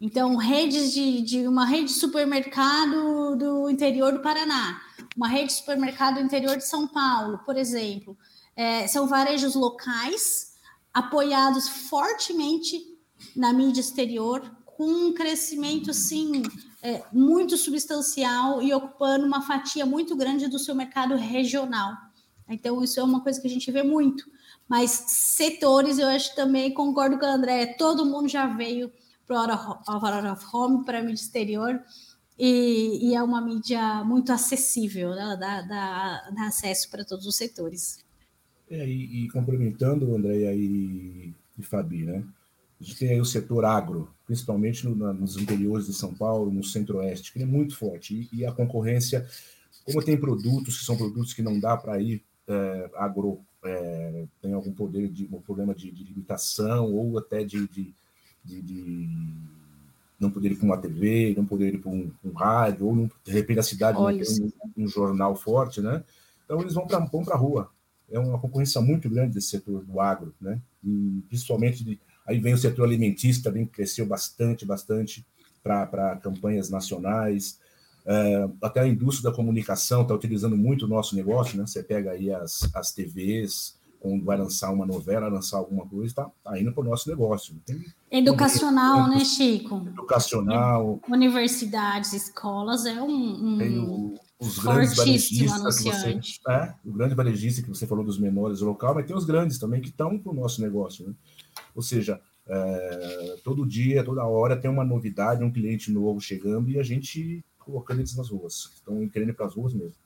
Então, 0.00 0.36
redes 0.36 0.92
de, 0.92 1.20
de 1.22 1.48
uma 1.48 1.66
rede 1.66 1.86
de 1.86 1.94
supermercado 1.94 3.36
do 3.36 3.68
interior 3.68 4.12
do 4.12 4.22
Paraná, 4.22 4.80
uma 5.16 5.28
rede 5.28 5.48
de 5.48 5.54
supermercado 5.54 6.14
do 6.14 6.20
interior 6.20 6.56
de 6.56 6.66
São 6.66 6.86
Paulo, 6.86 7.38
por 7.44 7.56
exemplo, 7.56 8.16
é, 8.56 8.86
são 8.86 9.06
varejos 9.06 9.54
locais 9.54 10.52
apoiados 10.94 11.68
fortemente 11.68 12.80
na 13.36 13.52
mídia 13.52 13.80
exterior, 13.80 14.50
com 14.64 14.86
um 14.86 15.12
crescimento 15.12 15.92
sim 15.92 16.42
é, 16.82 17.02
muito 17.12 17.56
substancial 17.56 18.62
e 18.62 18.72
ocupando 18.72 19.26
uma 19.26 19.42
fatia 19.42 19.84
muito 19.84 20.16
grande 20.16 20.48
do 20.48 20.58
seu 20.58 20.74
mercado 20.74 21.16
regional. 21.16 21.92
Então, 22.48 22.82
isso 22.82 22.98
é 22.98 23.02
uma 23.02 23.22
coisa 23.22 23.40
que 23.40 23.46
a 23.46 23.50
gente 23.50 23.70
vê 23.70 23.82
muito. 23.82 24.24
Mas 24.68 24.90
setores, 24.90 25.98
eu 25.98 26.06
acho 26.08 26.34
também, 26.34 26.72
concordo 26.72 27.18
com 27.18 27.26
o 27.26 27.28
André, 27.28 27.66
todo 27.66 28.06
mundo 28.06 28.28
já 28.28 28.46
veio 28.46 28.90
para 29.26 29.82
o 29.86 30.32
of 30.32 30.46
Home, 30.52 30.84
para 30.84 30.98
a 30.98 31.02
mídia 31.02 31.22
exterior, 31.22 31.82
e, 32.38 33.10
e, 33.10 33.14
é 33.14 33.22
uma 33.22 33.40
mídia 33.40 34.04
muito 34.04 34.32
acessível, 34.32 35.10
né? 35.10 35.36
dá, 35.40 35.60
dá, 35.62 36.30
dá 36.30 36.46
acesso 36.46 36.88
para 36.88 37.04
todos 37.04 37.26
os 37.26 37.36
setores. 37.36 37.98
É, 38.70 38.86
e, 38.86 39.24
e, 39.24 39.30
complementando, 39.30 40.14
Andréia 40.14 40.54
e, 40.54 41.34
e 41.58 41.62
Fabi, 41.62 42.04
né? 42.04 42.24
A 42.80 42.84
gente 42.84 42.96
tem 42.96 43.10
aí 43.10 43.20
o 43.20 43.24
setor 43.24 43.64
agro, 43.64 44.08
principalmente 44.24 44.86
no, 44.86 44.94
na, 44.94 45.12
nos 45.12 45.36
interiores 45.36 45.86
de 45.86 45.92
São 45.92 46.14
Paulo, 46.14 46.50
no 46.50 46.62
centro-oeste, 46.62 47.32
que 47.32 47.42
é 47.42 47.46
muito 47.46 47.76
forte. 47.76 48.28
E, 48.32 48.38
e, 48.38 48.46
a 48.46 48.52
concorrência, 48.52 49.26
como 49.84 50.02
tem 50.02 50.16
produtos 50.16 50.78
que 50.78 50.84
são 50.84 50.96
produtos 50.96 51.34
que 51.34 51.42
não 51.42 51.58
dá 51.58 51.76
para 51.76 52.00
ir 52.00 52.22
é, 52.46 52.90
agro, 52.94 53.40
é, 53.64 54.24
tem 54.40 54.52
algum 54.52 54.72
poder 54.72 55.08
de 55.08 55.28
um 55.32 55.40
problema 55.40 55.74
de, 55.74 55.90
de 55.90 56.04
limitação 56.04 56.92
ou 56.94 57.18
até 57.18 57.42
de, 57.42 57.66
de, 57.68 57.92
de, 58.44 59.08
não 60.18 60.30
poder 60.30 60.52
ir 60.52 60.56
para 60.56 60.66
uma 60.66 60.78
TV, 60.78 61.34
não 61.36 61.44
poder 61.44 61.74
ir 61.74 61.78
para 61.78 61.90
um, 61.90 62.10
um 62.24 62.32
rádio, 62.32 62.86
ou 62.86 63.10
de 63.24 63.32
repente 63.32 63.60
a 63.60 63.62
cidade 63.62 63.98
Olha 63.98 64.18
não 64.18 64.24
tem 64.24 64.52
um, 64.76 64.84
um, 64.84 64.88
jornal 64.88 65.34
forte, 65.36 65.80
né? 65.80 66.02
Então 66.44 66.60
eles 66.60 66.74
vão 66.74 66.86
para 66.86 66.98
vão 67.00 67.24
a 67.28 67.36
rua, 67.36 67.70
é 68.10 68.18
uma 68.18 68.38
concorrência 68.38 68.80
muito 68.80 69.10
grande 69.10 69.34
desse 69.34 69.48
setor 69.48 69.84
do 69.84 70.00
agro, 70.00 70.32
né? 70.40 70.60
E 70.82 71.22
principalmente 71.28 71.84
de, 71.84 71.98
aí 72.28 72.38
vem 72.38 72.54
o 72.54 72.58
setor 72.58 72.84
alimentício 72.84 73.42
também 73.42 73.64
que 73.64 73.72
cresceu 73.72 74.06
bastante, 74.06 74.66
bastante 74.66 75.26
para 75.62 76.16
campanhas 76.22 76.70
nacionais. 76.70 77.58
É, 78.06 78.48
até 78.62 78.80
a 78.80 78.86
indústria 78.86 79.30
da 79.30 79.36
comunicação 79.36 80.02
está 80.02 80.14
utilizando 80.14 80.56
muito 80.56 80.84
o 80.84 80.88
nosso 80.88 81.16
negócio, 81.16 81.58
né? 81.58 81.66
Você 81.66 81.82
pega 81.82 82.12
aí 82.12 82.30
as, 82.30 82.68
as 82.74 82.92
TVs, 82.92 83.76
quando 84.00 84.24
vai 84.24 84.38
lançar 84.38 84.70
uma 84.70 84.86
novela, 84.86 85.28
lançar 85.28 85.58
alguma 85.58 85.86
coisa, 85.86 86.06
está 86.06 86.30
tá 86.44 86.58
indo 86.58 86.72
para 86.72 86.82
o 86.82 86.88
nosso 86.88 87.08
negócio. 87.08 87.54
Tem, 87.66 87.84
Educacional, 88.10 89.08
né, 89.08 89.24
Chico? 89.24 89.86
Educacional. 89.88 91.00
Universidades, 91.08 92.12
escolas, 92.12 92.86
é 92.86 93.00
um. 93.02 93.54
um... 93.54 93.58
Tem 93.58 93.78
o, 93.78 94.14
os 94.40 94.58
grandes 94.58 94.96
varejistas 94.96 95.78
que 95.80 95.90
você, 95.90 96.20
é, 96.48 96.74
o 96.84 96.92
grande 96.92 97.14
varejista 97.14 97.60
que 97.60 97.68
você 97.68 97.86
falou 97.86 98.04
dos 98.04 98.18
menores 98.18 98.60
local, 98.60 98.94
mas 98.94 99.04
tem 99.04 99.16
os 99.16 99.24
grandes 99.24 99.58
também 99.58 99.80
que 99.80 99.88
estão 99.88 100.16
para 100.16 100.30
o 100.30 100.34
nosso 100.34 100.62
negócio, 100.62 101.08
né? 101.08 101.14
Ou 101.74 101.82
seja, 101.82 102.20
é, 102.46 103.36
todo 103.44 103.66
dia, 103.66 104.04
toda 104.04 104.24
hora 104.24 104.56
tem 104.56 104.70
uma 104.70 104.84
novidade, 104.84 105.44
um 105.44 105.52
cliente 105.52 105.90
novo 105.90 106.20
chegando 106.20 106.70
e 106.70 106.78
a 106.78 106.82
gente 106.82 107.44
colocando 107.58 108.00
eles 108.00 108.16
nas 108.16 108.30
ruas. 108.30 108.70
Estão 108.74 109.08
querendo 109.08 109.30
ir 109.30 109.34
para 109.34 109.46
as 109.46 109.54
ruas 109.54 109.74
mesmo. 109.74 109.96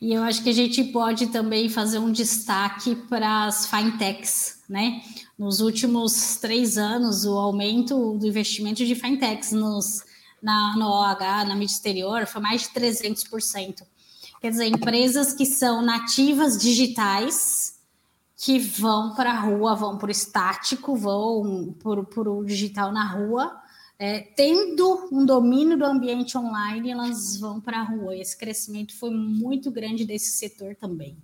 E 0.00 0.12
eu 0.12 0.22
acho 0.22 0.42
que 0.42 0.50
a 0.50 0.54
gente 0.54 0.84
pode 0.84 1.28
também 1.28 1.68
fazer 1.68 1.98
um 1.98 2.12
destaque 2.12 2.94
para 3.08 3.46
as 3.46 3.66
fintechs, 3.66 4.62
né? 4.68 5.02
Nos 5.36 5.60
últimos 5.60 6.36
três 6.36 6.78
anos, 6.78 7.24
o 7.24 7.36
aumento 7.36 8.16
do 8.16 8.26
investimento 8.26 8.84
de 8.84 8.94
fintechs 8.94 9.50
nos 9.50 10.04
na, 10.42 10.76
no 10.76 10.86
OH, 10.86 11.46
na 11.46 11.54
mídia 11.56 11.74
exterior, 11.74 12.26
foi 12.26 12.40
mais 12.40 12.62
de 12.62 12.68
300%. 12.68 13.82
Quer 14.40 14.50
dizer, 14.50 14.66
empresas 14.66 15.32
que 15.32 15.44
são 15.44 15.82
nativas 15.82 16.56
digitais, 16.56 17.77
que 18.40 18.56
vão 18.60 19.16
para 19.16 19.32
a 19.32 19.40
rua, 19.40 19.74
vão 19.74 19.98
para 19.98 20.06
o 20.06 20.12
estático, 20.12 20.94
vão 20.94 21.74
para 21.82 22.30
o 22.30 22.44
digital 22.44 22.92
na 22.92 23.04
rua, 23.04 23.60
é, 23.98 24.20
tendo 24.20 25.08
um 25.10 25.26
domínio 25.26 25.76
do 25.76 25.84
ambiente 25.84 26.38
online, 26.38 26.92
elas 26.92 27.36
vão 27.36 27.60
para 27.60 27.80
a 27.80 27.82
rua. 27.82 28.14
E 28.14 28.20
esse 28.20 28.38
crescimento 28.38 28.96
foi 28.96 29.10
muito 29.10 29.72
grande 29.72 30.04
desse 30.04 30.30
setor 30.30 30.76
também. 30.76 31.18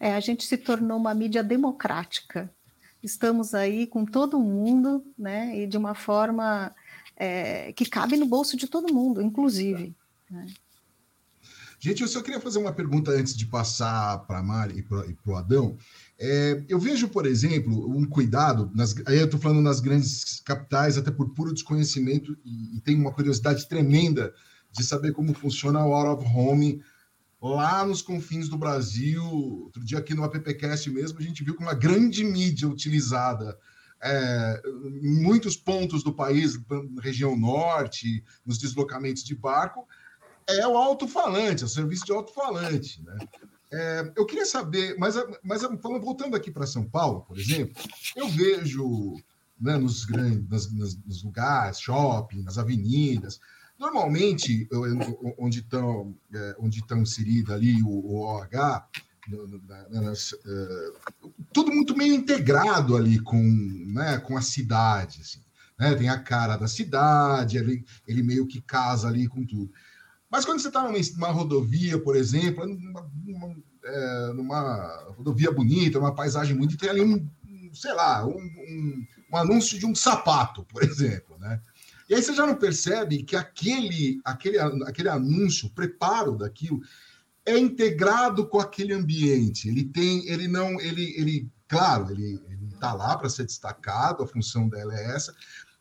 É, 0.00 0.14
a 0.14 0.20
gente 0.20 0.44
se 0.44 0.56
tornou 0.56 0.96
uma 0.96 1.14
mídia 1.14 1.44
democrática. 1.44 2.50
Estamos 3.02 3.54
aí 3.54 3.86
com 3.86 4.06
todo 4.06 4.40
mundo, 4.40 5.04
né? 5.16 5.58
E 5.58 5.66
de 5.66 5.76
uma 5.76 5.94
forma 5.94 6.74
é, 7.14 7.70
que 7.74 7.84
cabe 7.84 8.16
no 8.16 8.24
bolso 8.24 8.56
de 8.56 8.66
todo 8.66 8.94
mundo, 8.94 9.20
inclusive. 9.20 9.94
Né? 10.30 10.46
Gente, 11.86 12.02
eu 12.02 12.08
só 12.08 12.20
queria 12.20 12.40
fazer 12.40 12.58
uma 12.58 12.72
pergunta 12.72 13.12
antes 13.12 13.36
de 13.36 13.46
passar 13.46 14.18
para 14.26 14.40
a 14.40 14.42
Mari 14.42 14.80
e 14.80 14.82
para 14.82 15.06
o 15.24 15.36
Adão. 15.36 15.78
É, 16.18 16.64
eu 16.68 16.80
vejo, 16.80 17.06
por 17.06 17.24
exemplo, 17.24 17.88
um 17.88 18.04
cuidado, 18.04 18.68
nas, 18.74 18.92
aí 19.06 19.18
eu 19.18 19.26
estou 19.26 19.38
falando 19.38 19.60
nas 19.60 19.78
grandes 19.78 20.40
capitais, 20.40 20.98
até 20.98 21.12
por 21.12 21.28
puro 21.28 21.54
desconhecimento, 21.54 22.36
e, 22.44 22.76
e 22.76 22.80
tenho 22.80 22.98
uma 22.98 23.12
curiosidade 23.12 23.68
tremenda 23.68 24.34
de 24.72 24.82
saber 24.82 25.12
como 25.12 25.32
funciona 25.32 25.86
o 25.86 25.94
Out 25.94 26.24
of 26.24 26.36
Home 26.36 26.82
lá 27.40 27.86
nos 27.86 28.02
confins 28.02 28.48
do 28.48 28.58
Brasil. 28.58 29.22
Outro 29.22 29.84
dia 29.84 29.98
aqui 29.98 30.12
no 30.12 30.24
AppCast 30.24 30.90
mesmo, 30.90 31.20
a 31.20 31.22
gente 31.22 31.44
viu 31.44 31.54
que 31.54 31.62
uma 31.62 31.74
grande 31.74 32.24
mídia 32.24 32.66
utilizada 32.66 33.56
é, 34.02 34.60
em 35.02 35.22
muitos 35.22 35.56
pontos 35.56 36.02
do 36.02 36.12
país, 36.12 36.58
região 37.00 37.36
norte, 37.36 38.24
nos 38.44 38.58
deslocamentos 38.58 39.22
de 39.22 39.36
barco, 39.36 39.86
é 40.48 40.66
o 40.66 40.76
alto-falante, 40.76 41.62
é 41.62 41.66
o 41.66 41.68
serviço 41.68 42.04
de 42.04 42.12
alto-falante. 42.12 43.02
Né? 43.02 43.18
É, 43.72 44.12
eu 44.16 44.24
queria 44.24 44.46
saber, 44.46 44.96
mas, 44.98 45.14
mas 45.42 45.62
voltando 45.62 46.36
aqui 46.36 46.50
para 46.50 46.66
São 46.66 46.84
Paulo, 46.84 47.22
por 47.22 47.38
exemplo, 47.38 47.74
eu 48.14 48.28
vejo 48.28 49.16
né, 49.60 49.76
nos 49.76 50.04
grandes 50.04 50.70
nos, 50.72 50.96
nos 51.04 51.22
lugares, 51.22 51.80
shopping, 51.80 52.42
nas 52.42 52.58
avenidas, 52.58 53.40
normalmente 53.78 54.68
onde 55.38 55.60
estão 55.60 56.14
é, 56.32 56.56
onde 56.58 56.78
estão 56.78 57.02
inseridos 57.02 57.52
ali 57.52 57.82
o, 57.82 57.88
o 57.88 58.20
OH, 58.20 58.86
nas, 59.90 60.32
uh, 60.32 61.40
tudo 61.52 61.72
muito 61.72 61.96
meio 61.96 62.14
integrado 62.14 62.96
ali 62.96 63.18
com, 63.18 63.42
né, 63.42 64.18
com 64.18 64.36
a 64.36 64.42
cidade. 64.42 65.20
Assim, 65.20 65.40
né? 65.78 65.94
Tem 65.94 66.08
a 66.08 66.18
cara 66.18 66.56
da 66.56 66.68
cidade, 66.68 67.58
ele, 67.58 67.84
ele 68.06 68.22
meio 68.22 68.46
que 68.46 68.60
casa 68.60 69.08
ali 69.08 69.26
com 69.26 69.44
tudo. 69.44 69.70
Mas 70.36 70.44
quando 70.44 70.60
você 70.60 70.68
está 70.68 70.82
numa, 70.82 70.98
numa, 71.14 71.30
rodovia, 71.30 71.98
por 71.98 72.14
exemplo, 72.14 72.66
numa, 72.66 73.10
numa, 73.24 73.56
é, 73.82 74.32
numa, 74.34 75.14
rodovia 75.16 75.50
bonita, 75.50 75.98
uma 75.98 76.14
paisagem 76.14 76.54
bonita, 76.54 76.76
tem 76.76 76.90
ali 76.90 77.00
um, 77.00 77.26
um 77.48 77.70
sei 77.72 77.94
lá, 77.94 78.22
um, 78.26 78.36
um, 78.36 79.06
um, 79.32 79.36
anúncio 79.38 79.78
de 79.78 79.86
um 79.86 79.94
sapato, 79.94 80.62
por 80.64 80.82
exemplo, 80.84 81.38
né? 81.38 81.58
E 82.06 82.14
aí 82.14 82.22
você 82.22 82.34
já 82.34 82.46
não 82.46 82.54
percebe 82.54 83.22
que 83.22 83.34
aquele, 83.34 84.20
aquele, 84.26 84.58
aquele 84.58 85.08
anúncio, 85.08 85.68
o 85.68 85.70
preparo 85.70 86.36
daquilo, 86.36 86.82
é 87.46 87.56
integrado 87.56 88.46
com 88.46 88.60
aquele 88.60 88.92
ambiente. 88.92 89.70
Ele 89.70 89.84
tem, 89.84 90.28
ele 90.28 90.46
não, 90.48 90.78
ele, 90.82 91.14
ele 91.18 91.50
claro, 91.66 92.10
ele 92.10 92.38
está 92.74 92.92
lá 92.92 93.16
para 93.16 93.30
ser 93.30 93.44
destacado, 93.44 94.22
a 94.22 94.26
função 94.26 94.68
dela 94.68 94.94
é 94.94 95.14
essa, 95.14 95.34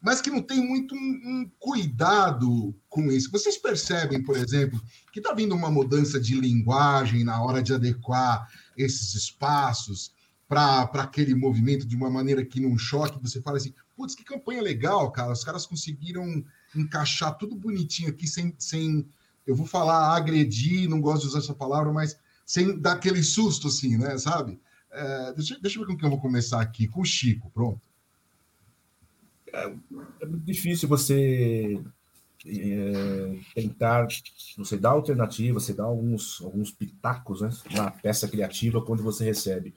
mas 0.05 0.21
que 0.21 0.29
não 0.29 0.39
tem 0.39 0.63
muito 0.63 0.93
um, 0.93 0.99
um 0.99 1.51
cuidado 1.57 2.75
com 2.87 3.11
isso. 3.11 3.31
Vocês 3.31 3.57
percebem, 3.57 4.21
por 4.21 4.37
exemplo, 4.37 4.79
que 5.11 5.19
está 5.19 5.33
vindo 5.33 5.55
uma 5.55 5.71
mudança 5.71 6.19
de 6.19 6.39
linguagem 6.39 7.23
na 7.23 7.41
hora 7.41 7.59
de 7.59 7.73
adequar 7.73 8.47
esses 8.77 9.15
espaços 9.15 10.13
para 10.47 10.83
aquele 10.83 11.33
movimento 11.33 11.87
de 11.87 11.95
uma 11.95 12.07
maneira 12.07 12.45
que 12.45 12.59
não 12.59 12.77
choque, 12.77 13.19
você 13.19 13.41
fala 13.41 13.57
assim, 13.57 13.73
putz, 13.97 14.13
que 14.13 14.23
campanha 14.23 14.61
legal, 14.61 15.11
cara, 15.11 15.33
os 15.33 15.43
caras 15.43 15.65
conseguiram 15.65 16.45
encaixar 16.75 17.35
tudo 17.35 17.55
bonitinho 17.55 18.09
aqui 18.09 18.27
sem, 18.27 18.53
sem 18.59 19.09
eu 19.47 19.55
vou 19.55 19.65
falar 19.65 20.15
agredir, 20.15 20.87
não 20.87 21.01
gosto 21.01 21.23
de 21.23 21.29
usar 21.29 21.39
essa 21.39 21.55
palavra, 21.55 21.91
mas 21.91 22.15
sem 22.45 22.79
dar 22.79 22.91
aquele 22.91 23.23
susto 23.23 23.69
assim, 23.69 23.97
né, 23.97 24.19
sabe? 24.19 24.61
É, 24.91 25.33
deixa, 25.33 25.59
deixa 25.59 25.79
eu 25.79 25.81
ver 25.81 25.91
com 25.91 25.97
quem 25.97 26.05
eu 26.05 26.11
vou 26.11 26.21
começar 26.21 26.61
aqui, 26.61 26.87
com 26.87 27.01
o 27.01 27.05
Chico, 27.05 27.49
pronto 27.49 27.81
é, 29.55 29.73
é 30.21 30.25
muito 30.25 30.45
difícil 30.45 30.87
você 30.89 31.81
é, 32.45 33.39
tentar, 33.53 34.07
você 34.57 34.77
dá 34.77 34.89
alternativa, 34.89 35.59
você 35.59 35.73
dá 35.73 35.83
alguns, 35.83 36.41
alguns 36.41 36.71
pitacos 36.71 37.41
né, 37.41 37.49
na 37.71 37.89
peça 37.91 38.27
criativa 38.27 38.81
quando 38.81 39.03
você 39.03 39.23
recebe. 39.23 39.73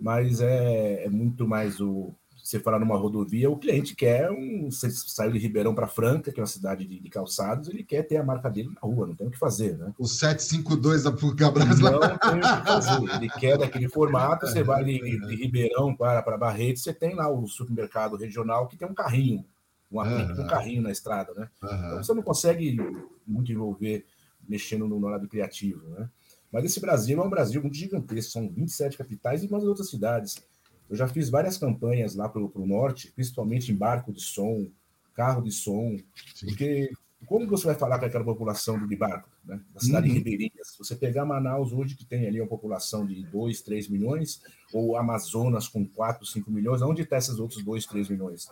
Mas 0.00 0.40
é, 0.40 1.04
é 1.04 1.08
muito 1.08 1.46
mais 1.46 1.80
o, 1.80 2.14
você 2.48 2.58
falar 2.58 2.78
numa 2.78 2.96
rodovia, 2.96 3.50
o 3.50 3.58
cliente 3.58 3.94
quer 3.94 4.30
um. 4.30 4.70
Você 4.70 4.90
saiu 4.90 5.32
de 5.32 5.38
Ribeirão 5.38 5.74
para 5.74 5.86
Franca, 5.86 6.32
que 6.32 6.40
é 6.40 6.42
uma 6.42 6.46
cidade 6.46 6.86
de, 6.86 6.98
de, 6.98 7.10
calçados, 7.10 7.68
ele 7.68 7.84
quer 7.84 8.04
ter 8.04 8.16
a 8.16 8.24
marca 8.24 8.48
dele 8.48 8.70
na 8.74 8.80
rua, 8.80 9.06
não 9.06 9.14
tem 9.14 9.26
o 9.26 9.30
que 9.30 9.38
fazer, 9.38 9.76
né? 9.76 9.92
O 9.98 10.06
752 10.06 11.02
da 11.02 11.12
Pucabras 11.12 11.78
Não 11.78 12.00
tem 12.00 12.38
o 12.38 12.40
que 12.40 12.66
fazer. 12.66 13.16
Ele 13.16 13.28
quer 13.28 13.58
daquele 13.58 13.86
formato, 13.92 14.46
você 14.46 14.62
vai 14.62 14.82
de, 14.82 14.98
de 14.98 15.36
Ribeirão 15.36 15.94
para, 15.94 16.22
para 16.22 16.38
Barreto, 16.38 16.78
você 16.78 16.94
tem 16.94 17.14
lá 17.14 17.30
o 17.30 17.46
supermercado 17.46 18.16
regional 18.16 18.66
que 18.66 18.78
tem 18.78 18.88
um 18.88 18.94
carrinho, 18.94 19.44
um, 19.92 20.00
uhum. 20.00 20.42
um 20.42 20.46
carrinho 20.46 20.80
na 20.80 20.90
estrada, 20.90 21.34
né? 21.34 21.50
Uhum. 21.62 21.68
Então 21.68 22.02
você 22.02 22.14
não 22.14 22.22
consegue 22.22 22.78
muito 23.26 23.52
envolver 23.52 24.06
mexendo 24.48 24.88
no 24.88 24.98
lado 25.06 25.28
criativo, 25.28 25.86
né? 25.90 26.08
Mas 26.50 26.64
esse 26.64 26.80
Brasil 26.80 27.20
é 27.20 27.22
um 27.22 27.28
Brasil 27.28 27.60
muito 27.60 27.76
gigantesco, 27.76 28.32
são 28.32 28.48
27 28.48 28.96
capitais 28.96 29.44
e 29.44 29.46
umas 29.46 29.64
outras 29.64 29.90
cidades. 29.90 30.42
Eu 30.88 30.96
já 30.96 31.06
fiz 31.06 31.28
várias 31.28 31.58
campanhas 31.58 32.14
lá 32.14 32.28
para 32.28 32.40
o 32.40 32.66
norte, 32.66 33.12
principalmente 33.12 33.70
em 33.70 33.76
barco 33.76 34.12
de 34.12 34.20
som, 34.20 34.66
carro 35.14 35.42
de 35.42 35.52
som, 35.52 35.96
Sim. 36.34 36.46
porque 36.46 36.90
como 37.26 37.46
você 37.48 37.66
vai 37.66 37.74
falar 37.74 37.98
com 37.98 38.06
aquela 38.06 38.24
população 38.24 38.86
de 38.86 38.96
barco, 38.96 39.28
né? 39.44 39.60
da 39.74 39.80
cidade 39.80 40.06
uhum. 40.06 40.14
de 40.14 40.18
Ribeirinhas? 40.18 40.76
Você 40.78 40.94
pegar 40.94 41.24
Manaus 41.24 41.72
hoje, 41.72 41.96
que 41.96 42.06
tem 42.06 42.26
ali 42.26 42.40
uma 42.40 42.48
população 42.48 43.04
de 43.04 43.24
2, 43.24 43.60
3 43.62 43.88
milhões, 43.88 44.40
ou 44.72 44.96
Amazonas 44.96 45.66
com 45.66 45.86
4, 45.86 46.24
5 46.24 46.50
milhões, 46.50 46.80
onde 46.80 47.02
está 47.02 47.18
esses 47.18 47.38
outros 47.38 47.62
2, 47.64 47.86
3 47.86 48.08
milhões? 48.10 48.48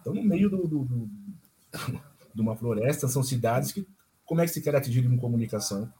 Então, 0.00 0.12
no 0.12 0.22
meio 0.22 0.50
do, 0.50 0.68
do, 0.68 0.84
do, 0.84 1.10
de 2.34 2.40
uma 2.40 2.54
floresta, 2.54 3.08
são 3.08 3.22
cidades 3.22 3.72
que, 3.72 3.86
como 4.26 4.42
é 4.42 4.44
que 4.44 4.52
se 4.52 4.60
quer 4.60 4.76
atingir 4.76 5.08
com 5.08 5.16
comunicação? 5.16 5.90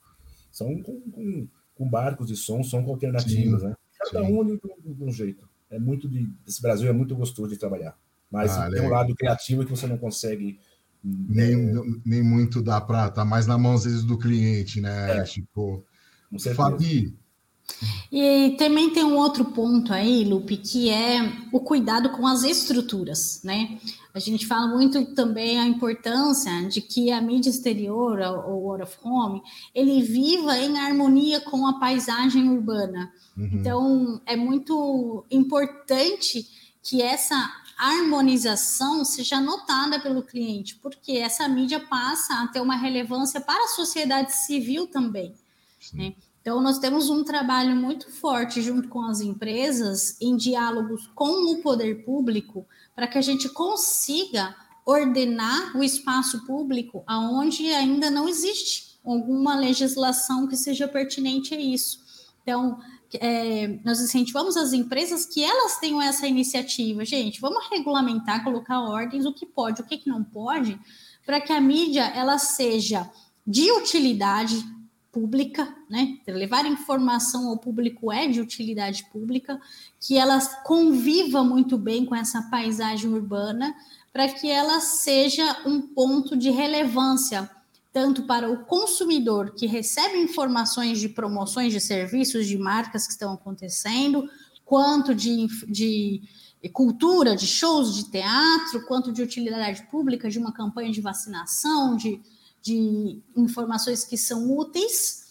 São 0.52 0.82
com, 0.82 1.00
com, 1.10 1.48
com 1.74 1.88
barcos 1.88 2.28
de 2.28 2.36
som, 2.36 2.62
som 2.62 2.84
com 2.84 2.90
alternativas, 2.90 3.62
Sim. 3.62 3.68
né? 3.68 3.76
Cada 3.98 4.26
Sim. 4.26 4.38
um 4.38 4.44
de, 4.44 4.60
de 4.94 5.04
um 5.04 5.10
jeito 5.10 5.48
é 5.74 5.78
muito 5.78 6.08
de. 6.08 6.28
Esse 6.46 6.62
Brasil 6.62 6.88
é 6.88 6.92
muito 6.92 7.14
gostoso 7.16 7.50
de 7.50 7.58
trabalhar. 7.58 7.96
Mas 8.30 8.50
ah, 8.52 8.70
tem 8.70 8.80
um 8.80 8.90
lado 8.90 9.14
criativo 9.14 9.64
que 9.64 9.70
você 9.70 9.86
não 9.86 9.98
consegue. 9.98 10.58
Nem, 11.02 11.52
é... 11.52 11.82
nem 12.04 12.22
muito 12.22 12.62
dá 12.62 12.80
para 12.80 13.10
tá 13.10 13.24
mais 13.24 13.46
na 13.46 13.58
mão 13.58 13.74
às 13.74 13.84
vezes 13.84 14.04
do 14.04 14.18
cliente, 14.18 14.80
né? 14.80 15.18
É. 15.18 15.22
Tipo, 15.24 15.84
Fabi. 16.54 17.16
E 18.12 18.54
também 18.58 18.90
tem 18.90 19.04
um 19.04 19.16
outro 19.16 19.46
ponto 19.46 19.92
aí, 19.92 20.24
Lupe, 20.24 20.56
que 20.56 20.88
é 20.88 21.20
o 21.52 21.58
cuidado 21.58 22.10
com 22.10 22.26
as 22.26 22.44
estruturas, 22.44 23.40
né? 23.42 23.78
A 24.14 24.20
gente 24.20 24.46
fala 24.46 24.68
muito 24.68 25.04
também 25.14 25.58
a 25.58 25.66
importância 25.66 26.68
de 26.68 26.80
que 26.80 27.10
a 27.10 27.20
mídia 27.20 27.50
exterior, 27.50 28.20
o 28.20 28.70
Out 28.70 28.82
of 28.84 28.96
Home, 29.02 29.42
ele 29.74 30.00
viva 30.02 30.56
em 30.56 30.78
harmonia 30.78 31.40
com 31.40 31.66
a 31.66 31.80
paisagem 31.80 32.48
urbana. 32.48 33.12
Uhum. 33.36 33.50
Então, 33.52 34.20
é 34.24 34.36
muito 34.36 35.24
importante 35.28 36.46
que 36.80 37.02
essa 37.02 37.34
harmonização 37.76 39.04
seja 39.04 39.40
notada 39.40 39.98
pelo 39.98 40.22
cliente, 40.22 40.76
porque 40.76 41.12
essa 41.12 41.48
mídia 41.48 41.80
passa 41.80 42.34
a 42.34 42.46
ter 42.46 42.60
uma 42.60 42.76
relevância 42.76 43.40
para 43.40 43.64
a 43.64 43.68
sociedade 43.68 44.32
civil 44.32 44.86
também. 44.86 45.34
Né? 45.92 46.14
Então, 46.44 46.60
nós 46.60 46.78
temos 46.78 47.08
um 47.08 47.24
trabalho 47.24 47.74
muito 47.74 48.10
forte 48.10 48.60
junto 48.60 48.86
com 48.90 49.00
as 49.00 49.22
empresas, 49.22 50.20
em 50.20 50.36
diálogos 50.36 51.06
com 51.14 51.50
o 51.50 51.62
poder 51.62 52.04
público, 52.04 52.66
para 52.94 53.08
que 53.08 53.16
a 53.16 53.22
gente 53.22 53.48
consiga 53.48 54.54
ordenar 54.84 55.74
o 55.74 55.82
espaço 55.82 56.44
público 56.44 57.02
aonde 57.06 57.72
ainda 57.72 58.10
não 58.10 58.28
existe 58.28 59.00
alguma 59.02 59.56
legislação 59.56 60.46
que 60.46 60.54
seja 60.54 60.86
pertinente 60.86 61.54
a 61.54 61.58
isso. 61.58 62.04
Então, 62.42 62.78
é, 63.14 63.80
nós 63.82 63.98
incentivamos 64.02 64.54
as 64.54 64.74
empresas 64.74 65.24
que 65.24 65.42
elas 65.42 65.78
tenham 65.78 66.02
essa 66.02 66.26
iniciativa. 66.26 67.06
Gente, 67.06 67.40
vamos 67.40 67.70
regulamentar, 67.70 68.44
colocar 68.44 68.82
ordens, 68.82 69.24
o 69.24 69.32
que 69.32 69.46
pode, 69.46 69.80
o 69.80 69.84
que, 69.86 70.06
não 70.06 70.22
pode, 70.22 70.78
para 71.24 71.40
que 71.40 71.54
a 71.54 71.60
mídia 71.60 72.04
ela 72.14 72.36
seja 72.36 73.10
de 73.46 73.72
utilidade 73.72 74.73
pública, 75.14 75.72
né? 75.88 76.18
Levar 76.26 76.66
informação 76.66 77.48
ao 77.48 77.56
público 77.56 78.12
é 78.12 78.26
de 78.26 78.40
utilidade 78.40 79.04
pública, 79.12 79.60
que 80.00 80.18
ela 80.18 80.44
conviva 80.64 81.44
muito 81.44 81.78
bem 81.78 82.04
com 82.04 82.16
essa 82.16 82.42
paisagem 82.50 83.08
urbana, 83.08 83.72
para 84.12 84.28
que 84.28 84.50
ela 84.50 84.80
seja 84.80 85.62
um 85.64 85.80
ponto 85.80 86.36
de 86.36 86.50
relevância 86.50 87.48
tanto 87.92 88.24
para 88.24 88.50
o 88.50 88.64
consumidor 88.64 89.54
que 89.54 89.66
recebe 89.66 90.18
informações 90.18 90.98
de 90.98 91.08
promoções 91.08 91.72
de 91.72 91.80
serviços, 91.80 92.48
de 92.48 92.58
marcas 92.58 93.06
que 93.06 93.12
estão 93.12 93.32
acontecendo, 93.32 94.28
quanto 94.64 95.14
de, 95.14 95.46
de 95.68 96.22
cultura, 96.72 97.36
de 97.36 97.46
shows 97.46 97.94
de 97.94 98.10
teatro, 98.10 98.84
quanto 98.88 99.12
de 99.12 99.22
utilidade 99.22 99.84
pública, 99.84 100.28
de 100.28 100.40
uma 100.40 100.52
campanha 100.52 100.90
de 100.90 101.00
vacinação, 101.00 101.96
de, 101.96 102.20
de 102.64 103.20
informações 103.36 104.04
que 104.04 104.16
são 104.16 104.50
úteis, 104.56 105.24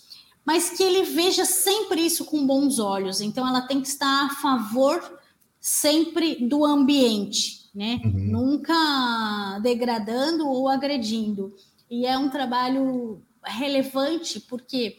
mas 0.45 0.69
que 0.69 0.83
ele 0.83 1.03
veja 1.03 1.45
sempre 1.45 2.05
isso 2.05 2.25
com 2.25 2.45
bons 2.45 2.77
olhos. 2.77 3.21
Então, 3.21 3.47
ela 3.47 3.61
tem 3.61 3.81
que 3.81 3.87
estar 3.87 4.27
a 4.27 4.35
favor 4.35 5.19
sempre 5.59 6.47
do 6.47 6.63
ambiente, 6.63 7.69
né? 7.73 7.99
Uhum. 8.05 8.11
Nunca 8.11 9.59
degradando 9.63 10.47
ou 10.47 10.69
agredindo. 10.69 11.55
E 11.89 12.05
é 12.05 12.17
um 12.17 12.29
trabalho 12.29 13.23
relevante 13.43 14.39
porque 14.39 14.97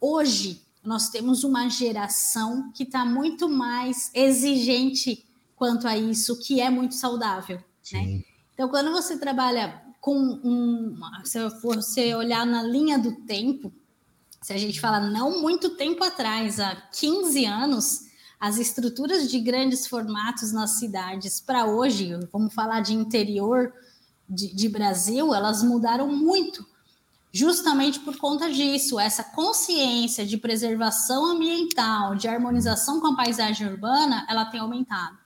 hoje 0.00 0.62
nós 0.82 1.10
temos 1.10 1.44
uma 1.44 1.68
geração 1.68 2.72
que 2.72 2.84
está 2.84 3.04
muito 3.04 3.48
mais 3.48 4.10
exigente 4.14 5.26
quanto 5.54 5.86
a 5.86 5.96
isso, 5.98 6.40
que 6.40 6.60
é 6.60 6.70
muito 6.70 6.94
saudável. 6.94 7.62
Né? 7.92 8.22
Então, 8.52 8.68
quando 8.68 8.90
você 8.92 9.18
trabalha 9.18 9.83
com 10.04 10.38
um. 10.44 10.94
Se 11.24 11.48
você 11.62 12.14
olhar 12.14 12.44
na 12.44 12.62
linha 12.62 12.98
do 12.98 13.22
tempo, 13.22 13.72
se 14.42 14.52
a 14.52 14.58
gente 14.58 14.78
fala 14.78 15.00
não 15.00 15.40
muito 15.40 15.78
tempo 15.78 16.04
atrás, 16.04 16.60
há 16.60 16.76
15 16.76 17.46
anos, 17.46 18.00
as 18.38 18.58
estruturas 18.58 19.30
de 19.30 19.40
grandes 19.40 19.86
formatos 19.86 20.52
nas 20.52 20.72
cidades 20.72 21.40
para 21.40 21.64
hoje, 21.64 22.10
vamos 22.30 22.52
falar 22.52 22.80
de 22.80 22.92
interior, 22.92 23.72
de, 24.28 24.54
de 24.54 24.68
Brasil, 24.68 25.34
elas 25.34 25.62
mudaram 25.62 26.06
muito, 26.06 26.66
justamente 27.32 27.98
por 28.00 28.18
conta 28.18 28.52
disso, 28.52 29.00
essa 29.00 29.24
consciência 29.24 30.26
de 30.26 30.36
preservação 30.36 31.24
ambiental, 31.24 32.14
de 32.14 32.28
harmonização 32.28 33.00
com 33.00 33.06
a 33.06 33.16
paisagem 33.16 33.66
urbana, 33.66 34.26
ela 34.28 34.44
tem 34.44 34.60
aumentado. 34.60 35.23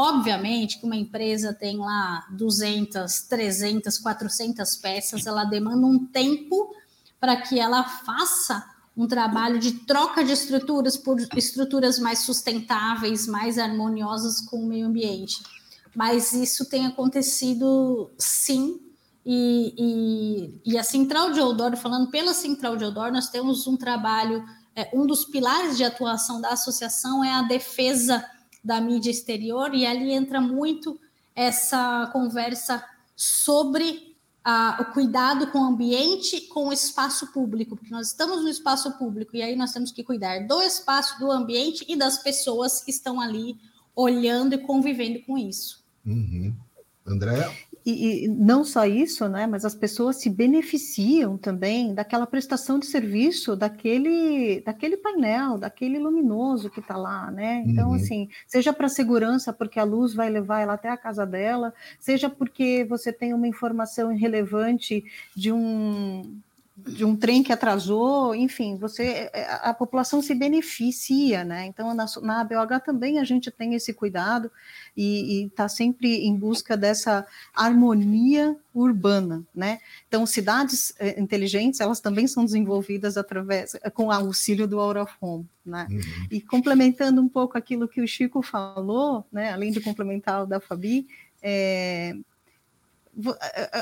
Obviamente 0.00 0.78
que 0.78 0.86
uma 0.86 0.96
empresa 0.96 1.52
tem 1.52 1.76
lá 1.76 2.26
200, 2.30 3.22
300, 3.22 3.98
400 3.98 4.76
peças, 4.76 5.26
ela 5.26 5.44
demanda 5.44 5.86
um 5.86 6.06
tempo 6.06 6.74
para 7.18 7.36
que 7.36 7.58
ela 7.58 7.84
faça 7.84 8.64
um 8.96 9.06
trabalho 9.06 9.58
de 9.58 9.72
troca 9.72 10.24
de 10.24 10.32
estruturas 10.32 10.96
por 10.96 11.18
estruturas 11.36 11.98
mais 11.98 12.20
sustentáveis, 12.20 13.26
mais 13.26 13.58
harmoniosas 13.58 14.40
com 14.40 14.64
o 14.64 14.66
meio 14.66 14.86
ambiente 14.86 15.42
mas 15.94 16.32
isso 16.32 16.64
tem 16.68 16.86
acontecido 16.86 18.10
sim. 18.18 18.80
E, 19.24 19.74
e, 20.64 20.72
e 20.72 20.78
a 20.78 20.82
Central 20.82 21.30
de 21.32 21.38
Eudoro, 21.38 21.76
falando 21.76 22.10
pela 22.10 22.32
Central 22.32 22.76
de 22.76 22.84
Eudoro, 22.84 23.12
nós 23.12 23.28
temos 23.28 23.66
um 23.66 23.76
trabalho, 23.76 24.44
é, 24.74 24.90
um 24.94 25.06
dos 25.06 25.24
pilares 25.24 25.76
de 25.76 25.84
atuação 25.84 26.40
da 26.40 26.50
associação 26.50 27.22
é 27.22 27.32
a 27.34 27.42
defesa 27.42 28.24
da 28.62 28.80
mídia 28.80 29.10
exterior, 29.10 29.74
e 29.74 29.86
ali 29.86 30.12
entra 30.12 30.40
muito 30.40 30.98
essa 31.34 32.08
conversa 32.12 32.84
sobre 33.16 34.10
o 34.80 34.84
cuidado 34.92 35.48
com 35.48 35.58
o 35.58 35.64
ambiente, 35.64 36.40
com 36.42 36.68
o 36.68 36.72
espaço 36.72 37.30
público, 37.32 37.76
porque 37.76 37.92
nós 37.92 38.08
estamos 38.08 38.42
no 38.42 38.48
espaço 38.48 38.90
público 38.98 39.36
e 39.36 39.42
aí 39.42 39.54
nós 39.54 39.72
temos 39.72 39.92
que 39.92 40.02
cuidar 40.02 40.46
do 40.46 40.62
espaço, 40.62 41.18
do 41.18 41.30
ambiente 41.30 41.84
e 41.88 41.94
das 41.94 42.22
pessoas 42.22 42.82
que 42.82 42.90
estão 42.90 43.20
ali 43.20 43.56
olhando 43.94 44.54
e 44.54 44.58
convivendo 44.58 45.20
com 45.24 45.36
isso. 45.36 45.84
Uhum. 46.04 46.54
André? 47.06 47.68
E, 47.90 48.24
e, 48.24 48.28
não 48.28 48.64
só 48.64 48.86
isso, 48.86 49.28
né, 49.28 49.46
mas 49.46 49.64
as 49.64 49.74
pessoas 49.74 50.20
se 50.20 50.30
beneficiam 50.30 51.36
também 51.36 51.94
daquela 51.94 52.26
prestação 52.26 52.78
de 52.78 52.86
serviço 52.86 53.56
daquele, 53.56 54.60
daquele 54.60 54.96
painel, 54.96 55.58
daquele 55.58 55.98
luminoso 55.98 56.70
que 56.70 56.80
está 56.80 56.96
lá, 56.96 57.30
né? 57.30 57.64
Então, 57.66 57.90
uhum. 57.90 57.94
assim, 57.94 58.28
seja 58.46 58.72
para 58.72 58.88
segurança, 58.88 59.52
porque 59.52 59.78
a 59.78 59.84
luz 59.84 60.14
vai 60.14 60.30
levar 60.30 60.60
ela 60.60 60.74
até 60.74 60.88
a 60.88 60.96
casa 60.96 61.26
dela, 61.26 61.72
seja 61.98 62.28
porque 62.30 62.84
você 62.88 63.12
tem 63.12 63.34
uma 63.34 63.48
informação 63.48 64.12
irrelevante 64.12 65.04
de 65.34 65.52
um 65.52 66.40
de 66.86 67.04
um 67.04 67.16
trem 67.16 67.42
que 67.42 67.52
atrasou, 67.52 68.34
enfim, 68.34 68.76
você 68.76 69.30
a, 69.34 69.70
a 69.70 69.74
população 69.74 70.22
se 70.22 70.34
beneficia, 70.34 71.44
né? 71.44 71.66
Então 71.66 71.94
na, 71.94 72.06
na 72.22 72.40
ABOH 72.40 72.80
também 72.84 73.18
a 73.18 73.24
gente 73.24 73.50
tem 73.50 73.74
esse 73.74 73.92
cuidado 73.92 74.50
e 74.96 75.44
está 75.44 75.68
sempre 75.68 76.26
em 76.26 76.34
busca 76.34 76.76
dessa 76.76 77.26
harmonia 77.54 78.56
urbana, 78.74 79.44
né? 79.54 79.80
Então 80.08 80.24
cidades 80.26 80.94
eh, 80.98 81.20
inteligentes 81.20 81.80
elas 81.80 82.00
também 82.00 82.26
são 82.26 82.44
desenvolvidas 82.44 83.16
através 83.16 83.76
com 83.94 84.06
o 84.06 84.12
auxílio 84.12 84.66
do 84.66 84.78
Out 84.80 85.00
of 85.00 85.12
Home, 85.20 85.46
né? 85.64 85.86
Uhum. 85.90 86.00
E 86.30 86.40
complementando 86.40 87.20
um 87.20 87.28
pouco 87.28 87.58
aquilo 87.58 87.88
que 87.88 88.00
o 88.00 88.08
Chico 88.08 88.42
falou, 88.42 89.26
né? 89.32 89.52
Além 89.52 89.70
de 89.70 89.80
complementar 89.80 90.42
o 90.42 90.46
da 90.46 90.60
Fabi, 90.60 91.06
é, 91.42 92.14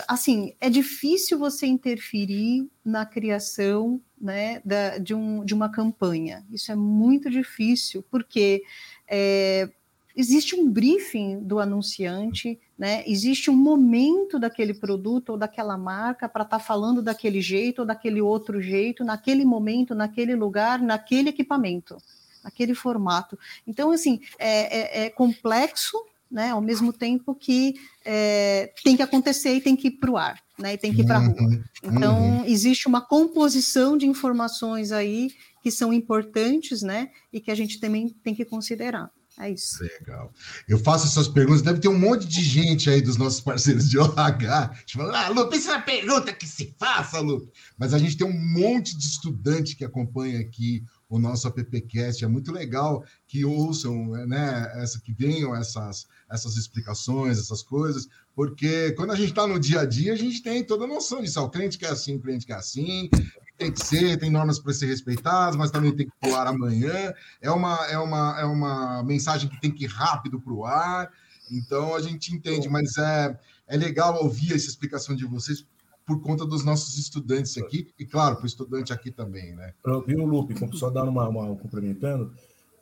assim, 0.07 0.55
é 0.61 0.71
difícil 0.71 1.39
você 1.39 1.67
interferir 1.67 2.69
na 2.85 3.05
criação 3.05 4.01
né, 4.21 4.61
da, 4.65 4.99
de, 4.99 5.15
um, 5.15 5.45
de 5.45 5.55
uma 5.55 5.69
campanha. 5.69 6.45
Isso 6.51 6.73
é 6.73 6.75
muito 6.75 7.31
difícil, 7.31 8.05
porque 8.11 8.63
é, 9.07 9.69
existe 10.17 10.57
um 10.57 10.69
briefing 10.69 11.41
do 11.41 11.61
anunciante, 11.61 12.59
né, 12.77 13.05
existe 13.07 13.51
um 13.51 13.57
momento 13.57 14.39
daquele 14.39 14.75
produto 14.75 15.31
ou 15.31 15.39
daquela 15.39 15.79
marca 15.79 16.29
para 16.29 16.43
estar 16.43 16.59
tá 16.59 16.65
falando 16.65 17.01
daquele 17.01 17.41
jeito 17.41 17.81
ou 17.81 17.87
daquele 17.87 18.21
outro 18.21 18.61
jeito, 18.61 19.05
naquele 19.05 19.45
momento, 19.45 19.95
naquele 19.95 20.35
lugar, 20.35 20.81
naquele 20.81 21.29
equipamento, 21.29 21.97
naquele 22.43 22.75
formato. 22.75 23.39
Então, 23.67 23.93
assim, 23.93 24.21
é, 24.39 25.03
é, 25.03 25.07
é 25.07 25.11
complexo, 25.11 25.97
né, 26.31 26.51
ao 26.51 26.61
mesmo 26.61 26.93
tempo 26.93 27.35
que 27.35 27.75
é, 28.11 28.73
tem 28.83 28.97
que 28.97 29.03
acontecer 29.03 29.53
e 29.53 29.61
tem 29.61 29.77
que 29.77 29.89
ir 29.89 29.99
para 29.99 30.11
o 30.11 30.17
ar, 30.17 30.41
né, 30.59 30.73
e 30.73 30.79
tem 30.79 30.95
que 30.95 31.03
ir 31.03 31.05
para 31.05 31.17
a 31.17 31.27
rua. 31.27 31.37
Uhum, 31.39 31.63
então, 31.85 32.19
uhum. 32.19 32.45
existe 32.47 32.89
uma 32.89 33.03
composição 33.03 33.99
de 33.99 34.07
informações 34.07 34.93
aí 34.93 35.31
que 35.63 35.71
são 35.71 35.93
importantes, 35.93 36.81
né, 36.81 37.11
e 37.31 37.39
que 37.39 37.51
a 37.51 37.55
gente 37.55 37.79
também 37.79 38.09
tem 38.25 38.35
que 38.35 38.47
considerar. 38.47 39.11
É 39.39 39.51
isso. 39.51 39.83
Legal. 39.83 40.33
Eu 40.67 40.79
faço 40.79 41.07
essas 41.07 41.29
perguntas, 41.29 41.63
deve 41.63 41.81
ter 41.81 41.89
um 41.89 41.99
monte 41.99 42.27
de 42.27 42.43
gente 42.43 42.89
aí 42.89 43.03
dos 43.03 43.19
nossos 43.19 43.41
parceiros 43.41 43.89
de 43.89 43.97
OH. 44.01 44.75
Tipo, 44.87 45.03
ah, 45.03 45.29
Lu, 45.29 45.49
pensa 45.49 45.73
na 45.73 45.83
pergunta 45.83 46.33
que 46.33 46.47
se 46.47 46.75
faça, 46.79 47.21
Lu. 47.21 47.47
Mas 47.79 47.95
a 47.95 47.99
gente 47.99 48.17
tem 48.17 48.27
um 48.27 48.33
monte 48.33 48.97
de 48.99 49.05
estudante 49.05 49.77
que 49.77 49.85
acompanha 49.85 50.41
aqui 50.41 50.83
o 51.09 51.19
nosso 51.19 51.49
AppCast. 51.49 52.25
É 52.25 52.29
muito 52.29 52.53
legal 52.53 53.05
que 53.27 53.45
ouçam, 53.45 54.09
né, 54.27 54.71
essa, 54.77 55.01
que 55.01 55.13
venham 55.13 55.55
essas, 55.55 56.07
essas 56.31 56.57
explicações, 56.57 57.39
essas 57.39 57.63
coisas, 57.63 58.09
porque 58.35 58.93
quando 58.93 59.13
a 59.13 59.17
gente 59.17 59.31
está 59.31 59.47
no 59.47 59.59
dia 59.59 59.81
a 59.81 59.87
dia, 59.87 60.13
a 60.13 60.17
gente 60.17 60.43
tem 60.43 60.63
toda 60.63 60.85
a 60.85 60.89
noção 60.89 61.23
disso. 61.23 61.41
O 61.41 61.51
cliente 61.51 61.79
quer 61.79 61.91
assim, 61.91 62.17
o 62.17 62.21
cliente 62.21 62.47
quer 62.47 62.57
assim, 62.57 63.09
tem 63.57 63.73
que 63.73 63.85
ser, 63.85 64.19
tem 64.19 64.31
normas 64.31 64.59
para 64.59 64.73
ser 64.73 64.87
respeitadas, 64.87 65.57
mas 65.57 65.71
também 65.71 65.95
tem 65.95 66.07
que 66.07 66.13
pular 66.21 66.47
amanhã. 66.47 67.13
É 67.41 67.51
uma, 67.51 67.87
é 67.87 67.99
uma, 67.99 68.41
é 68.41 68.45
uma 68.45 69.03
mensagem 69.03 69.49
que 69.49 69.61
tem 69.61 69.71
que 69.71 69.85
ir 69.85 69.89
rápido 69.89 70.41
para 70.41 70.53
o 70.53 70.65
ar. 70.65 71.11
Então 71.51 71.95
a 71.95 72.01
gente 72.01 72.33
entende, 72.35 72.69
mas 72.69 72.97
é, 72.99 73.37
é 73.67 73.77
legal 73.77 74.23
ouvir 74.23 74.55
essa 74.55 74.69
explicação 74.69 75.17
de 75.17 75.25
vocês 75.25 75.65
por 76.09 76.23
conta 76.23 76.47
dos 76.47 76.65
nossos 76.65 76.97
estudantes 76.97 77.59
aqui, 77.59 77.93
e 77.99 78.07
claro, 78.07 78.37
para 78.37 78.45
o 78.45 78.47
estudante 78.47 78.95
aqui 78.95 79.11
também, 79.11 79.55
né? 79.55 79.75
Viu, 80.07 80.25
Lupe, 80.25 80.55
só 80.75 80.89
dar 80.89 81.05
uma, 81.05 81.29
uma 81.29 81.55
complementando, 81.55 82.33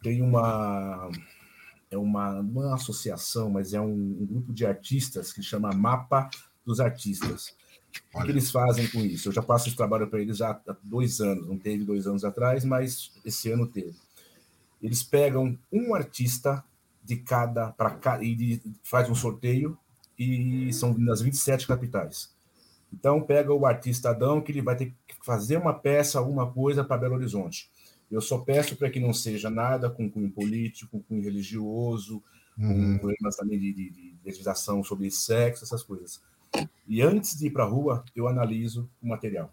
tem 0.00 0.22
uma 0.22 1.10
é 1.90 1.98
uma, 1.98 2.38
uma 2.38 2.70
é 2.70 2.74
associação, 2.74 3.50
mas 3.50 3.74
é 3.74 3.80
um, 3.80 3.92
um, 3.92 4.26
grupo 4.26 4.52
de 4.52 4.64
artistas 4.64 5.32
que 5.32 5.42
chama 5.42 5.72
Mapa 5.72 6.30
dos 6.64 6.78
Artistas. 6.78 7.52
O 8.14 8.22
que 8.22 8.30
eles 8.30 8.50
fazem 8.50 8.86
com 8.88 9.00
isso? 9.00 9.28
Eu 9.28 9.32
já 9.32 9.42
passo 9.42 9.66
esse 9.66 9.76
trabalho 9.76 10.06
para 10.06 10.20
eles 10.20 10.36
já 10.36 10.50
há 10.50 10.76
dois 10.80 11.20
anos, 11.20 11.48
não 11.48 11.58
teve 11.58 11.84
dois 11.84 12.06
anos 12.06 12.24
atrás, 12.24 12.64
mas 12.64 13.10
esse 13.24 13.50
ano 13.50 13.66
teve. 13.66 13.96
Eles 14.80 15.02
pegam 15.02 15.58
um 15.72 15.94
artista 15.96 16.62
de 17.02 17.16
cada 17.16 17.72
para 17.72 17.90
cada 17.90 18.22
e 18.22 18.36
de, 18.36 18.62
faz 18.84 19.10
um 19.10 19.14
sorteio 19.16 19.76
e 20.16 20.72
são 20.72 20.96
nas 20.96 21.20
27 21.20 21.66
capitais. 21.66 22.35
Então 22.92 23.20
pega 23.20 23.52
o 23.52 23.66
artista 23.66 24.10
Adão 24.10 24.40
que 24.40 24.52
ele 24.52 24.62
vai 24.62 24.76
ter 24.76 24.94
que 25.06 25.14
fazer 25.24 25.56
uma 25.56 25.74
peça, 25.74 26.18
alguma 26.18 26.50
coisa 26.50 26.84
para 26.84 26.98
Belo 26.98 27.14
Horizonte. 27.14 27.70
Eu 28.10 28.20
só 28.20 28.38
peço 28.38 28.76
para 28.76 28.90
que 28.90 29.00
não 29.00 29.12
seja 29.12 29.50
nada 29.50 29.90
com 29.90 30.10
cunho 30.10 30.30
político, 30.30 30.90
com 30.90 31.02
cunho 31.02 31.22
religioso, 31.22 32.22
uhum. 32.56 32.92
com 32.92 32.98
problemas 32.98 33.36
também 33.36 33.58
de, 33.58 33.72
de, 33.72 33.90
de 33.90 34.16
legislação 34.24 34.82
sobre 34.84 35.10
sexo, 35.10 35.64
essas 35.64 35.82
coisas. 35.82 36.20
E 36.86 37.02
antes 37.02 37.36
de 37.36 37.48
ir 37.48 37.50
para 37.50 37.64
a 37.64 37.68
rua, 37.68 38.04
eu 38.14 38.28
analiso 38.28 38.88
o 39.02 39.08
material. 39.08 39.52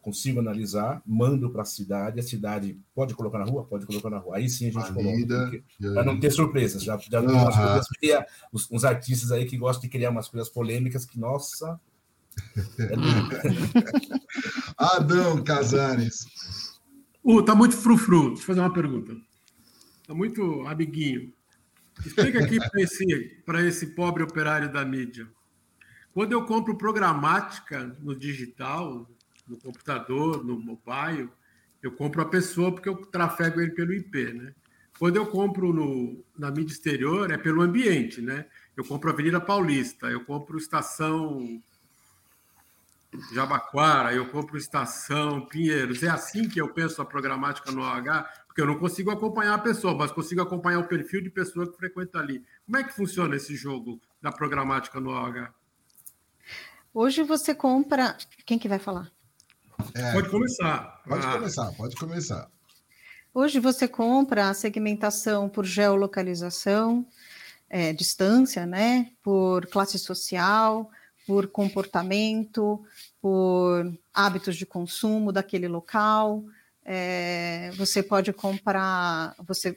Consigo 0.00 0.40
analisar, 0.40 1.02
mando 1.06 1.50
para 1.50 1.62
a 1.62 1.64
cidade, 1.64 2.20
a 2.20 2.22
cidade 2.22 2.78
pode 2.94 3.14
colocar 3.14 3.38
na 3.38 3.46
rua? 3.46 3.64
Pode 3.64 3.86
colocar 3.86 4.10
na 4.10 4.18
rua. 4.18 4.36
Aí 4.36 4.50
sim 4.50 4.68
a 4.68 4.70
gente 4.70 4.92
Valida, 4.92 5.46
coloca. 5.46 5.94
Para 5.94 6.04
não 6.04 6.20
ter 6.20 6.30
surpresas. 6.30 6.82
Já, 6.82 6.98
já 6.98 7.20
uhum. 7.20 7.44
coisas, 7.44 7.86
uns, 8.52 8.70
uns 8.70 8.84
artistas 8.84 9.32
aí 9.32 9.46
que 9.46 9.56
gostam 9.56 9.82
de 9.82 9.88
criar 9.88 10.10
umas 10.10 10.28
coisas 10.28 10.50
polêmicas 10.50 11.06
que, 11.06 11.18
nossa, 11.18 11.68
é 11.70 11.93
Adão 14.78 15.42
Casares. 15.42 16.26
Uh, 17.22 17.42
tá 17.42 17.54
muito 17.54 17.76
frufru. 17.76 18.28
Deixa 18.28 18.42
eu 18.42 18.46
fazer 18.46 18.60
uma 18.60 18.72
pergunta. 18.72 19.16
Tá 20.06 20.14
muito 20.14 20.66
amiguinho. 20.66 21.32
Explica 22.04 22.44
aqui 22.44 22.58
para 22.58 22.82
esse, 22.82 23.42
esse 23.66 23.86
pobre 23.94 24.22
operário 24.22 24.72
da 24.72 24.84
mídia. 24.84 25.26
Quando 26.12 26.32
eu 26.32 26.44
compro 26.44 26.76
programática 26.76 27.96
no 28.00 28.14
digital, 28.14 29.08
no 29.48 29.58
computador, 29.58 30.44
no 30.44 30.58
mobile, 30.58 31.30
eu 31.82 31.92
compro 31.92 32.22
a 32.22 32.26
pessoa 32.26 32.72
porque 32.72 32.88
eu 32.88 32.96
trafego 33.06 33.60
ele 33.60 33.72
pelo 33.72 33.92
IP, 33.92 34.32
né? 34.32 34.54
Quando 34.98 35.16
eu 35.16 35.26
compro 35.26 35.72
no, 35.72 36.24
na 36.38 36.50
mídia 36.50 36.72
exterior, 36.72 37.30
é 37.30 37.36
pelo 37.36 37.62
ambiente, 37.62 38.20
né? 38.20 38.46
Eu 38.76 38.84
compro 38.84 39.10
Avenida 39.10 39.40
Paulista, 39.40 40.06
eu 40.06 40.24
compro 40.24 40.56
Estação 40.56 41.60
Jabaquara, 43.32 44.12
eu 44.12 44.28
compro 44.30 44.56
Estação, 44.56 45.46
Pinheiros. 45.46 46.02
É 46.02 46.08
assim 46.08 46.48
que 46.48 46.60
eu 46.60 46.72
penso 46.72 47.00
a 47.00 47.04
programática 47.04 47.70
no 47.70 47.82
OH, 47.82 48.24
porque 48.46 48.60
eu 48.60 48.66
não 48.66 48.78
consigo 48.78 49.10
acompanhar 49.10 49.54
a 49.54 49.58
pessoa, 49.58 49.94
mas 49.94 50.12
consigo 50.12 50.40
acompanhar 50.42 50.80
o 50.80 50.88
perfil 50.88 51.22
de 51.22 51.30
pessoa 51.30 51.70
que 51.70 51.76
frequenta 51.76 52.18
ali. 52.18 52.44
Como 52.66 52.76
é 52.76 52.84
que 52.84 52.94
funciona 52.94 53.36
esse 53.36 53.54
jogo 53.54 54.00
da 54.20 54.32
programática 54.32 55.00
no 55.00 55.10
OH? 55.10 55.48
Hoje 56.92 57.22
você 57.22 57.54
compra. 57.54 58.16
Quem 58.46 58.58
que 58.58 58.68
vai 58.68 58.78
falar? 58.78 59.10
É, 59.94 60.12
pode 60.12 60.28
começar. 60.28 61.02
Pode 61.06 61.26
ah. 61.26 61.32
começar, 61.32 61.72
pode 61.72 61.96
começar. 61.96 62.50
Hoje 63.32 63.58
você 63.58 63.88
compra 63.88 64.48
a 64.48 64.54
segmentação 64.54 65.48
por 65.48 65.64
geolocalização, 65.64 67.04
é, 67.68 67.92
distância, 67.92 68.64
né? 68.64 69.10
Por 69.24 69.66
classe 69.66 69.98
social, 69.98 70.88
por 71.26 71.48
comportamento, 71.48 72.84
por 73.20 73.92
hábitos 74.12 74.56
de 74.56 74.66
consumo 74.66 75.32
daquele 75.32 75.68
local. 75.68 76.44
É, 76.84 77.70
você 77.76 78.02
pode 78.02 78.32
comprar, 78.32 79.34
você 79.46 79.74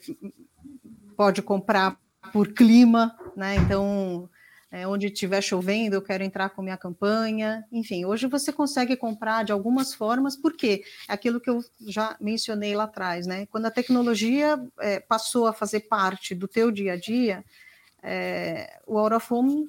pode 1.16 1.40
comprar 1.42 1.98
por 2.32 2.52
clima, 2.52 3.16
né? 3.34 3.56
Então, 3.56 4.28
é, 4.70 4.86
onde 4.86 5.06
estiver 5.06 5.40
chovendo, 5.40 5.96
eu 5.96 6.02
quero 6.02 6.22
entrar 6.22 6.50
com 6.50 6.60
minha 6.60 6.76
campanha. 6.76 7.64
Enfim, 7.72 8.04
hoje 8.04 8.26
você 8.26 8.52
consegue 8.52 8.96
comprar 8.96 9.44
de 9.44 9.52
algumas 9.52 9.94
formas, 9.94 10.36
porque 10.36 10.82
é 11.08 11.12
aquilo 11.12 11.40
que 11.40 11.48
eu 11.48 11.64
já 11.86 12.16
mencionei 12.20 12.74
lá 12.74 12.84
atrás, 12.84 13.26
né? 13.26 13.46
Quando 13.46 13.66
a 13.66 13.70
tecnologia 13.70 14.62
é, 14.80 15.00
passou 15.00 15.46
a 15.46 15.54
fazer 15.54 15.80
parte 15.80 16.34
do 16.34 16.46
teu 16.46 16.70
dia 16.70 16.92
a 16.92 16.96
dia, 16.96 17.42
é, 18.02 18.78
o 18.86 18.98
Aurafone 18.98 19.68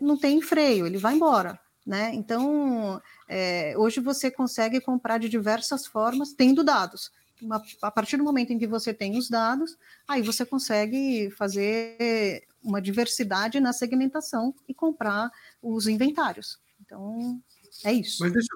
não 0.00 0.16
tem 0.16 0.40
freio, 0.40 0.86
ele 0.86 0.98
vai 0.98 1.14
embora. 1.14 1.58
Né? 1.86 2.12
Então, 2.14 3.00
é, 3.26 3.74
hoje 3.78 3.98
você 3.98 4.30
consegue 4.30 4.78
comprar 4.80 5.16
de 5.18 5.28
diversas 5.28 5.86
formas, 5.86 6.34
tendo 6.34 6.62
dados. 6.62 7.10
Uma, 7.40 7.62
a 7.80 7.90
partir 7.90 8.16
do 8.18 8.24
momento 8.24 8.52
em 8.52 8.58
que 8.58 8.66
você 8.66 8.92
tem 8.92 9.16
os 9.16 9.30
dados, 9.30 9.76
aí 10.06 10.20
você 10.20 10.44
consegue 10.44 11.30
fazer 11.30 12.44
uma 12.62 12.82
diversidade 12.82 13.58
na 13.58 13.72
segmentação 13.72 14.54
e 14.68 14.74
comprar 14.74 15.30
os 15.62 15.86
inventários. 15.86 16.58
Então, 16.80 17.40
é 17.84 17.92
isso. 17.92 18.18
Mas 18.20 18.32
deixa, 18.32 18.48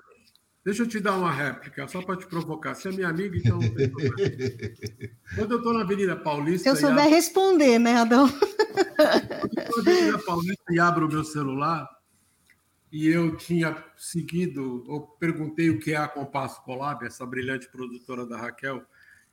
deixa 0.64 0.82
eu 0.82 0.88
te 0.88 1.00
dar 1.00 1.16
uma 1.16 1.30
réplica, 1.30 1.86
só 1.88 2.02
para 2.02 2.16
te 2.16 2.26
provocar. 2.26 2.74
Você 2.74 2.88
é 2.88 2.92
minha 2.92 3.08
amiga, 3.08 3.36
então. 3.36 3.58
Quando 5.34 5.52
eu 5.52 5.58
estou 5.58 5.72
na 5.72 5.82
Avenida 5.82 6.16
Paulista. 6.16 6.62
Se 6.64 6.68
eu 6.68 6.76
souber 6.76 7.04
abro... 7.04 7.14
responder, 7.14 7.78
né, 7.78 7.96
Adão? 7.96 8.28
Quando 8.28 9.58
eu 9.58 9.62
estou 9.64 9.84
na 9.84 9.92
Avenida 9.92 10.18
Paulista 10.18 10.64
e 10.70 10.80
abro 10.80 11.06
o 11.06 11.08
meu 11.08 11.24
celular, 11.24 11.88
e 12.92 13.08
eu 13.08 13.36
tinha 13.36 13.82
seguido, 13.96 14.84
ou 14.86 15.00
perguntei 15.00 15.70
o 15.70 15.80
que 15.80 15.92
é 15.92 15.96
a 15.96 16.06
Compasso 16.06 16.62
Colab, 16.62 17.06
essa 17.06 17.24
brilhante 17.24 17.68
produtora 17.70 18.26
da 18.26 18.36
Raquel 18.36 18.84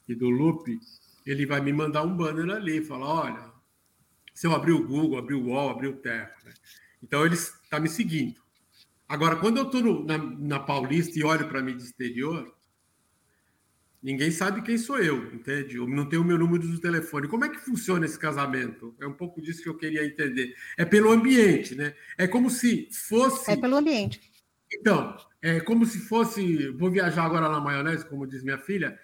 e 0.07 0.15
do 0.15 0.29
Lupe, 0.29 0.79
ele 1.25 1.45
vai 1.45 1.59
me 1.59 1.73
mandar 1.73 2.03
um 2.03 2.15
banner 2.15 2.55
ali, 2.55 2.81
falar, 2.81 3.25
olha, 3.25 3.51
se 4.33 4.47
eu 4.47 4.55
abrir 4.55 4.71
o 4.71 4.87
Google, 4.87 5.19
abrir 5.19 5.35
o 5.35 5.47
UOL, 5.47 5.69
abrir 5.69 5.89
o 5.89 5.97
Terra. 5.97 6.33
Né? 6.45 6.53
Então, 7.03 7.25
ele 7.25 7.35
está 7.35 7.77
me 7.77 7.89
seguindo. 7.89 8.38
Agora, 9.09 9.35
quando 9.35 9.57
eu 9.57 9.63
estou 9.63 10.05
na, 10.05 10.17
na 10.17 10.59
Paulista 10.59 11.19
e 11.19 11.23
olho 11.23 11.49
para 11.49 11.61
mim 11.61 11.75
de 11.75 11.83
exterior, 11.83 12.55
Ninguém 14.01 14.31
sabe 14.31 14.61
quem 14.61 14.77
sou 14.77 14.97
eu, 14.97 15.25
entende? 15.33 15.75
Eu 15.75 15.85
não 15.85 16.07
tenho 16.07 16.21
o 16.21 16.25
meu 16.25 16.37
número 16.37 16.65
de 16.65 16.79
telefone. 16.79 17.27
Como 17.27 17.43
é 17.43 17.49
que 17.49 17.59
funciona 17.59 18.05
esse 18.05 18.17
casamento? 18.17 18.95
É 18.97 19.05
um 19.05 19.11
pouco 19.11 19.41
disso 19.41 19.61
que 19.61 19.67
eu 19.67 19.75
queria 19.75 20.05
entender. 20.05 20.55
É 20.77 20.85
pelo 20.85 21.11
ambiente, 21.11 21.75
né? 21.75 21.93
É 22.17 22.25
como 22.25 22.49
se 22.49 22.87
fosse. 22.93 23.51
É 23.51 23.57
pelo 23.57 23.75
ambiente. 23.75 24.21
Então, 24.71 25.17
é 25.41 25.59
como 25.59 25.85
se 25.85 25.99
fosse. 25.99 26.69
Vou 26.69 26.89
viajar 26.89 27.25
agora 27.25 27.49
na 27.49 27.59
maionese, 27.59 28.05
como 28.05 28.25
diz 28.25 28.41
minha 28.41 28.57
filha. 28.57 28.97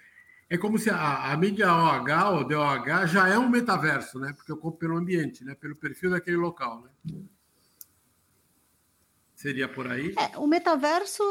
É 0.48 0.56
como 0.56 0.78
se 0.78 0.88
a, 0.88 1.30
a 1.30 1.36
mídia 1.36 1.70
OH 1.70 2.30
ou 2.30 2.48
DOH 2.48 3.06
já 3.06 3.28
é 3.28 3.38
um 3.38 3.50
metaverso, 3.50 4.18
né? 4.18 4.32
Porque 4.32 4.50
eu 4.50 4.56
compro 4.56 4.78
pelo 4.78 4.96
ambiente, 4.96 5.44
né? 5.44 5.54
Pelo 5.54 5.76
perfil 5.76 6.08
daquele 6.08 6.38
local, 6.38 6.82
né? 6.82 7.20
Seria 9.36 9.68
por 9.68 9.86
aí? 9.86 10.14
É, 10.18 10.36
o 10.38 10.46
metaverso 10.46 11.22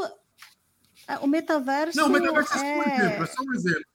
é, 1.07 1.17
o 1.19 1.27
metaverso. 1.27 1.97
Não, 1.97 2.07
o 2.07 2.09
metaverso 2.09 2.57
é, 2.57 2.77
é 2.77 2.95
exemplo, 2.95 3.23
é 3.23 3.27
só 3.27 3.43
um 3.43 3.53
exemplo. 3.53 3.85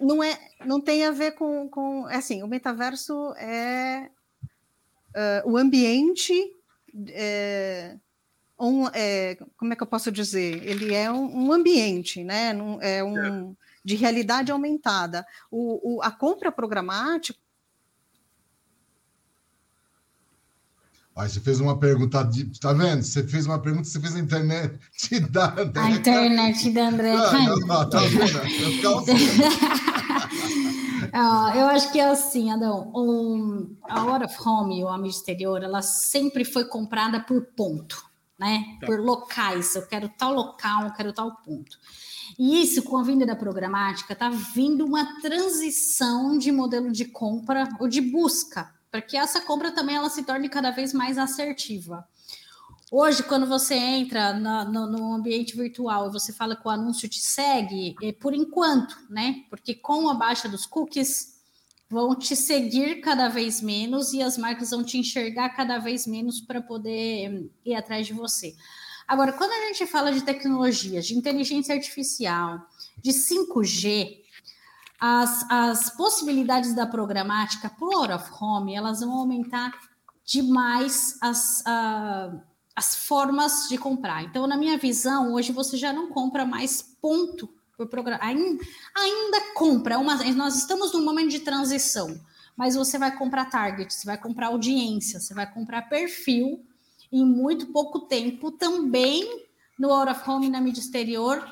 Não, 0.00 0.22
é, 0.22 0.38
não 0.64 0.80
tem 0.80 1.04
a 1.04 1.10
ver 1.10 1.32
com. 1.32 1.68
com 1.68 2.08
é 2.08 2.16
assim, 2.16 2.42
o 2.42 2.48
metaverso 2.48 3.34
é 3.36 4.10
uh, 5.44 5.50
o 5.50 5.56
ambiente. 5.56 6.34
É, 7.08 7.96
um, 8.58 8.86
é, 8.88 9.36
como 9.56 9.72
é 9.72 9.76
que 9.76 9.82
eu 9.82 9.86
posso 9.86 10.10
dizer? 10.10 10.64
Ele 10.64 10.94
é 10.94 11.10
um, 11.10 11.46
um 11.46 11.52
ambiente, 11.52 12.22
né? 12.22 12.56
é 12.80 13.02
um, 13.02 13.54
de 13.84 13.96
realidade 13.96 14.52
aumentada. 14.52 15.26
O, 15.50 15.96
o, 15.96 16.02
a 16.02 16.10
compra 16.10 16.52
programática 16.52 17.38
Aí 21.16 21.28
você 21.28 21.38
fez 21.38 21.60
uma 21.60 21.78
pergunta, 21.78 22.24
de, 22.24 22.44
tá 22.58 22.72
vendo? 22.72 23.04
Você 23.04 23.22
fez 23.22 23.46
uma 23.46 23.60
pergunta, 23.60 23.84
você 23.84 24.00
fez 24.00 24.16
a 24.16 24.18
internet 24.18 24.80
da 25.30 25.52
André. 25.52 25.80
A 25.80 25.90
internet 25.90 26.70
da 26.70 26.88
André. 26.88 27.14
Ah, 27.70 27.84
tá 27.86 28.00
vendo? 28.00 28.40
eu 31.56 31.66
acho 31.68 31.92
que 31.92 32.00
é 32.00 32.10
assim, 32.10 32.50
Adão. 32.50 32.90
Um, 32.92 33.76
a 33.88 34.04
Hora 34.04 34.26
of 34.26 34.36
Home, 34.44 34.82
ou 34.82 34.90
a 34.90 34.98
mídia 34.98 35.16
exterior, 35.16 35.62
ela 35.62 35.82
sempre 35.82 36.44
foi 36.44 36.64
comprada 36.64 37.20
por 37.20 37.46
ponto, 37.56 38.04
né? 38.36 38.64
Tá. 38.80 38.86
Por 38.88 38.98
locais. 38.98 39.76
Eu 39.76 39.86
quero 39.86 40.08
tal 40.08 40.34
local, 40.34 40.86
eu 40.86 40.92
quero 40.94 41.12
tal 41.12 41.36
ponto. 41.44 41.78
E 42.36 42.60
isso, 42.60 42.82
com 42.82 42.96
a 42.96 43.04
vinda 43.04 43.24
da 43.24 43.36
programática, 43.36 44.14
está 44.14 44.30
vindo 44.30 44.84
uma 44.84 45.20
transição 45.20 46.36
de 46.36 46.50
modelo 46.50 46.90
de 46.90 47.04
compra 47.04 47.68
ou 47.78 47.86
de 47.86 48.00
busca 48.00 48.74
para 48.94 49.02
que 49.02 49.16
essa 49.16 49.40
compra 49.40 49.72
também 49.72 49.96
ela 49.96 50.08
se 50.08 50.22
torne 50.22 50.48
cada 50.48 50.70
vez 50.70 50.92
mais 50.92 51.18
assertiva. 51.18 52.06
Hoje, 52.92 53.24
quando 53.24 53.44
você 53.44 53.74
entra 53.74 54.32
na, 54.34 54.64
no, 54.64 54.86
no, 54.86 55.14
ambiente 55.14 55.56
virtual 55.56 56.06
e 56.06 56.12
você 56.12 56.32
fala 56.32 56.54
que 56.54 56.64
o 56.64 56.70
anúncio 56.70 57.08
te 57.08 57.18
segue, 57.18 57.96
é 58.00 58.12
por 58.12 58.32
enquanto, 58.32 58.96
né? 59.10 59.46
Porque 59.50 59.74
com 59.74 60.08
a 60.08 60.14
baixa 60.14 60.48
dos 60.48 60.64
cookies, 60.64 61.40
vão 61.90 62.14
te 62.14 62.36
seguir 62.36 63.00
cada 63.00 63.28
vez 63.28 63.60
menos 63.60 64.12
e 64.12 64.22
as 64.22 64.38
marcas 64.38 64.70
vão 64.70 64.84
te 64.84 64.96
enxergar 64.96 65.48
cada 65.56 65.78
vez 65.78 66.06
menos 66.06 66.40
para 66.40 66.62
poder 66.62 67.50
ir 67.64 67.74
atrás 67.74 68.06
de 68.06 68.12
você. 68.12 68.54
Agora, 69.08 69.32
quando 69.32 69.50
a 69.50 69.66
gente 69.66 69.86
fala 69.86 70.12
de 70.12 70.22
tecnologias, 70.22 71.04
de 71.04 71.18
inteligência 71.18 71.74
artificial, 71.74 72.64
de 73.02 73.10
5G, 73.10 74.23
as, 75.00 75.44
as 75.50 75.90
possibilidades 75.90 76.74
da 76.74 76.86
programática 76.86 77.68
por 77.70 77.94
out 77.94 78.12
of 78.12 78.30
home, 78.40 78.74
elas 78.74 79.00
vão 79.00 79.12
aumentar 79.12 79.72
demais 80.24 81.18
as, 81.20 81.60
uh, 81.60 82.40
as 82.74 82.94
formas 82.94 83.68
de 83.68 83.76
comprar. 83.76 84.24
Então, 84.24 84.46
na 84.46 84.56
minha 84.56 84.78
visão, 84.78 85.34
hoje 85.34 85.52
você 85.52 85.76
já 85.76 85.92
não 85.92 86.08
compra 86.08 86.44
mais 86.44 86.82
ponto 87.00 87.48
por 87.76 87.88
programa. 87.88 88.22
Ainda, 88.24 88.64
ainda 88.96 89.52
compra, 89.54 89.98
uma, 89.98 90.16
nós 90.32 90.56
estamos 90.56 90.92
num 90.92 91.04
momento 91.04 91.30
de 91.30 91.40
transição, 91.40 92.18
mas 92.56 92.74
você 92.74 92.98
vai 92.98 93.16
comprar 93.16 93.46
target, 93.46 93.92
você 93.92 94.06
vai 94.06 94.16
comprar 94.16 94.46
audiência, 94.46 95.20
você 95.20 95.34
vai 95.34 95.50
comprar 95.52 95.82
perfil 95.82 96.64
em 97.12 97.24
muito 97.24 97.66
pouco 97.66 98.00
tempo 98.00 98.50
também 98.50 99.44
no 99.78 99.92
out 99.92 100.10
of 100.10 100.28
home 100.28 100.48
na 100.48 100.60
mídia 100.60 100.80
exterior 100.80 101.44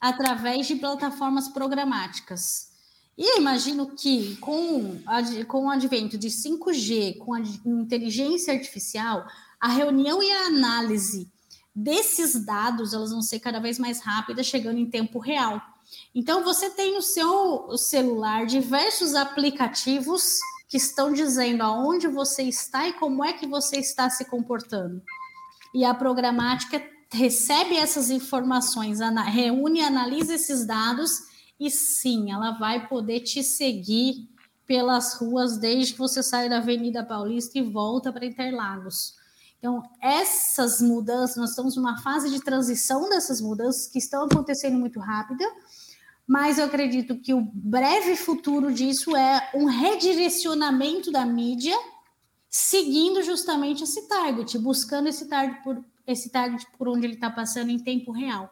através 0.00 0.66
de 0.66 0.76
plataformas 0.76 1.48
programáticas. 1.48 2.71
E 3.16 3.34
eu 3.34 3.38
imagino 3.38 3.94
que 3.94 4.36
com, 4.36 4.98
com 5.46 5.66
o 5.66 5.70
advento 5.70 6.16
de 6.16 6.28
5G, 6.28 7.18
com 7.18 7.34
a 7.34 7.40
inteligência 7.40 8.54
artificial, 8.54 9.26
a 9.60 9.68
reunião 9.68 10.22
e 10.22 10.30
a 10.30 10.46
análise 10.46 11.30
desses 11.74 12.44
dados 12.44 12.92
elas 12.92 13.10
vão 13.10 13.22
ser 13.22 13.40
cada 13.40 13.60
vez 13.60 13.78
mais 13.78 14.00
rápidas, 14.00 14.46
chegando 14.46 14.78
em 14.78 14.90
tempo 14.90 15.18
real. 15.18 15.60
Então, 16.14 16.42
você 16.42 16.70
tem 16.70 16.94
no 16.94 17.02
seu 17.02 17.76
celular 17.76 18.46
diversos 18.46 19.14
aplicativos 19.14 20.38
que 20.68 20.78
estão 20.78 21.12
dizendo 21.12 21.62
aonde 21.62 22.08
você 22.08 22.42
está 22.44 22.88
e 22.88 22.94
como 22.94 23.22
é 23.22 23.34
que 23.34 23.46
você 23.46 23.76
está 23.76 24.08
se 24.08 24.24
comportando. 24.24 25.02
E 25.74 25.84
a 25.84 25.92
programática 25.92 26.82
recebe 27.10 27.76
essas 27.76 28.10
informações, 28.10 29.00
reúne 29.26 29.80
e 29.80 29.84
analisa 29.84 30.34
esses 30.34 30.66
dados 30.66 31.30
e 31.66 31.70
sim, 31.70 32.32
ela 32.32 32.52
vai 32.52 32.88
poder 32.88 33.20
te 33.20 33.42
seguir 33.42 34.28
pelas 34.66 35.14
ruas 35.14 35.58
desde 35.58 35.92
que 35.92 35.98
você 35.98 36.22
sai 36.22 36.48
da 36.48 36.58
Avenida 36.58 37.04
Paulista 37.04 37.58
e 37.58 37.62
volta 37.62 38.12
para 38.12 38.26
Interlagos. 38.26 39.16
Então, 39.58 39.82
essas 40.00 40.80
mudanças, 40.80 41.36
nós 41.36 41.50
estamos 41.50 41.76
numa 41.76 42.00
fase 42.02 42.30
de 42.30 42.40
transição 42.40 43.08
dessas 43.08 43.40
mudanças 43.40 43.86
que 43.86 43.98
estão 43.98 44.24
acontecendo 44.24 44.76
muito 44.76 44.98
rápida, 44.98 45.44
mas 46.26 46.58
eu 46.58 46.64
acredito 46.64 47.18
que 47.20 47.32
o 47.32 47.40
breve 47.40 48.16
futuro 48.16 48.72
disso 48.72 49.14
é 49.16 49.50
um 49.54 49.66
redirecionamento 49.66 51.12
da 51.12 51.24
mídia 51.24 51.76
seguindo 52.50 53.22
justamente 53.22 53.84
esse 53.84 54.08
target, 54.08 54.58
buscando 54.58 55.08
esse 55.08 55.28
target 55.28 55.62
por, 55.62 55.84
esse 56.06 56.30
target 56.30 56.66
por 56.76 56.88
onde 56.88 57.06
ele 57.06 57.14
está 57.14 57.30
passando 57.30 57.70
em 57.70 57.78
tempo 57.78 58.10
real. 58.10 58.50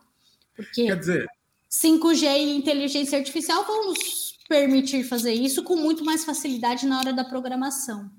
Porque 0.55 0.87
Quer 0.87 0.99
dizer, 0.99 1.27
5G 1.71 2.25
e 2.25 2.57
inteligência 2.57 3.19
artificial 3.19 3.65
vão 3.65 3.87
nos 3.87 4.39
permitir 4.49 5.05
fazer 5.05 5.33
isso 5.33 5.63
com 5.63 5.77
muito 5.77 6.05
mais 6.05 6.25
facilidade 6.25 6.85
na 6.85 6.99
hora 6.99 7.13
da 7.13 7.25
programação. 7.25 8.11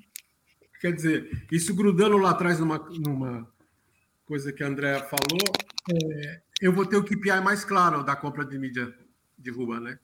Quer 0.79 0.93
dizer, 0.93 1.45
isso 1.51 1.75
grudando 1.75 2.17
lá 2.17 2.31
atrás 2.31 2.59
numa, 2.59 2.77
numa 2.77 3.51
coisa 4.25 4.53
que 4.53 4.63
a 4.63 4.67
Andrea 4.67 5.03
falou, 5.03 5.43
é, 5.91 6.41
eu 6.61 6.71
vou 6.71 6.85
ter 6.85 6.95
o 6.95 7.03
KPI 7.03 7.41
mais 7.43 7.65
claro 7.65 8.03
da 8.03 8.15
compra 8.15 8.45
de 8.45 8.57
mídia 8.57 8.95
de 9.37 9.51
rua, 9.51 9.79
né? 9.79 9.99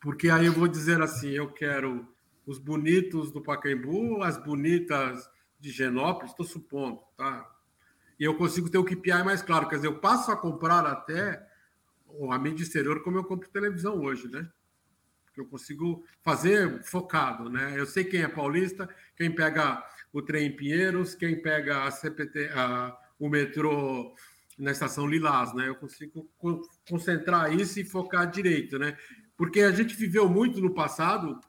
Porque 0.00 0.28
aí 0.28 0.44
eu 0.44 0.52
vou 0.52 0.68
dizer 0.68 1.00
assim, 1.00 1.30
eu 1.30 1.50
quero 1.50 2.06
os 2.46 2.58
bonitos 2.58 3.32
do 3.32 3.40
Pacaembu, 3.40 4.22
as 4.22 4.36
bonitas 4.36 5.26
de 5.58 5.70
Genópolis, 5.70 6.32
estou 6.32 6.44
supondo, 6.44 7.00
tá? 7.16 7.50
E 8.20 8.24
eu 8.24 8.36
consigo 8.36 8.68
ter 8.68 8.76
o 8.76 8.84
KPI 8.84 9.24
mais 9.24 9.40
claro, 9.40 9.68
quer 9.68 9.76
dizer, 9.76 9.88
eu 9.88 9.98
passo 9.98 10.30
a 10.30 10.36
comprar 10.36 10.84
até 10.84 11.42
a 12.30 12.38
mídia 12.38 12.62
exterior 12.62 13.02
como 13.02 13.18
eu 13.18 13.24
compro 13.24 13.48
televisão 13.48 14.00
hoje, 14.00 14.28
né? 14.28 14.48
Eu 15.36 15.46
consigo 15.46 16.04
fazer 16.22 16.82
focado, 16.84 17.50
né? 17.50 17.74
Eu 17.76 17.86
sei 17.86 18.04
quem 18.04 18.22
é 18.22 18.28
paulista, 18.28 18.88
quem 19.16 19.34
pega 19.34 19.84
o 20.12 20.22
trem 20.22 20.46
em 20.46 20.56
Pinheiros, 20.56 21.14
quem 21.14 21.40
pega 21.40 21.84
a 21.84 21.90
CPT, 21.90 22.50
a, 22.54 22.96
o 23.18 23.28
metrô 23.28 24.14
na 24.58 24.70
estação 24.70 25.06
Lilás, 25.06 25.52
né? 25.54 25.68
Eu 25.68 25.74
consigo 25.74 26.28
concentrar 26.88 27.52
isso 27.52 27.80
e 27.80 27.84
focar 27.84 28.30
direito, 28.30 28.78
né? 28.78 28.96
Porque 29.36 29.62
a 29.62 29.72
gente 29.72 29.96
viveu 29.96 30.28
muito 30.28 30.60
no 30.60 30.72
passado, 30.72 31.40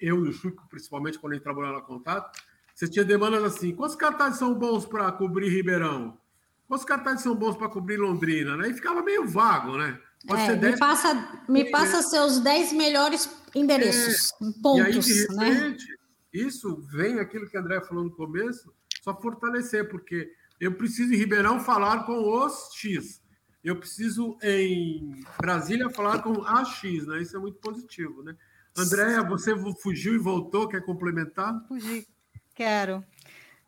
eu 0.00 0.24
e 0.24 0.28
o 0.28 0.32
Chico, 0.32 0.68
principalmente 0.68 1.18
quando 1.18 1.32
gente 1.32 1.42
trabalhava 1.42 1.78
na 1.78 1.82
Contato, 1.82 2.38
você 2.74 2.88
tinha 2.88 3.04
demandas 3.04 3.42
assim: 3.42 3.74
quantos 3.74 3.96
cartazes 3.96 4.38
são 4.38 4.54
bons 4.54 4.84
para 4.84 5.10
cobrir 5.12 5.48
Ribeirão? 5.48 6.18
Quantos 6.66 6.84
cartazes 6.84 7.22
são 7.22 7.34
bons 7.34 7.56
para 7.56 7.68
cobrir 7.68 7.96
Londrina? 7.96 8.56
Né? 8.56 8.68
E 8.68 8.74
ficava 8.74 9.02
meio 9.02 9.26
vago, 9.26 9.76
né? 9.76 9.98
Pode 10.26 10.42
é, 10.42 10.56
10... 10.56 10.74
Me 10.74 10.78
passa, 10.78 11.42
me 11.48 11.70
passa 11.70 12.02
seus 12.02 12.40
10 12.40 12.72
melhores 12.72 13.28
endereços, 13.54 14.32
é, 14.32 14.62
pontos. 14.62 15.08
E 15.08 15.12
aí, 15.12 15.28
de 15.28 15.44
repente, 15.44 15.88
né? 15.88 15.96
isso 16.32 16.76
vem 16.92 17.18
aquilo 17.18 17.48
que 17.48 17.56
o 17.56 17.60
André 17.60 17.80
falou 17.80 18.04
no 18.04 18.10
começo, 18.10 18.72
só 19.02 19.18
fortalecer, 19.18 19.88
porque 19.88 20.30
Eu 20.60 20.74
preciso 20.74 21.14
em 21.14 21.16
Ribeirão 21.16 21.58
falar 21.58 22.04
com 22.04 22.44
os 22.44 22.74
X. 22.74 23.22
Eu 23.64 23.76
preciso 23.76 24.36
em 24.42 25.22
Brasília 25.40 25.88
falar 25.88 26.22
com 26.22 26.44
a 26.44 26.64
X, 26.64 27.06
né? 27.06 27.20
Isso 27.22 27.36
é 27.36 27.40
muito 27.40 27.58
positivo, 27.58 28.22
né? 28.22 28.36
Andréia, 28.76 29.22
você 29.22 29.54
fugiu 29.82 30.14
e 30.14 30.18
voltou, 30.18 30.68
quer 30.68 30.84
complementar? 30.84 31.66
Fugi. 31.66 32.06
Quero. 32.54 33.04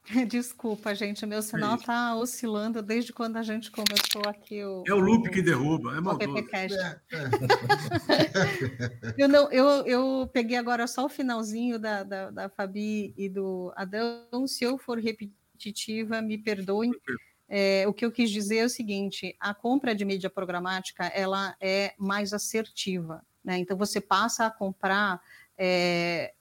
Desculpa, 0.28 0.94
gente, 0.94 1.24
o 1.24 1.28
meu 1.28 1.40
sinal 1.42 1.76
está 1.76 2.16
oscilando 2.16 2.82
desde 2.82 3.12
quando 3.12 3.36
a 3.36 3.42
gente 3.42 3.70
começou 3.70 4.22
aqui 4.26 4.64
o. 4.64 4.82
É 4.86 4.92
o 4.92 4.98
loop 4.98 5.30
que 5.30 5.40
derruba, 5.40 5.96
é 5.96 6.00
maldoso. 6.00 6.38
É, 6.53 6.66
é. 6.66 7.00
eu, 9.16 9.28
não, 9.28 9.50
eu, 9.53 9.86
eu 9.86 10.30
peguei 10.32 10.57
agora 10.57 10.86
só 10.86 11.05
o 11.05 11.09
finalzinho 11.09 11.78
da, 11.78 12.03
da, 12.03 12.30
da 12.30 12.48
Fabi 12.48 13.14
e 13.16 13.28
do 13.28 13.72
Adão. 13.76 14.46
Se 14.46 14.64
eu 14.64 14.76
for 14.76 14.98
repetitiva, 14.98 16.20
me 16.20 16.36
perdoem. 16.36 16.92
É, 17.48 17.86
o 17.86 17.92
que 17.92 18.05
eu 18.05 18.11
quis 18.11 18.30
dizer 18.30 18.57
é 18.59 18.64
o 18.64 18.70
seguinte: 18.70 19.36
a 19.38 19.55
compra 19.55 19.94
de 19.94 20.05
mídia 20.05 20.30
programática 20.30 21.05
ela 21.07 21.55
é 21.61 21.94
mais 21.96 22.32
assertiva. 22.32 23.24
Né? 23.44 23.59
Então 23.59 23.76
você 23.76 24.00
passa 24.00 24.46
a 24.46 24.50
comprar. 24.50 25.20
É, 25.57 26.32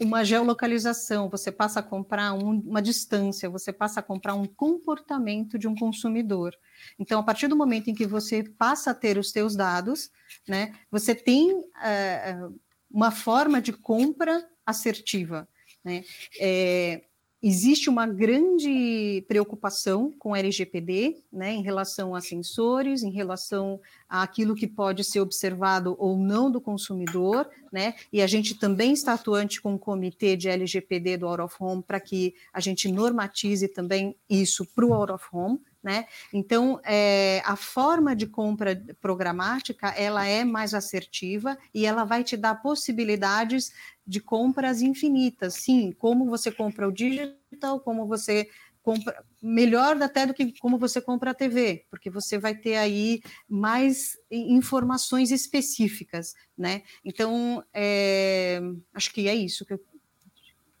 uma 0.00 0.24
geolocalização, 0.24 1.28
você 1.28 1.52
passa 1.52 1.80
a 1.80 1.82
comprar 1.82 2.32
um, 2.32 2.60
uma 2.60 2.80
distância, 2.80 3.50
você 3.50 3.72
passa 3.72 4.00
a 4.00 4.02
comprar 4.02 4.34
um 4.34 4.46
comportamento 4.46 5.58
de 5.58 5.68
um 5.68 5.74
consumidor. 5.74 6.54
Então, 6.98 7.20
a 7.20 7.22
partir 7.22 7.48
do 7.48 7.56
momento 7.56 7.88
em 7.88 7.94
que 7.94 8.06
você 8.06 8.42
passa 8.42 8.90
a 8.90 8.94
ter 8.94 9.18
os 9.18 9.30
seus 9.30 9.54
dados, 9.54 10.10
né, 10.48 10.74
você 10.90 11.14
tem 11.14 11.52
uh, 11.52 12.60
uma 12.90 13.10
forma 13.10 13.60
de 13.60 13.72
compra 13.72 14.48
assertiva. 14.64 15.48
Né? 15.84 16.04
É, 16.38 17.02
Existe 17.42 17.88
uma 17.88 18.06
grande 18.06 19.24
preocupação 19.26 20.12
com 20.18 20.36
LGPD, 20.36 21.16
né, 21.32 21.52
em 21.52 21.62
relação 21.62 22.14
a 22.14 22.20
sensores, 22.20 23.02
em 23.02 23.10
relação 23.10 23.80
àquilo 24.06 24.54
que 24.54 24.66
pode 24.66 25.02
ser 25.04 25.20
observado 25.20 25.96
ou 25.98 26.18
não 26.18 26.50
do 26.50 26.60
consumidor, 26.60 27.48
né, 27.72 27.94
e 28.12 28.20
a 28.20 28.26
gente 28.26 28.54
também 28.58 28.92
está 28.92 29.14
atuante 29.14 29.60
com 29.62 29.74
o 29.74 29.78
comitê 29.78 30.36
de 30.36 30.50
LGPD 30.50 31.16
do 31.16 31.26
Out 31.26 31.42
of 31.42 31.56
Home 31.58 31.82
para 31.82 31.98
que 31.98 32.34
a 32.52 32.60
gente 32.60 32.92
normatize 32.92 33.68
também 33.68 34.14
isso 34.28 34.66
para 34.74 34.84
o 34.84 34.92
Out 34.92 35.12
of 35.12 35.24
Home, 35.32 35.58
né? 35.82 36.06
Então, 36.32 36.80
é, 36.84 37.42
a 37.44 37.56
forma 37.56 38.14
de 38.14 38.26
compra 38.26 38.80
programática 39.00 39.88
ela 39.88 40.26
é 40.26 40.44
mais 40.44 40.74
assertiva 40.74 41.56
e 41.74 41.86
ela 41.86 42.04
vai 42.04 42.22
te 42.22 42.36
dar 42.36 42.56
possibilidades 42.56 43.72
de 44.06 44.20
compras 44.20 44.82
infinitas. 44.82 45.54
Sim, 45.54 45.92
como 45.92 46.26
você 46.26 46.50
compra 46.50 46.88
o 46.88 46.92
digital, 46.92 47.80
como 47.80 48.06
você 48.06 48.48
compra 48.82 49.22
melhor 49.42 50.00
até 50.02 50.26
do 50.26 50.34
que 50.34 50.58
como 50.58 50.78
você 50.78 51.00
compra 51.00 51.30
a 51.30 51.34
TV, 51.34 51.84
porque 51.90 52.10
você 52.10 52.38
vai 52.38 52.54
ter 52.54 52.76
aí 52.76 53.22
mais 53.48 54.18
informações 54.30 55.30
específicas, 55.30 56.34
né? 56.56 56.82
Então, 57.04 57.62
é, 57.74 58.60
acho 58.94 59.12
que 59.12 59.28
é 59.28 59.34
isso 59.34 59.64
que 59.64 59.74
eu 59.74 59.80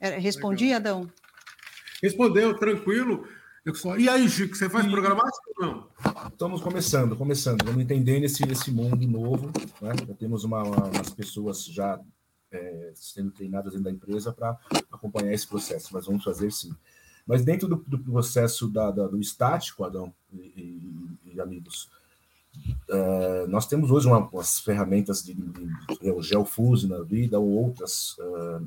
é, 0.00 0.18
respondi, 0.18 0.64
Legal. 0.64 0.78
Adão. 0.78 1.12
Respondeu, 2.02 2.56
tranquilo. 2.56 3.28
E 3.98 4.08
aí, 4.08 4.28
Chico, 4.28 4.56
você 4.56 4.68
faz 4.68 4.86
programática 4.86 5.38
ou 5.58 5.66
não? 5.66 5.88
Estamos 6.28 6.60
começando, 6.60 7.16
começando. 7.16 7.64
Vamos 7.64 7.82
entendendo 7.82 8.24
esse, 8.24 8.42
esse 8.50 8.70
mundo 8.70 9.06
novo. 9.06 9.52
Né? 9.80 9.92
Já 10.06 10.14
temos 10.14 10.44
uma, 10.44 10.62
uma, 10.62 10.86
umas 10.86 11.10
pessoas 11.10 11.64
já 11.66 12.00
é, 12.50 12.90
sendo 12.94 13.30
treinadas 13.30 13.72
dentro 13.72 13.84
da 13.84 13.90
empresa 13.90 14.32
para 14.32 14.58
acompanhar 14.90 15.32
esse 15.32 15.46
processo, 15.46 15.88
mas 15.92 16.06
vamos 16.06 16.24
fazer 16.24 16.50
sim. 16.50 16.74
Mas 17.26 17.44
dentro 17.44 17.68
do, 17.68 17.76
do 17.86 17.98
processo 17.98 18.66
da, 18.66 18.90
da, 18.90 19.06
do 19.06 19.20
estático, 19.20 19.84
Adão 19.84 20.12
e, 20.32 21.18
e, 21.24 21.34
e 21.34 21.40
amigos, 21.40 21.88
uh, 22.88 23.46
nós 23.48 23.66
temos 23.66 23.90
hoje 23.90 24.08
uma, 24.08 24.18
umas 24.28 24.58
ferramentas 24.58 25.22
de, 25.22 25.34
de, 25.34 25.98
de 26.00 26.10
o 26.10 26.20
Geofuse 26.20 26.88
na 26.88 27.02
vida 27.02 27.38
ou 27.38 27.48
outras 27.48 28.16
uh, 28.18 28.66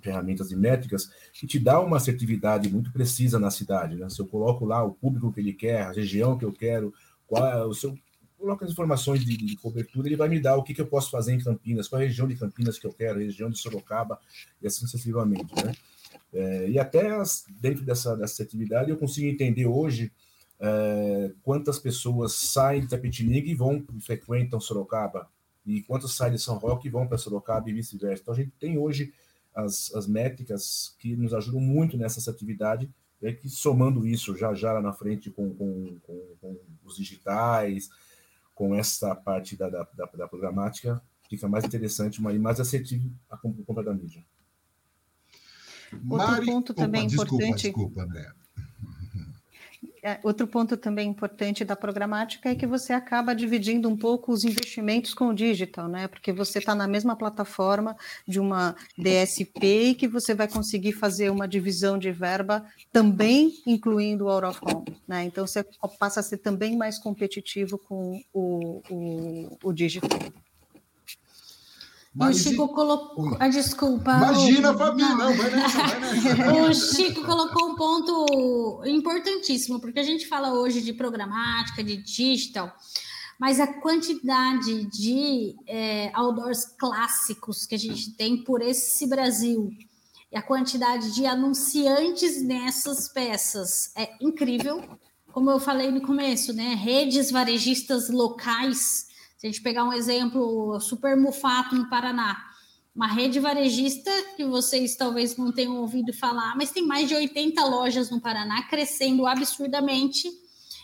ferramentas 0.00 0.48
de 0.48 0.56
métricas 0.56 1.10
que 1.32 1.46
te 1.46 1.58
dá 1.58 1.80
uma 1.80 1.96
assertividade 1.96 2.70
muito 2.70 2.92
precisa 2.92 3.38
na 3.38 3.50
cidade. 3.50 3.96
Né? 3.96 4.08
Se 4.08 4.20
eu 4.20 4.26
coloco 4.26 4.64
lá 4.64 4.82
o 4.82 4.92
público 4.92 5.32
que 5.32 5.40
ele 5.40 5.52
quer, 5.52 5.82
a 5.82 5.92
região 5.92 6.38
que 6.38 6.44
eu 6.44 6.52
quero, 6.52 6.92
qual 7.26 7.46
é 7.46 7.64
o 7.64 7.74
seu 7.74 7.96
coloco 8.38 8.64
as 8.64 8.70
informações 8.70 9.24
de, 9.24 9.36
de, 9.36 9.56
cobertura, 9.56 10.06
ele 10.06 10.16
vai 10.16 10.28
me 10.28 10.40
dar 10.40 10.56
o 10.56 10.62
que, 10.62 10.72
que 10.72 10.80
eu 10.80 10.86
posso 10.86 11.10
fazer 11.10 11.32
em 11.32 11.40
Campinas, 11.40 11.88
qual 11.88 12.00
a 12.00 12.04
região 12.04 12.26
de 12.28 12.36
Campinas 12.36 12.78
que 12.78 12.86
eu 12.86 12.92
quero, 12.92 13.18
a 13.18 13.22
região 13.22 13.50
de 13.50 13.58
Sorocaba, 13.58 14.18
e 14.62 14.66
assim 14.66 14.86
sucessivamente. 14.86 15.52
Né? 15.56 15.74
É, 16.32 16.70
e 16.70 16.78
até 16.78 17.10
as, 17.10 17.44
dentro 17.60 17.84
dessa, 17.84 18.16
dessa 18.16 18.42
atividade 18.42 18.90
eu 18.90 18.96
consigo 18.96 19.26
entender 19.26 19.66
hoje 19.66 20.12
é, 20.60 21.32
quantas 21.42 21.78
pessoas 21.78 22.34
saem 22.34 22.82
de 22.82 22.88
Tapetininga 22.88 23.48
e 23.48 23.54
vão 23.54 23.84
frequentam 24.00 24.60
Sorocaba, 24.60 25.28
e 25.66 25.82
quantos 25.82 26.16
saem 26.16 26.32
de 26.32 26.38
São 26.38 26.56
Roque 26.58 26.88
e 26.88 26.90
vão 26.90 27.06
para 27.06 27.18
Sorocaba 27.18 27.68
e 27.68 27.72
vice-versa. 27.72 28.22
Então 28.22 28.34
a 28.34 28.36
gente 28.36 28.52
tem 28.58 28.78
hoje 28.78 29.12
as, 29.58 29.92
as 29.94 30.06
métricas 30.06 30.94
que 31.00 31.16
nos 31.16 31.34
ajudam 31.34 31.60
muito 31.60 31.96
nessa 31.96 32.30
atividade, 32.30 32.88
é 33.20 33.32
que 33.32 33.48
somando 33.48 34.06
isso 34.06 34.36
já 34.36 34.54
já 34.54 34.72
lá 34.72 34.80
na 34.80 34.92
frente 34.92 35.30
com, 35.30 35.52
com, 35.52 35.98
com, 36.06 36.36
com 36.40 36.56
os 36.84 36.96
digitais, 36.96 37.90
com 38.54 38.74
essa 38.74 39.14
parte 39.16 39.56
da, 39.56 39.68
da, 39.68 39.86
da, 39.94 40.04
da 40.06 40.28
programática, 40.28 41.02
fica 41.28 41.48
mais 41.48 41.64
interessante, 41.64 42.20
e 42.20 42.38
mais 42.38 42.60
assertivo 42.60 43.10
a 43.28 43.36
compra 43.36 43.82
da 43.82 43.92
mídia. 43.92 44.24
Outro 46.08 46.44
ponto 46.44 46.74
também 46.74 47.06
Opa, 47.06 47.14
importante. 47.14 47.62
Desculpa, 47.62 47.96
desculpa, 47.96 48.02
André. 48.02 48.32
É, 50.08 50.18
outro 50.22 50.46
ponto 50.46 50.74
também 50.74 51.06
importante 51.06 51.66
da 51.66 51.76
programática 51.76 52.48
é 52.48 52.54
que 52.54 52.66
você 52.66 52.94
acaba 52.94 53.34
dividindo 53.34 53.86
um 53.90 53.96
pouco 53.96 54.32
os 54.32 54.42
investimentos 54.42 55.12
com 55.12 55.28
o 55.28 55.34
digital, 55.34 55.86
né? 55.86 56.08
Porque 56.08 56.32
você 56.32 56.60
está 56.60 56.74
na 56.74 56.88
mesma 56.88 57.14
plataforma 57.14 57.94
de 58.26 58.40
uma 58.40 58.74
DSP 58.96 59.90
e 59.90 59.94
que 59.94 60.08
você 60.08 60.34
vai 60.34 60.48
conseguir 60.48 60.92
fazer 60.92 61.28
uma 61.30 61.46
divisão 61.46 61.98
de 61.98 62.10
verba 62.10 62.64
também 62.90 63.52
incluindo 63.66 64.24
o 64.24 64.30
out 64.30 64.58
né? 65.06 65.24
Então 65.24 65.46
você 65.46 65.62
passa 65.98 66.20
a 66.20 66.22
ser 66.22 66.38
também 66.38 66.74
mais 66.74 66.98
competitivo 66.98 67.76
com 67.76 68.18
o, 68.32 68.80
o, 68.88 69.58
o 69.62 69.72
digital. 69.74 70.18
Mas, 72.18 72.36
o 72.36 72.48
Chico 72.50 72.68
colocou. 72.68 73.36
Ah, 73.38 73.48
desculpa. 73.48 74.16
Imagina, 74.16 74.76
Fabi, 74.76 75.02
não. 75.02 75.16
não, 75.16 75.36
vai 75.36 75.50
nessa, 75.50 75.78
vai 75.78 76.00
nessa. 76.00 76.62
o 76.62 76.74
Chico 76.74 77.24
colocou 77.24 77.70
um 77.70 77.76
ponto 77.76 78.82
importantíssimo, 78.84 79.78
porque 79.78 80.00
a 80.00 80.02
gente 80.02 80.26
fala 80.26 80.52
hoje 80.52 80.82
de 80.82 80.92
programática, 80.92 81.84
de 81.84 81.96
digital, 81.96 82.74
mas 83.38 83.60
a 83.60 83.68
quantidade 83.68 84.86
de 84.86 85.54
é, 85.64 86.10
outdoors 86.12 86.64
clássicos 86.64 87.66
que 87.66 87.76
a 87.76 87.78
gente 87.78 88.10
tem 88.14 88.42
por 88.42 88.62
esse 88.62 89.06
Brasil 89.06 89.70
e 90.32 90.36
a 90.36 90.42
quantidade 90.42 91.14
de 91.14 91.24
anunciantes 91.24 92.42
nessas 92.42 93.08
peças 93.08 93.92
é 93.96 94.10
incrível. 94.20 94.82
Como 95.32 95.50
eu 95.50 95.60
falei 95.60 95.92
no 95.92 96.00
começo, 96.00 96.52
né? 96.52 96.74
Redes 96.74 97.30
varejistas 97.30 98.10
locais 98.10 99.07
se 99.38 99.46
a 99.46 99.50
gente 99.50 99.62
pegar 99.62 99.84
um 99.84 99.92
exemplo, 99.92 100.80
Super 100.80 101.16
Mufato 101.16 101.76
no 101.76 101.88
Paraná, 101.88 102.44
uma 102.92 103.06
rede 103.06 103.38
varejista 103.38 104.10
que 104.36 104.44
vocês 104.44 104.96
talvez 104.96 105.36
não 105.36 105.52
tenham 105.52 105.76
ouvido 105.76 106.12
falar, 106.12 106.56
mas 106.56 106.72
tem 106.72 106.84
mais 106.84 107.08
de 107.08 107.14
80 107.14 107.64
lojas 107.64 108.10
no 108.10 108.20
Paraná, 108.20 108.64
crescendo 108.64 109.24
absurdamente, 109.28 110.28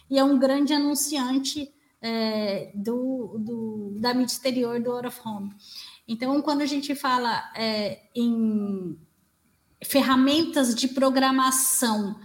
e 0.09 0.17
é 0.17 0.23
um 0.23 0.39
grande 0.39 0.73
anunciante 0.73 1.69
é, 2.01 2.71
do, 2.77 3.37
do, 3.41 3.97
da 3.99 4.15
mídia 4.15 4.35
exterior 4.35 4.81
do 4.81 4.93
Out 4.93 5.09
of 5.09 5.21
Home. 5.27 5.51
Então, 6.07 6.41
quando 6.41 6.61
a 6.61 6.67
gente 6.67 6.95
fala 6.95 7.51
é, 7.57 8.03
em 8.15 8.97
ferramentas 9.83 10.77
de 10.77 10.87
programação 10.87 12.21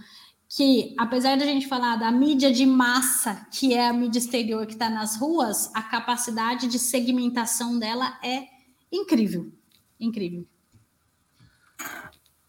que, 0.52 0.96
apesar 0.98 1.38
da 1.38 1.46
gente 1.46 1.68
falar 1.68 1.94
da 1.94 2.10
mídia 2.10 2.50
de 2.50 2.66
massa, 2.66 3.46
que 3.52 3.72
é 3.72 3.86
a 3.86 3.92
mídia 3.92 4.18
exterior 4.18 4.66
que 4.66 4.72
está 4.72 4.90
nas 4.90 5.16
ruas, 5.16 5.70
a 5.72 5.80
capacidade 5.80 6.66
de 6.66 6.76
segmentação 6.76 7.78
dela 7.78 8.18
é 8.20 8.48
incrível. 8.90 9.52
Incrível. 10.00 10.44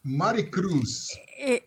Mari 0.04 0.50
Cruz. 0.50 1.10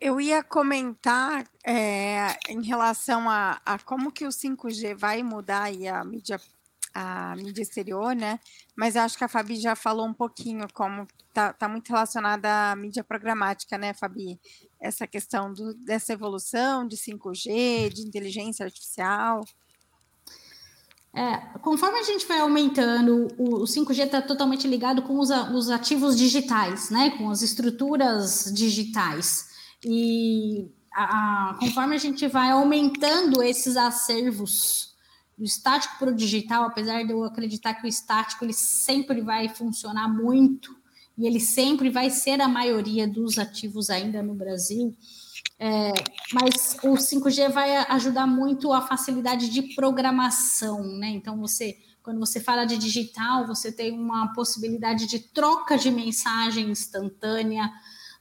Eu 0.00 0.20
ia 0.20 0.42
comentar 0.42 1.46
é, 1.64 2.36
em 2.48 2.62
relação 2.62 3.30
a, 3.30 3.60
a, 3.64 3.78
como 3.78 4.10
que 4.10 4.26
o 4.26 4.30
5G 4.30 4.96
vai 4.96 5.22
mudar 5.22 5.66
a 5.66 6.04
mídia, 6.04 6.40
a 6.92 7.36
mídia 7.36 7.62
exterior, 7.62 8.12
né? 8.16 8.40
Mas 8.74 8.96
acho 8.96 9.16
que 9.16 9.22
a 9.22 9.28
Fabi 9.28 9.54
já 9.54 9.76
falou 9.76 10.04
um 10.04 10.14
pouquinho 10.14 10.66
como 10.72 11.06
está 11.28 11.52
tá 11.52 11.68
muito 11.68 11.90
relacionada 11.90 12.72
à 12.72 12.76
mídia 12.76 13.04
programática, 13.04 13.78
né, 13.78 13.94
Fabi? 13.94 14.40
Essa 14.84 15.06
questão 15.06 15.52
do, 15.52 15.74
dessa 15.74 16.12
evolução 16.12 16.86
de 16.86 16.96
5G, 16.96 17.88
de 17.88 18.02
inteligência 18.02 18.64
artificial? 18.64 19.42
É, 21.16 21.36
conforme 21.60 21.98
a 21.98 22.02
gente 22.02 22.26
vai 22.26 22.40
aumentando, 22.40 23.28
o, 23.38 23.62
o 23.62 23.64
5G 23.64 24.04
está 24.04 24.20
totalmente 24.20 24.68
ligado 24.68 25.02
com 25.02 25.18
os, 25.18 25.30
os, 25.30 25.70
ativos 25.70 26.18
digitais, 26.18 26.90
né? 26.90 27.10
Com 27.10 27.30
as 27.30 27.40
estruturas 27.40 28.52
digitais. 28.52 29.48
E 29.82 30.70
a, 30.92 31.50
a, 31.50 31.54
conforme 31.54 31.94
a 31.94 31.98
gente 31.98 32.26
vai 32.26 32.50
aumentando 32.50 33.42
esses 33.42 33.76
acervos 33.76 34.94
do 35.38 35.44
estático 35.44 35.98
para 35.98 36.10
o 36.10 36.14
digital, 36.14 36.64
apesar 36.64 37.04
de 37.04 37.12
eu 37.12 37.24
acreditar 37.24 37.74
que 37.74 37.86
o 37.86 37.88
estático 37.88 38.44
ele 38.44 38.52
sempre 38.52 39.20
vai 39.20 39.48
funcionar 39.48 40.08
muito 40.08 40.83
e 41.16 41.26
ele 41.26 41.40
sempre 41.40 41.90
vai 41.90 42.10
ser 42.10 42.40
a 42.40 42.48
maioria 42.48 43.06
dos 43.06 43.38
ativos 43.38 43.90
ainda 43.90 44.22
no 44.22 44.34
Brasil, 44.34 44.94
é, 45.58 45.92
mas 46.32 46.76
o 46.82 46.94
5G 46.94 47.50
vai 47.50 47.76
ajudar 47.88 48.26
muito 48.26 48.72
a 48.72 48.82
facilidade 48.82 49.48
de 49.48 49.74
programação, 49.74 50.82
né? 50.98 51.08
Então 51.08 51.38
você 51.38 51.76
quando 52.04 52.20
você 52.20 52.38
fala 52.38 52.66
de 52.66 52.76
digital, 52.76 53.46
você 53.46 53.72
tem 53.72 53.90
uma 53.90 54.30
possibilidade 54.34 55.06
de 55.06 55.18
troca 55.18 55.78
de 55.78 55.90
mensagem 55.90 56.68
instantânea, 56.68 57.72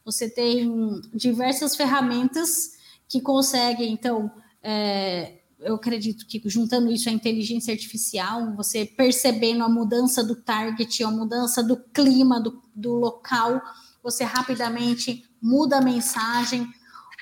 você 0.06 0.30
tem 0.30 1.02
diversas 1.14 1.76
ferramentas 1.76 2.78
que 3.10 3.20
conseguem, 3.20 3.92
então, 3.92 4.32
é, 4.64 5.43
eu 5.64 5.76
acredito 5.76 6.26
que 6.28 6.42
juntando 6.50 6.92
isso 6.92 7.10
à 7.10 7.12
inteligência 7.12 7.74
artificial, 7.74 8.56
você 8.56 8.86
percebendo 8.86 9.64
a 9.64 9.70
mudança 9.70 10.24
do 10.24 10.36
target, 10.36 11.04
a 11.04 11.12
mudança 11.12 11.64
do 11.64 11.78
clima 11.78 12.40
do, 12.40 12.62
do 12.76 12.94
local, 12.94 13.62
você 14.02 14.24
rapidamente 14.24 15.24
muda 15.42 15.78
a 15.78 15.82
mensagem, 15.82 16.68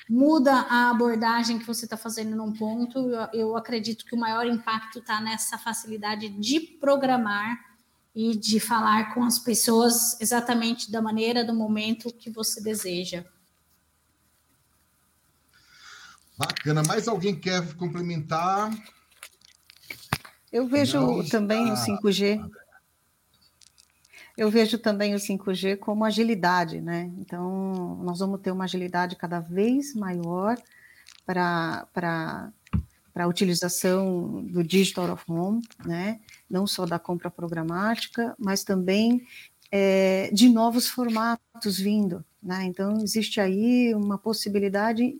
muda 0.09 0.51
a 0.69 0.89
abordagem 0.89 1.59
que 1.59 1.65
você 1.65 1.85
está 1.85 1.95
fazendo 1.95 2.35
num 2.35 2.51
ponto. 2.51 2.99
Eu, 2.99 3.27
eu, 3.33 3.57
acredito 3.57 4.05
que 4.05 4.15
o 4.15 4.19
maior 4.19 4.45
impacto 4.45 4.99
está 4.99 5.21
nessa 5.21 5.57
facilidade 5.57 6.29
de 6.29 6.59
programar 6.59 7.57
e 8.13 8.35
de 8.35 8.59
falar 8.59 9.13
com 9.13 9.23
as 9.23 9.39
pessoas 9.39 10.19
exatamente 10.19 10.91
da 10.91 11.01
maneira, 11.01 11.45
do 11.45 11.53
momento 11.53 12.13
que 12.13 12.29
você 12.29 12.61
deseja. 12.61 13.23
Bacana. 16.41 16.81
Mais 16.87 17.07
alguém 17.07 17.35
quer 17.35 17.75
complementar? 17.75 18.71
Eu 20.51 20.67
vejo 20.67 20.99
Não, 20.99 21.23
também 21.27 21.71
o 21.71 21.75
5G 21.75 22.41
eu 24.37 24.49
vejo 24.49 24.79
também 24.79 25.13
o 25.13 25.19
5G 25.19 25.77
como 25.77 26.03
agilidade, 26.03 26.81
né? 26.81 27.11
Então, 27.19 27.99
nós 28.03 28.17
vamos 28.17 28.41
ter 28.41 28.49
uma 28.49 28.63
agilidade 28.63 29.15
cada 29.15 29.39
vez 29.39 29.93
maior 29.93 30.57
para 31.25 31.85
a 33.13 33.27
utilização 33.27 34.43
do 34.45 34.63
Digital 34.63 35.11
of 35.11 35.23
Home, 35.27 35.61
né? 35.85 36.21
Não 36.49 36.65
só 36.65 36.87
da 36.87 36.97
compra 36.97 37.29
programática, 37.29 38.35
mas 38.39 38.63
também 38.63 39.27
é, 39.71 40.31
de 40.33 40.49
novos 40.49 40.87
formatos 40.87 41.77
vindo, 41.77 42.25
né? 42.41 42.63
Então, 42.63 42.97
existe 43.03 43.39
aí 43.39 43.93
uma 43.93 44.17
possibilidade 44.17 45.17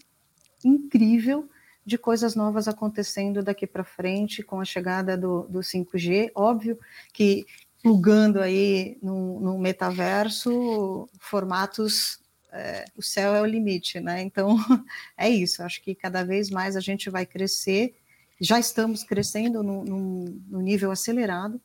incrível 0.63 1.49
de 1.85 1.97
coisas 1.97 2.35
novas 2.35 2.67
acontecendo 2.67 3.43
daqui 3.43 3.65
para 3.65 3.83
frente 3.83 4.43
com 4.43 4.59
a 4.59 4.65
chegada 4.65 5.17
do, 5.17 5.43
do 5.43 5.59
5G. 5.59 6.31
Óbvio 6.35 6.79
que 7.11 7.45
plugando 7.81 8.39
aí 8.39 8.97
no, 9.01 9.39
no 9.39 9.57
metaverso 9.57 11.09
formatos 11.19 12.21
é, 12.51 12.85
o 12.97 13.01
céu 13.01 13.33
é 13.33 13.41
o 13.41 13.45
limite, 13.45 13.99
né? 13.99 14.21
Então 14.21 14.57
é 15.17 15.29
isso. 15.29 15.63
Acho 15.63 15.81
que 15.81 15.95
cada 15.95 16.23
vez 16.23 16.49
mais 16.49 16.75
a 16.75 16.81
gente 16.81 17.09
vai 17.09 17.25
crescer. 17.25 17.95
Já 18.39 18.59
estamos 18.59 19.03
crescendo 19.03 19.63
no, 19.63 19.83
no, 19.83 20.25
no 20.47 20.61
nível 20.61 20.91
acelerado 20.91 21.61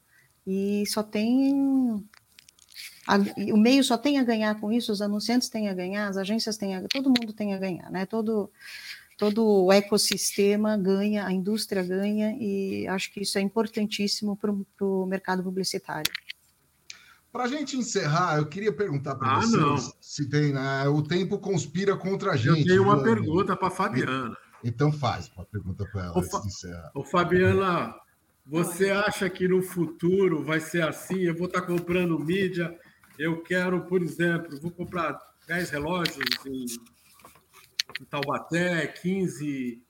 e 0.47 0.85
só 0.87 1.03
tem 1.03 2.07
a, 3.07 3.17
o 3.53 3.57
meio 3.57 3.83
só 3.83 3.97
tem 3.97 4.19
a 4.19 4.25
ganhar 4.25 4.61
com 4.61 4.73
isso. 4.73 4.93
Os 4.93 5.03
anunciantes 5.03 5.49
têm 5.49 5.69
a 5.69 5.75
ganhar, 5.75 6.09
as 6.09 6.17
agências 6.17 6.57
têm 6.57 6.77
a, 6.77 6.83
todo 6.89 7.09
mundo 7.09 7.33
tem 7.33 7.53
a 7.53 7.59
ganhar, 7.59 7.91
né? 7.91 8.07
Todo 8.07 8.51
todo 9.17 9.45
o 9.45 9.73
ecossistema 9.73 10.77
ganha, 10.77 11.27
a 11.27 11.33
indústria 11.33 11.83
ganha, 11.83 12.37
e 12.39 12.87
acho 12.89 13.13
que 13.13 13.23
isso 13.23 13.39
é 13.39 13.41
importantíssimo 13.41 14.37
para 14.37 14.53
o 14.87 15.07
mercado 15.07 15.43
publicitário. 15.43 16.13
Para 17.33 17.45
a 17.45 17.49
gente 17.49 17.77
encerrar, 17.77 18.39
eu 18.39 18.47
queria 18.47 18.73
perguntar 18.73 19.15
para 19.15 19.37
ah, 19.37 19.41
vocês 19.41 19.53
não. 19.53 19.77
se 20.01 20.29
tem. 20.29 20.53
Né, 20.53 20.89
o 20.89 21.03
tempo 21.03 21.39
conspira 21.39 21.97
contra 21.97 22.33
a 22.33 22.37
gente. 22.37 22.61
Eu 22.61 22.67
tenho 22.67 22.83
uma 22.83 23.03
pergunta 23.03 23.55
para 23.55 23.69
a 23.69 23.71
Fabiana. 23.71 24.37
Então 24.65 24.91
faz 24.91 25.31
uma 25.37 25.45
pergunta 25.45 25.85
para 25.93 26.07
ela. 26.07 26.19
Ô, 26.19 26.23
Fa 26.23 26.41
Ô, 26.95 27.05
Fabiana, 27.05 27.95
você 28.45 28.91
acha 28.91 29.29
que 29.29 29.47
no 29.47 29.61
futuro 29.61 30.43
vai 30.43 30.61
ser 30.61 30.83
assim? 30.83 31.21
Eu 31.21 31.37
vou 31.37 31.47
estar 31.47 31.61
tá 31.61 31.67
comprando 31.67 32.19
mídia, 32.19 32.75
eu 33.19 33.43
quero, 33.43 33.83
por 33.83 34.03
exemplo, 34.03 34.59
vou 34.61 34.71
comprar 34.71 35.19
10 35.47 35.71
relógios 35.71 36.25
em 36.47 36.67
em 38.01 38.05
Taubaté, 38.05 38.87
15 38.87 39.83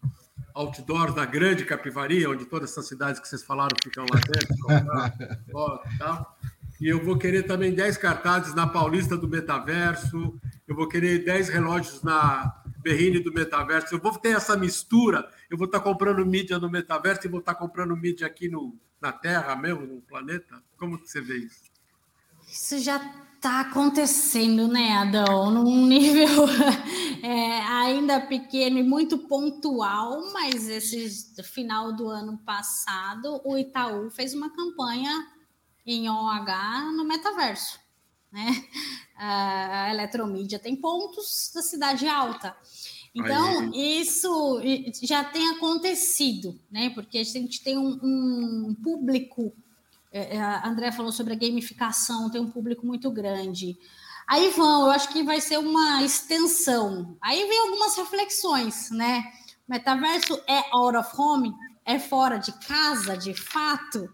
outdoors 0.55 1.15
da 1.15 1.25
Grande 1.25 1.65
Capivari, 1.65 2.27
onde 2.27 2.47
todas 2.47 2.71
essas 2.71 2.89
cidades 2.89 3.21
que 3.21 3.29
vocês 3.29 3.43
falaram 3.43 3.77
ficam 3.83 4.07
lá 4.11 4.21
dentro. 4.21 5.99
tal. 5.99 6.39
E 6.81 6.89
eu 6.89 7.03
vou 7.03 7.17
querer 7.17 7.45
também 7.45 7.75
10 7.75 7.97
cartazes 7.97 8.55
na 8.55 8.67
Paulista 8.67 9.17
do 9.17 9.29
Metaverso, 9.29 10.39
eu 10.69 10.75
vou 10.75 10.89
querer 10.89 11.25
10 11.25 11.49
relógios 11.49 12.03
na 12.03 12.63
Berrine 12.79 13.21
do 13.21 13.33
Metaverso. 13.33 13.95
Eu 13.95 13.99
vou 13.99 14.13
ter 14.19 14.37
essa 14.37 14.57
mistura, 14.57 15.29
eu 15.51 15.57
vou 15.57 15.67
estar 15.67 15.81
comprando 15.81 16.25
mídia 16.25 16.59
no 16.59 16.71
Metaverso 16.71 17.27
e 17.27 17.31
vou 17.31 17.41
estar 17.41 17.55
comprando 17.55 17.97
mídia 17.97 18.27
aqui 18.27 18.49
no, 18.49 18.79
na 19.01 19.13
Terra 19.13 19.57
mesmo, 19.57 19.87
no 19.87 20.03
planeta. 20.03 20.63
Como 20.77 20.99
que 20.99 21.11
você 21.11 21.21
vê 21.21 21.37
isso? 21.39 21.65
Isso 22.47 22.79
já 22.79 22.99
está 23.47 23.61
acontecendo, 23.61 24.67
né, 24.67 24.95
Adão? 24.95 25.53
Num 25.53 25.87
nível 25.87 26.47
é, 27.23 27.61
ainda 27.61 28.21
pequeno 28.21 28.77
e 28.77 28.83
muito 28.83 29.19
pontual, 29.19 30.33
mas 30.33 30.69
esse 30.69 31.43
final 31.45 31.95
do 31.95 32.09
ano 32.09 32.39
passado, 32.39 33.41
o 33.45 33.57
Itaú 33.57 34.11
fez 34.11 34.35
uma 34.35 34.51
campanha 34.51 35.29
em 35.87 36.11
OH 36.11 36.93
no 36.97 37.05
metaverso. 37.05 37.79
Né? 38.33 38.65
A 39.17 39.91
Eletromídia 39.91 40.59
tem 40.59 40.75
pontos 40.75 41.53
da 41.55 41.63
cidade 41.63 42.09
alta. 42.09 42.57
Então, 43.15 43.61
Aí. 43.73 44.01
isso 44.01 44.61
já 45.03 45.23
tem 45.23 45.51
acontecido, 45.51 46.61
né? 46.69 46.91
Porque 46.91 47.17
a 47.17 47.25
gente 47.25 47.63
tem 47.63 47.79
um, 47.79 47.99
um 48.03 48.75
público 48.75 49.55
a 50.39 50.69
André 50.69 50.93
falou 50.93 51.13
sobre 51.13 51.35
a 51.35 51.37
gamificação, 51.37 52.31
tem 52.31 52.41
um 52.41 52.51
público 52.51 52.87
muito 52.87 53.11
grande. 53.11 53.77
Aí 54.27 54.51
vão, 54.51 54.87
eu 54.87 54.91
acho 54.91 55.09
que 55.11 55.23
vai 55.23 55.41
ser 55.41 55.59
uma 55.59 56.03
extensão. 56.03 57.17
Aí 57.21 57.47
vem 57.47 57.61
algumas 57.61 57.97
reflexões, 57.97 58.91
né? 58.91 59.23
Metaverso 59.69 60.41
é 60.49 60.65
out 60.73 60.97
of 60.97 61.11
home? 61.17 61.55
É 61.85 61.99
fora 61.99 62.37
de 62.37 62.53
casa, 62.53 63.17
de 63.17 63.35
fato? 63.35 64.13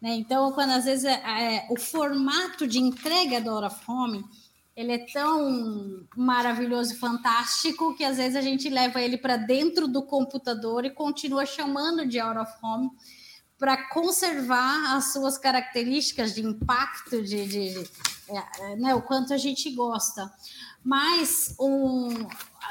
Né? 0.00 0.16
Então, 0.16 0.50
quando 0.52 0.70
às 0.70 0.84
vezes 0.84 1.04
é, 1.04 1.14
é, 1.14 1.66
o 1.70 1.78
formato 1.78 2.66
de 2.66 2.78
entrega 2.80 3.40
do 3.40 3.50
out 3.50 3.66
of 3.66 3.80
home 3.88 4.24
ele 4.74 4.92
é 4.92 5.06
tão 5.12 6.06
maravilhoso 6.16 6.94
e 6.94 6.96
fantástico 6.96 7.94
que 7.94 8.02
às 8.02 8.16
vezes 8.16 8.36
a 8.36 8.40
gente 8.40 8.70
leva 8.70 9.00
ele 9.00 9.18
para 9.18 9.36
dentro 9.36 9.86
do 9.86 10.02
computador 10.02 10.84
e 10.84 10.90
continua 10.90 11.44
chamando 11.44 12.06
de 12.06 12.18
out 12.18 12.38
of 12.38 12.52
home 12.62 12.90
para 13.62 13.88
conservar 13.90 14.96
as 14.96 15.12
suas 15.12 15.38
características 15.38 16.34
de 16.34 16.44
impacto, 16.44 17.22
de, 17.22 17.46
de, 17.46 17.74
de 17.74 17.90
é, 18.28 18.74
né, 18.74 18.92
o 18.92 19.00
quanto 19.00 19.32
a 19.32 19.36
gente 19.36 19.70
gosta. 19.70 20.28
Mas 20.82 21.54
um, 21.60 22.08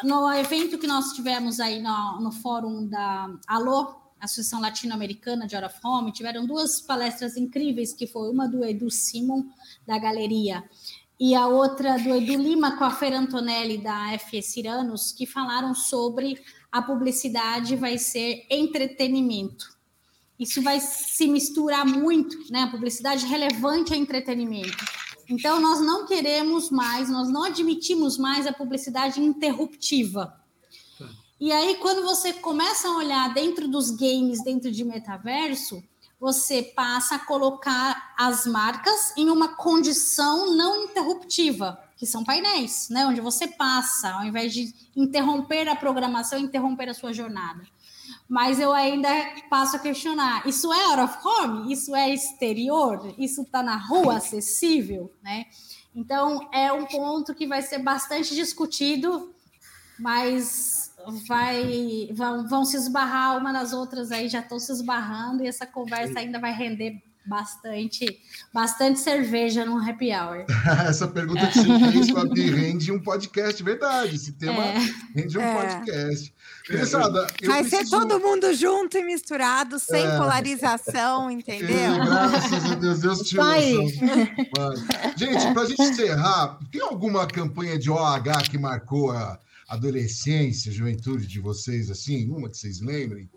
no 0.03 0.29
evento 0.33 0.77
que 0.77 0.85
nós 0.85 1.13
tivemos 1.13 1.61
aí 1.61 1.81
no, 1.81 2.19
no 2.19 2.29
fórum 2.33 2.85
da 2.85 3.33
Alô, 3.47 3.95
Associação 4.19 4.59
Latino-Americana 4.59 5.47
de 5.47 5.55
Hora 5.55 5.69
Fome, 5.69 6.11
tiveram 6.11 6.45
duas 6.45 6.81
palestras 6.81 7.37
incríveis, 7.37 7.93
que 7.93 8.05
foi 8.05 8.29
uma 8.29 8.45
do 8.45 8.65
Edu 8.65 8.91
Simon, 8.91 9.45
da 9.87 9.97
Galeria, 9.97 10.61
e 11.17 11.33
a 11.33 11.47
outra 11.47 11.97
do 11.99 12.13
Edu 12.13 12.33
Lima 12.33 12.75
com 12.75 12.83
a 12.83 12.91
Fer 12.91 13.13
Antonelli, 13.13 13.77
da 13.77 14.11
FS 14.19 14.57
Iranos, 14.57 15.13
que 15.13 15.25
falaram 15.25 15.73
sobre 15.73 16.43
a 16.69 16.81
publicidade 16.81 17.77
vai 17.77 17.97
ser 17.97 18.45
entretenimento 18.49 19.79
isso 20.41 20.59
vai 20.63 20.79
se 20.79 21.27
misturar 21.27 21.85
muito, 21.85 22.51
né? 22.51 22.63
A 22.63 22.71
publicidade 22.71 23.27
relevante 23.27 23.93
a 23.93 23.97
entretenimento. 23.97 24.83
Então, 25.29 25.61
nós 25.61 25.79
não 25.79 26.07
queremos 26.07 26.71
mais, 26.71 27.09
nós 27.11 27.29
não 27.29 27.43
admitimos 27.43 28.17
mais 28.17 28.47
a 28.47 28.51
publicidade 28.51 29.21
interruptiva. 29.21 30.35
E 31.39 31.51
aí, 31.51 31.75
quando 31.75 32.01
você 32.01 32.33
começa 32.33 32.87
a 32.87 32.97
olhar 32.97 33.31
dentro 33.35 33.67
dos 33.67 33.91
games, 33.91 34.43
dentro 34.43 34.71
de 34.71 34.83
metaverso, 34.83 35.83
você 36.19 36.63
passa 36.63 37.15
a 37.15 37.19
colocar 37.19 38.15
as 38.17 38.47
marcas 38.47 39.15
em 39.15 39.29
uma 39.29 39.49
condição 39.49 40.55
não 40.55 40.85
interruptiva, 40.85 41.79
que 41.95 42.07
são 42.07 42.23
painéis, 42.23 42.89
né? 42.89 43.05
Onde 43.05 43.21
você 43.21 43.47
passa, 43.47 44.11
ao 44.11 44.23
invés 44.23 44.51
de 44.51 44.73
interromper 44.95 45.69
a 45.69 45.75
programação, 45.75 46.39
interromper 46.39 46.89
a 46.89 46.95
sua 46.95 47.13
jornada 47.13 47.61
mas 48.31 48.61
eu 48.61 48.71
ainda 48.71 49.09
passo 49.49 49.75
a 49.75 49.79
questionar: 49.79 50.47
isso 50.47 50.71
é 50.71 50.85
out 50.85 51.01
of 51.01 51.17
home? 51.21 51.73
Isso 51.73 51.93
é 51.93 52.13
exterior? 52.13 53.13
Isso 53.17 53.41
está 53.41 53.61
na 53.61 53.75
rua 53.75 54.15
acessível? 54.15 55.11
Né? 55.21 55.47
Então, 55.93 56.47
é 56.53 56.71
um 56.71 56.85
ponto 56.85 57.35
que 57.35 57.45
vai 57.45 57.61
ser 57.61 57.79
bastante 57.79 58.33
discutido, 58.33 59.35
mas 59.99 60.93
vai, 61.27 62.09
vão, 62.13 62.47
vão 62.47 62.63
se 62.63 62.77
esbarrar 62.77 63.37
uma 63.37 63.51
nas 63.51 63.73
outras 63.73 64.13
aí, 64.13 64.29
já 64.29 64.39
estão 64.39 64.57
se 64.57 64.71
esbarrando, 64.71 65.43
e 65.43 65.47
essa 65.47 65.65
conversa 65.65 66.19
ainda 66.19 66.39
vai 66.39 66.53
render 66.53 67.03
bastante, 67.25 68.05
bastante 68.53 68.99
cerveja 68.99 69.65
no 69.65 69.77
happy 69.77 70.11
hour. 70.11 70.45
Essa 70.87 71.07
pergunta 71.07 71.47
que 71.47 71.59
você 71.59 71.91
fez, 71.91 72.09
Fabi, 72.09 72.49
rende 72.49 72.91
um 72.91 72.99
podcast, 72.99 73.61
verdade. 73.61 74.15
Esse 74.15 74.31
tema 74.33 74.63
É. 74.63 74.77
rende 75.15 75.37
um 75.37 75.41
É. 75.41 75.53
podcast. 75.53 76.33
Vai 77.45 77.63
ser 77.63 77.77
preciso- 77.77 77.91
todo 77.91 78.19
mundo 78.19 78.53
junto 78.53 78.97
e 78.97 79.03
misturado, 79.03 79.79
sem 79.79 80.05
É. 80.05 80.17
polarização, 80.17 81.29
entendeu? 81.31 81.95
graças 82.05 82.71
a 82.71 82.75
Deus, 82.75 82.99
Deus 82.99 83.19
te. 83.21 83.35
Gente, 85.17 85.53
para 85.53 85.61
a 85.61 85.65
gente 85.65 85.81
encerrar, 85.81 86.57
tem 86.71 86.81
alguma 86.81 87.25
campanha 87.27 87.77
de 87.77 87.89
OH 87.89 88.43
que 88.49 88.57
marcou 88.57 89.11
a 89.11 89.37
adolescência, 89.67 90.71
juventude 90.71 91.25
de 91.27 91.39
vocês, 91.39 91.89
assim? 91.89 92.29
Uma 92.29 92.49
que 92.49 92.57
vocês 92.57 92.81
lembrem? 92.81 93.29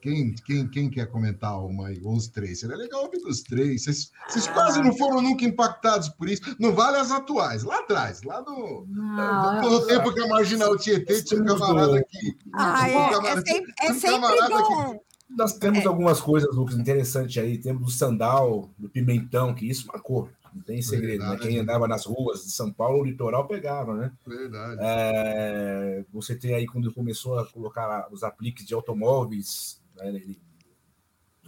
Quem, 0.00 0.34
quem, 0.34 0.68
quem 0.68 0.90
quer 0.90 1.06
comentar 1.10 1.58
uma 1.64 1.88
aí? 1.88 2.00
Ou 2.04 2.14
os 2.14 2.28
três? 2.28 2.60
Seria 2.60 2.76
legal 2.76 3.04
ouvir 3.04 3.18
dos 3.20 3.42
três. 3.42 3.84
Vocês, 3.84 4.10
vocês 4.28 4.46
quase 4.48 4.80
não 4.82 4.96
foram 4.96 5.20
nunca 5.20 5.44
impactados 5.44 6.08
por 6.10 6.28
isso. 6.28 6.42
Não 6.58 6.72
vale 6.74 6.96
as 6.98 7.10
atuais, 7.10 7.64
lá 7.64 7.80
atrás, 7.80 8.22
lá 8.22 8.40
no, 8.42 8.86
Não, 8.88 9.70
no 9.70 9.86
tempo 9.86 10.12
que 10.12 10.20
a 10.20 10.28
Marginal 10.28 10.76
Tietê 10.76 11.22
tinha 11.22 11.42
um 11.42 11.44
camarada 11.46 11.98
aqui. 11.98 12.36
Ah, 12.52 12.82
Um 12.82 12.84
é, 12.86 13.10
camarada- 13.10 13.40
é 13.40 13.52
sempre, 13.52 13.72
é 13.82 13.90
um 13.90 13.94
sempre 13.94 14.10
camarada 14.20 14.54
aqui. 14.54 14.74
bom. 14.74 15.00
Nós 15.28 15.52
temos 15.54 15.84
algumas 15.84 16.20
coisas, 16.20 16.54
Lucas, 16.54 16.76
interessantes 16.76 17.36
aí. 17.42 17.58
Temos 17.58 17.88
o 17.92 17.96
sandal, 17.96 18.70
do 18.78 18.88
pimentão, 18.88 19.52
que 19.54 19.68
isso 19.68 19.86
marcou. 19.88 20.28
Não 20.54 20.62
tem 20.62 20.80
segredo, 20.80 21.18
né? 21.22 21.30
Verdade. 21.30 21.48
Quem 21.48 21.58
andava 21.58 21.86
nas 21.86 22.06
ruas 22.06 22.44
de 22.44 22.50
São 22.52 22.72
Paulo, 22.72 23.00
o 23.02 23.04
litoral 23.04 23.46
pegava, 23.46 23.92
né? 23.94 24.12
Verdade. 24.26 24.78
É, 24.80 26.04
você 26.10 26.34
tem 26.34 26.54
aí, 26.54 26.64
quando 26.66 26.94
começou 26.94 27.38
a 27.38 27.44
colocar 27.44 28.08
os 28.10 28.22
apliques 28.22 28.64
de 28.64 28.72
automóveis, 28.72 29.78
né, 29.96 30.08
ele- 30.08 30.38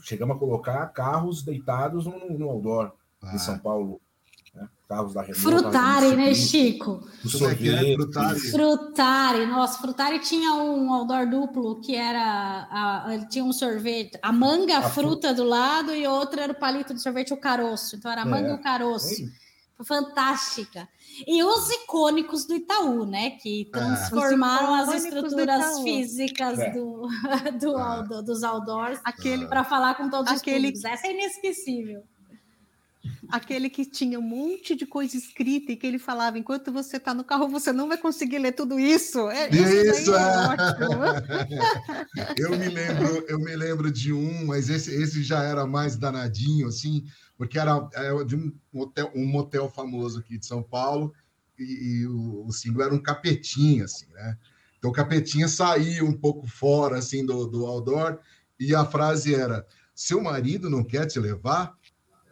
chegamos 0.02 0.36
a 0.36 0.38
colocar 0.38 0.86
carros 0.88 1.42
deitados 1.42 2.06
no, 2.06 2.38
no 2.38 2.48
outdoor 2.50 2.92
Ah, 3.22 3.34
em 3.34 3.38
São 3.38 3.58
Paulo. 3.58 4.00
né? 4.54 4.68
Carros 4.88 5.12
da 5.12 5.22
Renault. 5.22 5.40
Frutari, 5.42 6.16
né, 6.16 6.32
Chico? 6.34 6.94
do 7.22 7.30
Como 7.30 7.46
é 7.46 7.52
é, 7.52 7.56
sorvete. 7.56 7.94
Frutari? 7.96 8.40
Frutari, 8.40 9.46
nossa, 9.46 9.78
Frutari 9.80 10.18
tinha 10.20 10.54
um 10.54 10.92
outdoor 10.92 11.28
duplo 11.28 11.80
que 11.80 11.94
era 11.96 12.66
a, 12.70 13.14
ele 13.14 13.26
tinha 13.26 13.44
um 13.44 13.52
sorvete, 13.52 14.18
a 14.22 14.32
manga, 14.32 14.76
a 14.76 14.78
A 14.78 14.82
fru- 14.88 15.08
fruta 15.08 15.34
do 15.34 15.44
lado 15.44 15.92
e 15.94 16.06
outra 16.06 16.42
era 16.44 16.52
o 16.52 16.58
palito 16.58 16.94
de 16.94 17.02
sorvete, 17.02 17.34
o 17.34 17.36
caroço. 17.36 17.96
Então 17.96 18.10
era 18.10 18.22
a 18.22 18.24
manga 18.24 18.48
É. 18.48 18.50
e 18.52 18.54
o 18.54 18.62
caroço. 18.62 19.14
Fantástica. 19.84 20.88
E 21.26 21.42
os 21.42 21.70
icônicos 21.70 22.44
do 22.46 22.54
Itaú, 22.56 23.04
né? 23.06 23.30
Que 23.30 23.68
transformaram 23.72 24.72
Os 24.74 24.80
as 24.94 25.02
do 25.02 25.08
estruturas 25.08 25.64
Itaú. 25.66 25.82
físicas 25.84 26.58
É. 26.58 26.70
do, 26.72 27.08
do, 27.60 27.76
Ah. 27.76 27.94
outdoor- 27.96 28.22
dos 28.22 28.42
outdoors 28.42 29.00
Aquele, 29.04 29.46
para 29.46 29.64
falar 29.64 29.94
com 29.94 30.08
todos 30.10 30.32
Aquele- 30.32 30.68
os 30.68 30.80
públicos. 30.80 30.84
Essa 30.84 31.06
é 31.06 31.12
inesquecível. 31.12 32.02
aquele 33.30 33.68
que 33.70 33.84
tinha 33.84 34.18
um 34.18 34.22
monte 34.22 34.74
de 34.74 34.86
coisa 34.86 35.16
escrita 35.16 35.72
e 35.72 35.76
que 35.76 35.86
ele 35.86 35.98
falava: 35.98 36.38
enquanto 36.38 36.72
você 36.72 36.96
está 36.96 37.12
no 37.14 37.22
carro, 37.24 37.48
você 37.48 37.72
não 37.72 37.88
vai 37.88 37.96
conseguir 37.98 38.38
ler 38.38 38.52
tudo 38.52 38.78
isso. 38.78 39.28
É, 39.30 39.48
Isso, 39.50 40.14
é 40.14 40.22
é. 40.22 40.48
ótimo. 40.48 40.98
Eu 42.36 42.50
me 42.58 42.68
lembro, 42.68 43.24
eu 43.28 43.38
me 43.38 43.54
lembro 43.56 43.90
de 43.90 44.12
um, 44.12 44.46
mas 44.46 44.68
esse, 44.68 44.90
esse 44.94 45.22
já 45.22 45.42
era 45.42 45.66
mais 45.66 45.96
danadinho, 45.96 46.66
assim, 46.68 47.04
porque 47.38 47.56
era, 47.58 47.88
era 47.94 48.24
de 48.24 48.34
um 48.34 48.52
motel, 48.72 49.12
um 49.14 49.24
motel 49.24 49.70
famoso 49.70 50.18
aqui 50.18 50.36
de 50.36 50.44
São 50.44 50.60
Paulo, 50.60 51.14
e, 51.56 51.62
e 52.02 52.06
o, 52.06 52.46
o 52.46 52.52
símbolo 52.52 52.84
era 52.84 52.94
um 52.94 53.00
capetinha, 53.00 53.84
assim, 53.84 54.06
né? 54.12 54.36
Então 54.76 54.90
o 54.90 54.94
capetinha 54.94 55.48
saía 55.48 56.04
um 56.04 56.12
pouco 56.12 56.46
fora, 56.46 56.98
assim, 56.98 57.24
do, 57.24 57.46
do 57.46 57.64
outdoor, 57.64 58.18
e 58.58 58.74
a 58.74 58.84
frase 58.84 59.34
era: 59.34 59.64
seu 59.94 60.20
marido 60.20 60.68
não 60.68 60.82
quer 60.82 61.06
te 61.06 61.18
levar? 61.20 61.77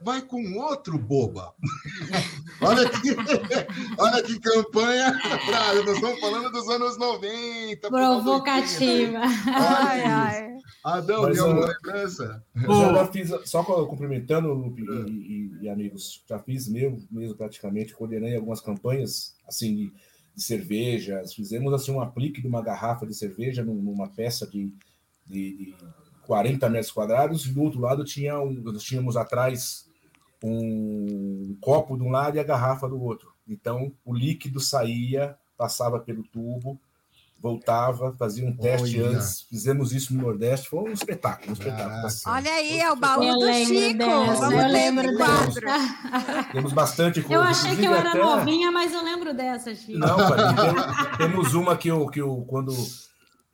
Vai 0.03 0.23
com 0.23 0.55
outro 0.59 0.99
boba. 0.99 1.55
olha, 2.61 2.89
que, 2.89 3.11
olha 3.99 4.23
que 4.23 4.39
campanha. 4.41 5.13
Braga, 5.47 5.83
nós 5.83 5.95
estamos 5.97 6.21
falando 6.21 6.51
dos 6.53 6.69
anos 6.69 6.99
90. 6.99 7.89
final 7.89 8.21
dos 8.23 8.27
80. 8.33 8.47
Provocativa. 8.47 9.21
Ai, 9.53 10.03
ai. 10.05 10.57
Adão, 10.85 11.23
Mas, 11.23 11.39
alguma 11.39 11.63
ó, 11.63 11.69
lembrança? 11.69 12.45
Eu 12.63 12.95
já, 12.95 13.07
fiz, 13.09 13.31
só 13.47 13.63
cumprimentando, 13.65 14.53
Lupe 14.53 14.83
e, 14.83 15.11
e- 15.11 15.59
e 15.63 15.69
amigos, 15.69 16.23
já 16.29 16.39
fiz 16.39 16.69
mesmo, 16.69 17.03
mesmo 17.11 17.35
praticamente, 17.37 17.93
coordenei 17.95 18.37
algumas 18.37 18.61
campanhas, 18.61 19.35
assim, 19.49 19.75
de, 19.75 19.93
de 20.37 20.43
cervejas, 20.43 21.35
fizemos, 21.35 21.73
assim, 21.73 21.91
um 21.91 22.01
aplique 22.01 22.41
de 22.41 22.47
uma 22.47 22.63
garrafa 22.63 23.05
de 23.07 23.15
cerveja 23.15 23.65
num- 23.65 23.83
numa 23.83 24.09
peça 24.09 24.47
de, 24.47 24.73
de, 25.27 25.57
de 25.57 25.75
40 26.27 26.69
metros 26.69 26.91
quadrados, 26.93 27.47
e 27.47 27.53
do 27.53 27.63
outro 27.63 27.81
lado 27.81 28.05
tinha 28.05 28.39
um, 28.41 28.53
nós 28.53 28.83
tínhamos 28.83 29.17
atrás 29.17 29.87
um 30.43 31.57
copo 31.61 31.97
de 31.97 32.03
um 32.03 32.11
lado 32.11 32.37
e 32.37 32.41
a 32.41 32.45
garrafa 32.45 32.89
do 32.89 33.01
outro. 33.03 33.33
Então, 33.49 33.93
o 34.05 34.15
líquido 34.15 34.61
saía, 34.61 35.37
passava 35.57 35.99
pelo 36.01 36.23
tubo, 36.25 36.79
voltava, 37.41 38.15
fazia 38.19 38.47
um 38.47 38.57
teste 38.57 39.01
Olha. 39.01 39.11
antes, 39.11 39.43
fizemos 39.43 39.93
isso 39.93 40.15
no 40.15 40.23
Nordeste, 40.23 40.69
foi 40.69 40.81
um 40.81 40.93
espetáculo, 40.93 41.51
um 41.51 41.53
espetáculo. 41.53 41.89
Caraca. 41.91 42.07
assim. 42.07 42.29
Olha 42.29 42.51
aí, 42.53 42.81
é 42.81 42.91
o 42.91 42.97
baú 42.97 43.23
Eu 43.23 43.35
do 43.39 43.53
Chico. 43.53 43.99
dessa, 43.99 44.41
Vamos 44.41 44.63
eu 44.63 44.69
lembro 44.69 45.17
quadro. 45.17 45.67
Temos 46.53 46.73
bastante 46.73 47.23
coisa. 47.23 47.35
Eu 47.35 47.47
achei 47.49 47.77
que 47.77 47.85
eu 47.85 47.93
inclusive 47.93 48.01
era 48.01 48.11
até- 48.11 48.19
novinha, 48.19 48.73
mas 48.73 48.93
eu 48.93 49.05
lembro 49.05 49.35
dessa, 49.35 49.75
Chico. 49.75 49.99
Não, 49.99 50.17
temos 51.19 51.55
uma 51.55 51.77
que 51.77 51.89
eu, 51.89 52.07
que 52.09 52.21
eu 52.21 52.45
quando 52.49 52.73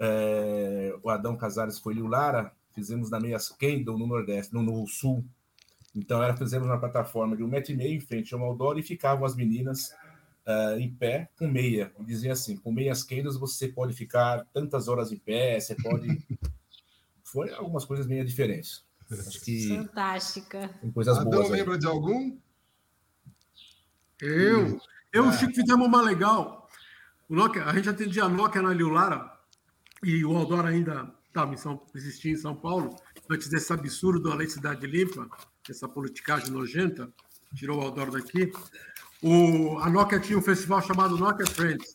é, 0.01 0.95
o 1.03 1.11
Adão 1.11 1.37
Casares 1.37 1.79
foi 1.79 2.01
o 2.01 2.07
Lara, 2.07 2.53
fizemos 2.75 3.11
na 3.11 3.21
Meias 3.21 3.49
Kendall, 3.51 3.99
no 3.99 4.07
Nordeste, 4.07 4.53
no, 4.53 4.63
no 4.63 4.87
Sul. 4.87 5.25
Então, 5.95 6.23
era, 6.23 6.37
fizemos 6.37 6.67
uma 6.67 6.79
plataforma 6.81 7.37
de 7.37 7.43
um 7.43 7.49
metro 7.49 7.73
e 7.73 7.77
meio 7.77 7.95
em 7.97 8.01
frente 8.01 8.35
ao 8.35 8.41
outdoor 8.43 8.79
e 8.79 8.83
ficavam 8.83 9.25
as 9.25 9.37
meninas 9.37 9.93
ah, 10.47 10.77
em 10.79 10.91
pé 10.93 11.31
com 11.39 11.47
meia. 11.49 11.93
E 12.01 12.05
dizia 12.05 12.33
assim, 12.33 12.57
com 12.57 12.73
meias 12.73 13.03
Kendalls 13.05 13.39
você 13.39 13.69
pode 13.69 13.93
ficar 13.95 14.45
tantas 14.53 14.89
horas 14.89 15.13
em 15.13 15.19
pé, 15.19 15.59
você 15.61 15.75
pode... 15.75 16.09
Foi 17.25 17.51
algumas 17.55 17.85
coisas 17.87 18.07
bem 18.07 18.23
diferentes. 18.25 18.85
Acho 19.11 19.41
que 19.41 19.69
Fantástica. 19.69 20.69
tem 20.81 20.91
coisas 20.91 21.17
Adão 21.17 21.31
boas 21.31 21.47
aí. 21.51 21.59
lembra 21.59 21.79
de 21.79 21.87
algum? 21.87 22.37
Eu, 24.21 24.81
eu 25.13 25.25
e 25.25 25.27
É. 25.27 25.31
o 25.31 25.33
Chico 25.33 25.55
fizemos 25.55 25.87
uma 25.87 26.03
legal. 26.03 26.69
O 27.29 27.35
Nokia, 27.35 27.65
a 27.65 27.75
gente 27.75 27.89
atendia 27.89 28.25
a 28.25 28.29
Nokia 28.29 28.61
na 28.63 28.73
Liu 28.73 28.89
Lara 28.91 29.33
e 30.03 30.25
o 30.25 30.37
Aldor 30.37 30.67
ainda 30.67 31.13
estava 31.33 31.55
em 31.55 31.57
São, 31.57 31.83
existia 31.95 32.33
em 32.33 32.37
São 32.37 32.55
Paulo, 32.55 32.95
antes 33.29 33.49
desse 33.49 33.73
absurdo 33.73 34.29
da 34.29 34.35
Lei 34.35 34.49
Cidade 34.49 34.87
Limpa, 34.87 35.29
essa 35.69 35.89
politicagem 35.89 36.51
nojenta, 36.51 37.13
tirou 37.55 37.79
o 37.79 37.83
Aldor 37.83 38.11
daqui. 38.11 38.53
O, 39.23 39.79
a 39.79 39.89
Nokia 39.89 40.21
tinha 40.21 40.39
um 40.39 40.43
festival 40.43 40.83
chamado 40.83 41.17
Nokia 41.17 41.47
Friends, 41.47 41.95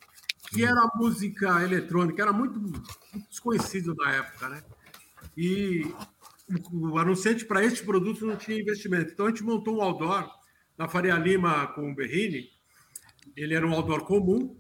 que 0.49 0.63
era 0.63 0.89
música 0.95 1.61
eletrônica, 1.63 2.21
era 2.21 2.33
muito, 2.33 2.59
muito 2.59 2.81
desconhecido 3.29 3.93
na 3.95 4.11
época, 4.11 4.49
né? 4.49 4.63
E 5.35 5.93
o, 6.71 6.97
anunciante 6.97 7.45
para 7.45 7.63
este 7.63 7.83
produto 7.83 8.25
não 8.25 8.38
tinha 8.38 8.59
investimento. 8.59 9.11
Então 9.11 9.27
a 9.27 9.29
gente 9.29 9.43
montou 9.43 9.77
um 9.77 9.81
outdoor 9.81 10.29
na 10.77 10.88
Faria 10.88 11.15
Lima 11.15 11.67
com 11.67 11.91
o 11.91 11.95
Berrini. 11.95 12.49
Ele 13.35 13.53
era 13.53 13.67
um 13.67 13.73
outdoor 13.73 14.05
comum, 14.05 14.57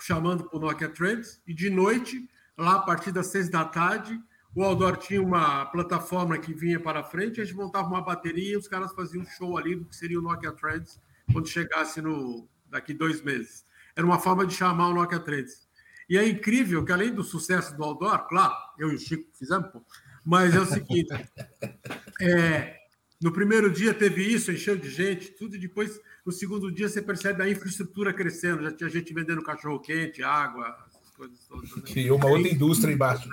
chamando 0.00 0.44
para 0.44 0.56
o 0.56 0.60
Nokia 0.60 0.88
Trends, 0.88 1.42
e 1.46 1.52
de 1.52 1.68
noite, 1.68 2.28
lá 2.56 2.76
a 2.76 2.82
partir 2.82 3.12
das 3.12 3.26
seis 3.28 3.48
da 3.48 3.64
tarde, 3.64 4.20
o 4.54 4.62
outdoor 4.62 4.96
tinha 4.96 5.20
uma 5.20 5.66
plataforma 5.66 6.38
que 6.38 6.54
vinha 6.54 6.78
para 6.78 7.02
frente, 7.02 7.40
a 7.40 7.44
gente 7.44 7.56
montava 7.56 7.88
uma 7.88 8.00
bateria 8.00 8.52
e 8.52 8.56
os 8.56 8.68
caras 8.68 8.92
faziam 8.94 9.22
um 9.22 9.26
show 9.26 9.58
ali 9.58 9.74
do 9.74 9.84
que 9.84 9.96
seria 9.96 10.18
o 10.18 10.22
Nokia 10.22 10.52
Trends 10.52 11.00
quando 11.32 11.48
chegasse 11.48 12.00
no 12.00 12.48
daqui 12.70 12.94
dois 12.94 13.20
meses. 13.22 13.64
Era 13.96 14.06
uma 14.06 14.18
forma 14.18 14.46
de 14.46 14.54
chamar 14.54 14.88
o 14.88 14.94
Nokia 14.94 15.18
Trends. 15.18 15.66
E 16.08 16.18
é 16.18 16.28
incrível 16.28 16.84
que, 16.84 16.92
além 16.92 17.12
do 17.12 17.24
sucesso 17.24 17.76
do 17.76 17.82
outdoor, 17.82 18.28
claro, 18.28 18.54
eu 18.78 18.92
e 18.92 18.94
o 18.94 18.98
Chico 18.98 19.28
fizemos, 19.36 19.70
pô, 19.70 19.82
mas 20.24 20.54
é 20.54 20.60
o 20.60 20.66
seguinte: 20.66 21.08
é, 22.20 22.76
no 23.20 23.32
primeiro 23.32 23.70
dia 23.70 23.94
teve 23.94 24.22
isso, 24.22 24.52
encheu 24.52 24.76
de 24.76 24.90
gente, 24.90 25.30
tudo, 25.30 25.56
e 25.56 25.58
depois, 25.58 25.98
no 26.24 26.30
segundo 26.30 26.70
dia, 26.70 26.88
você 26.88 27.00
percebe 27.00 27.42
a 27.42 27.48
infraestrutura 27.48 28.12
crescendo. 28.12 28.62
Já 28.62 28.72
tinha 28.72 28.90
gente 28.90 29.14
vendendo 29.14 29.42
cachorro-quente, 29.42 30.22
água, 30.22 30.76
coisas 31.14 31.38
todas. 31.46 31.70
né? 31.74 31.82
Criou 31.86 32.18
uma 32.18 32.28
outra 32.28 32.52
indústria 32.52 32.92
embaixo. 32.92 33.28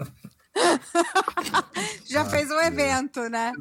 Já 2.05 2.25
fez 2.25 2.51
um 2.51 2.59
evento, 2.59 3.21
né? 3.29 3.53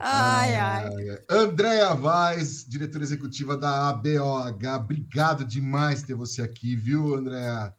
Ai, 0.00 0.54
ai. 0.56 0.88
Andréa 1.28 1.94
Vaz, 1.94 2.64
diretora 2.66 3.04
executiva 3.04 3.56
da 3.56 3.90
ABOH. 3.90 4.76
Obrigado 4.76 5.44
demais 5.44 6.02
ter 6.02 6.14
você 6.14 6.42
aqui, 6.42 6.74
viu, 6.74 7.14
Andréa? 7.14 7.74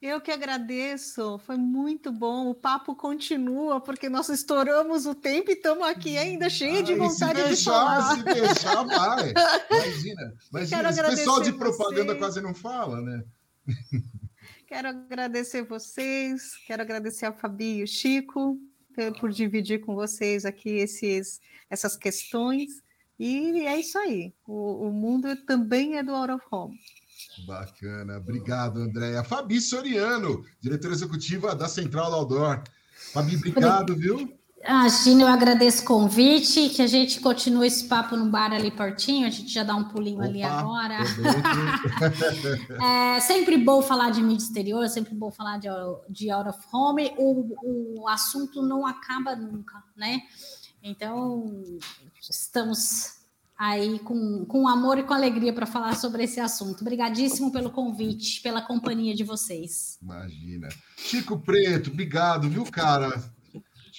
Eu 0.00 0.20
que 0.20 0.30
agradeço, 0.30 1.38
foi 1.38 1.56
muito 1.56 2.12
bom. 2.12 2.48
O 2.48 2.54
papo 2.54 2.94
continua, 2.94 3.80
porque 3.80 4.08
nós 4.08 4.28
estouramos 4.28 5.06
o 5.06 5.14
tempo 5.14 5.50
e 5.50 5.54
estamos 5.54 5.88
aqui 5.88 6.16
ainda 6.16 6.48
cheio 6.48 6.84
de 6.84 6.94
vontade 6.94 7.38
se 7.38 7.42
de 7.42 7.48
deixar, 7.48 7.72
falar. 7.72 8.14
Se 8.14 8.22
deixar, 8.22 8.84
vai. 8.84 9.32
Imagina. 9.72 10.34
Imagina, 10.52 10.90
esse 10.90 11.02
pessoal 11.02 11.40
de 11.40 11.52
propaganda 11.52 12.12
você. 12.12 12.18
quase 12.18 12.40
não 12.40 12.54
fala, 12.54 13.00
né? 13.00 13.24
Quero 14.68 14.88
agradecer 14.88 15.62
vocês, 15.62 16.54
quero 16.66 16.82
agradecer 16.82 17.24
ao 17.24 17.32
Fabi 17.32 17.78
e 17.78 17.82
o 17.82 17.86
Chico 17.86 18.60
por 19.18 19.30
dividir 19.30 19.80
com 19.80 19.94
vocês 19.94 20.44
aqui 20.44 20.68
esses, 20.68 21.40
essas 21.70 21.96
questões. 21.96 22.82
E 23.18 23.66
é 23.66 23.80
isso 23.80 23.96
aí. 23.96 24.34
O, 24.46 24.88
o 24.88 24.92
mundo 24.92 25.34
também 25.46 25.96
é 25.96 26.02
do 26.02 26.14
Out 26.14 26.32
of 26.32 26.44
Home. 26.50 26.78
Bacana. 27.46 28.18
Obrigado, 28.18 28.80
Andréia. 28.80 29.24
Fabi 29.24 29.58
Soriano, 29.58 30.44
diretora 30.60 30.92
executiva 30.92 31.54
da 31.54 31.66
Central 31.66 32.10
do 32.10 32.16
Outdoor. 32.16 32.62
Fabi, 33.14 33.36
obrigado, 33.36 33.96
viu? 33.96 34.37
Imagina, 34.64 35.22
eu 35.22 35.28
agradeço 35.28 35.82
o 35.82 35.86
convite, 35.86 36.68
que 36.70 36.82
a 36.82 36.86
gente 36.86 37.20
continue 37.20 37.68
esse 37.68 37.84
papo 37.84 38.16
no 38.16 38.28
bar 38.28 38.52
ali 38.52 38.70
pertinho, 38.70 39.26
a 39.26 39.30
gente 39.30 39.52
já 39.52 39.62
dá 39.62 39.74
um 39.74 39.84
pulinho 39.84 40.18
Opa, 40.18 40.26
ali 40.26 40.42
agora. 40.42 40.98
é 43.16 43.20
sempre 43.20 43.56
bom 43.56 43.80
falar 43.80 44.10
de 44.10 44.22
mídia 44.22 44.44
exterior, 44.44 44.84
é 44.84 44.88
sempre 44.88 45.14
bom 45.14 45.30
falar 45.30 45.58
de, 45.58 45.68
de 46.10 46.30
out 46.30 46.48
of 46.48 46.58
home, 46.72 47.12
o, 47.16 48.00
o 48.00 48.08
assunto 48.08 48.60
não 48.60 48.84
acaba 48.84 49.36
nunca, 49.36 49.82
né? 49.96 50.20
Então, 50.82 51.62
estamos 52.28 53.18
aí 53.56 53.98
com, 54.00 54.44
com 54.44 54.68
amor 54.68 54.98
e 54.98 55.02
com 55.02 55.14
alegria 55.14 55.52
para 55.52 55.66
falar 55.66 55.96
sobre 55.96 56.24
esse 56.24 56.40
assunto. 56.40 56.82
Obrigadíssimo 56.82 57.50
pelo 57.50 57.70
convite, 57.70 58.40
pela 58.40 58.62
companhia 58.62 59.14
de 59.14 59.24
vocês. 59.24 59.98
Imagina. 60.00 60.68
Chico 60.96 61.38
Preto, 61.38 61.90
obrigado, 61.90 62.48
viu, 62.48 62.64
cara? 62.64 63.10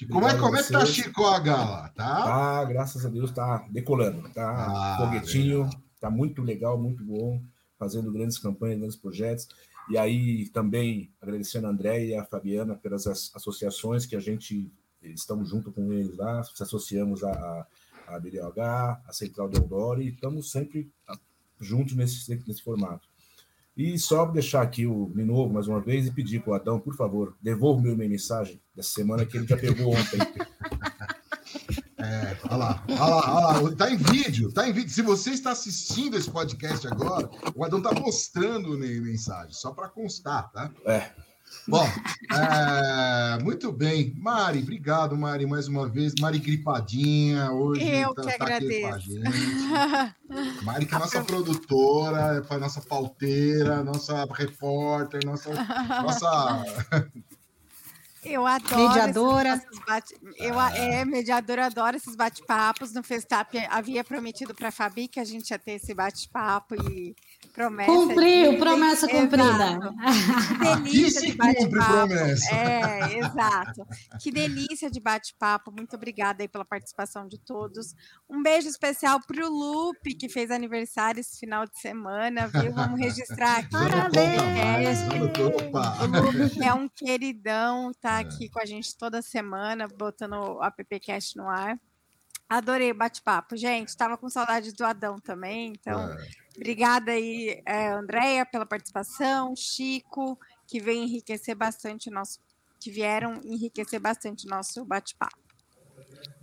Como 0.07 0.27
é, 0.27 0.37
como 0.37 0.55
é 0.55 0.63
que 0.63 0.71
tá 0.71 0.85
Chico 0.85 1.25
H 1.25 1.91
Tá? 1.95 2.23
tá, 2.23 2.65
graças 2.65 3.05
a 3.05 3.09
Deus, 3.09 3.31
tá 3.31 3.65
decolando. 3.69 4.29
Tá 4.29 4.67
ah, 4.67 4.97
foguetinho, 4.97 5.63
legal. 5.63 5.81
tá 5.99 6.09
muito 6.09 6.41
legal, 6.41 6.77
muito 6.77 7.03
bom, 7.03 7.41
fazendo 7.77 8.11
grandes 8.11 8.37
campanhas, 8.37 8.79
grandes 8.79 8.97
projetos. 8.97 9.47
E 9.89 9.97
aí 9.97 10.47
também 10.49 11.11
agradecendo 11.19 11.67
a 11.67 11.71
André 11.71 12.05
e 12.05 12.15
a 12.15 12.23
Fabiana 12.23 12.75
pelas 12.75 13.07
associações 13.07 14.05
que 14.05 14.15
a 14.15 14.19
gente 14.19 14.71
estamos 15.01 15.49
junto 15.49 15.71
com 15.71 15.91
eles 15.91 16.15
lá, 16.15 16.43
se 16.43 16.61
associamos 16.61 17.23
a, 17.23 17.67
a 18.07 18.19
BDOH, 18.19 19.01
a 19.07 19.11
Central 19.11 19.49
de 19.49 19.57
Eldora 19.57 20.03
e 20.03 20.09
estamos 20.09 20.51
sempre 20.51 20.91
juntos 21.59 21.95
nesse, 21.95 22.43
nesse 22.47 22.61
formato. 22.61 23.08
E 23.79 23.97
só 23.97 24.25
deixar 24.25 24.61
aqui 24.61 24.85
o 24.85 25.09
de 25.15 25.23
novo 25.23 25.53
mais 25.53 25.69
uma 25.69 25.79
vez 25.79 26.05
e 26.05 26.11
pedir 26.11 26.41
para 26.41 26.51
o 26.51 26.53
Adão, 26.53 26.81
por 26.81 26.93
favor, 26.97 27.37
devolva 27.41 27.81
minha 27.81 27.95
mensagem 27.95 28.61
dessa 28.75 28.89
semana 28.89 29.25
que 29.25 29.37
ele 29.37 29.47
já 29.47 29.55
pegou 29.55 29.95
ontem. 29.95 30.19
É, 32.01 32.37
olha 32.45 32.55
lá, 32.55 32.83
olha 32.87 32.99
lá, 32.99 33.35
olha 33.35 33.69
lá, 33.69 33.75
tá 33.75 33.91
em 33.91 33.97
vídeo, 33.97 34.53
tá 34.53 34.67
em 34.67 34.71
vídeo. 34.71 34.89
Se 34.89 35.01
você 35.01 35.31
está 35.31 35.51
assistindo 35.51 36.15
esse 36.15 36.31
podcast 36.31 36.87
agora, 36.87 37.29
o 37.53 37.63
Adão 37.63 37.81
tá 37.81 37.91
mostrando 37.91 38.77
mensagem, 38.77 39.51
só 39.51 39.71
para 39.73 39.89
constar, 39.89 40.49
tá? 40.51 40.71
É. 40.85 41.11
Bom, 41.67 41.87
é, 42.33 43.43
muito 43.43 43.71
bem. 43.71 44.13
Mari, 44.17 44.59
obrigado, 44.59 45.15
Mari, 45.15 45.45
mais 45.45 45.67
uma 45.67 45.87
vez. 45.87 46.13
Mari 46.19 46.39
gripadinha 46.39 47.51
hoje. 47.51 47.87
Eu 47.87 48.13
tá, 48.15 48.23
que 48.23 48.37
tá 48.37 48.43
agradeço. 48.43 49.09
Mari, 50.63 50.85
que 50.87 50.95
é 50.95 50.97
nossa 50.97 51.21
produtora, 51.25 52.43
é 52.49 52.57
nossa 52.57 52.81
pauteira, 52.81 53.83
nossa 53.83 54.25
repórter, 54.33 55.21
nossa. 55.25 55.51
nossa... 56.01 56.65
Eu 58.25 58.45
adoro. 58.45 58.89
Mediadora. 58.89 59.61
Bate... 59.87 60.15
Eu, 60.37 60.59
é, 60.59 61.05
mediadora, 61.05 61.67
adoro 61.67 61.95
esses 61.95 62.15
bate-papos. 62.15 62.93
No 62.93 63.03
Festap 63.03 63.57
havia 63.69 64.03
prometido 64.03 64.53
para 64.53 64.69
a 64.69 64.71
Fabi 64.71 65.07
que 65.07 65.19
a 65.19 65.23
gente 65.23 65.51
ia 65.51 65.59
ter 65.59 65.73
esse 65.73 65.93
bate-papo 65.93 66.75
e 66.75 67.15
Promessa 67.59 67.91
Cumpriu, 67.91 68.51
de... 68.51 68.57
promessa 68.57 69.07
cumprida. 69.09 69.79
Que 70.47 70.63
delícia 70.63 71.21
de 71.27 71.35
bate-papo. 71.35 72.13
É, 72.53 73.17
exato. 73.17 73.87
Que 74.17 74.31
delícia 74.31 74.89
de 74.89 75.01
bate-papo. 75.01 75.69
Muito 75.69 75.93
obrigada 75.93 76.41
aí 76.41 76.47
pela 76.47 76.63
participação 76.63 77.27
de 77.27 77.37
todos. 77.37 77.93
Um 78.29 78.41
beijo 78.41 78.69
especial 78.69 79.19
para 79.27 79.45
o 79.45 79.49
Lupe, 79.49 80.13
que 80.15 80.29
fez 80.29 80.51
aniversário 80.51 81.19
esse 81.19 81.37
final 81.37 81.65
de 81.65 81.77
semana, 81.77 82.47
viu? 82.47 82.71
Vamos 82.71 82.97
registrar 82.97 83.57
aqui. 83.57 83.71
Parabéns! 83.71 84.99
O 85.11 86.41
Lupe 86.41 86.63
é 86.63 86.73
um 86.73 86.87
queridão, 86.87 87.91
tá 87.99 88.19
é. 88.19 88.21
aqui 88.21 88.47
com 88.47 88.61
a 88.61 88.65
gente 88.65 88.95
toda 88.95 89.21
semana, 89.21 89.85
botando 89.85 90.35
o 90.35 90.63
AppCast 90.63 91.35
no 91.35 91.49
ar. 91.49 91.77
Adorei 92.49 92.91
o 92.91 92.95
bate-papo, 92.95 93.55
gente. 93.55 93.89
Estava 93.89 94.17
com 94.17 94.27
saudade 94.29 94.71
do 94.73 94.83
Adão 94.83 95.19
também, 95.19 95.73
então 95.77 96.09
é. 96.09 96.17
Obrigada 96.59 97.11
aí, 97.11 97.61
é, 97.65 97.89
Andréia, 97.89 98.45
pela 98.45 98.65
participação, 98.65 99.55
Chico, 99.55 100.37
que 100.67 100.79
vem 100.79 101.05
enriquecer 101.05 101.55
bastante 101.55 102.09
o 102.09 102.13
nosso, 102.13 102.39
que 102.79 102.91
vieram 102.91 103.39
enriquecer 103.43 103.99
bastante 103.99 104.45
o 104.45 104.49
nosso 104.49 104.85
bate-papo. 104.85 105.37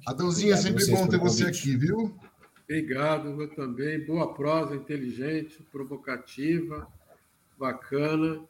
Adãozinha, 0.06 0.55
é 0.55 0.56
sempre 0.56 0.86
bom 0.90 1.06
ter 1.06 1.18
você 1.18 1.44
aqui, 1.44 1.76
viu? 1.76 2.18
Obrigado, 2.64 3.40
eu 3.40 3.55
também. 3.55 4.05
Boa 4.05 4.34
prosa, 4.34 4.74
inteligente, 4.74 5.62
provocativa, 5.70 6.90
bacana. 7.59 8.43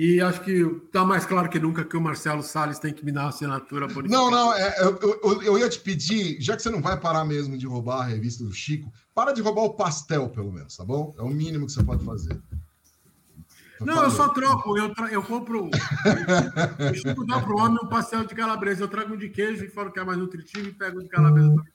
E 0.00 0.20
acho 0.20 0.42
que 0.42 0.52
está 0.52 1.04
mais 1.04 1.26
claro 1.26 1.48
que 1.48 1.58
nunca 1.58 1.84
que 1.84 1.96
o 1.96 2.00
Marcelo 2.00 2.40
Salles 2.40 2.78
tem 2.78 2.94
que 2.94 3.04
me 3.04 3.10
dar 3.10 3.22
uma 3.22 3.30
assinatura 3.30 3.88
Não, 4.08 4.30
não, 4.30 4.54
é, 4.54 4.80
eu, 4.80 4.96
eu, 5.24 5.42
eu, 5.42 5.58
ia 5.58 5.68
te 5.68 5.80
pedir, 5.80 6.40
já 6.40 6.54
que 6.54 6.62
você 6.62 6.70
não 6.70 6.80
vai 6.80 6.96
parar 7.00 7.24
mesmo 7.24 7.58
de 7.58 7.66
roubar 7.66 8.02
a 8.02 8.04
revista 8.04 8.44
do 8.44 8.52
Chico, 8.52 8.92
para 9.12 9.32
de 9.32 9.42
roubar 9.42 9.62
o 9.62 9.74
pastel, 9.74 10.28
pelo 10.28 10.52
menos, 10.52 10.76
tá 10.76 10.84
bom? 10.84 11.12
É 11.18 11.22
o 11.22 11.28
mínimo 11.28 11.66
que 11.66 11.72
você 11.72 11.82
pode 11.82 12.04
fazer. 12.04 12.40
não, 13.80 14.04
eu 14.04 14.10
só 14.12 14.28
troco, 14.28 14.78
eu, 14.78 14.94
tra... 14.94 15.08
eu 15.08 15.20
compro. 15.20 15.64
o 15.68 16.94
Chico 16.94 17.26
dá 17.26 17.40
para 17.40 17.52
o 17.52 17.58
homem 17.58 17.80
um 17.82 17.88
pastel 17.88 18.24
de 18.24 18.36
calabresa, 18.36 18.84
eu 18.84 18.88
trago 18.88 19.14
um 19.14 19.18
de 19.18 19.28
queijo 19.28 19.64
e 19.64 19.68
falo 19.68 19.90
que 19.90 19.98
é 19.98 20.04
mais 20.04 20.16
nutritivo 20.16 20.68
e 20.68 20.72
pego 20.74 21.00
um 21.00 21.02
de 21.02 21.08
calabresa 21.08 21.48
também. 21.48 21.72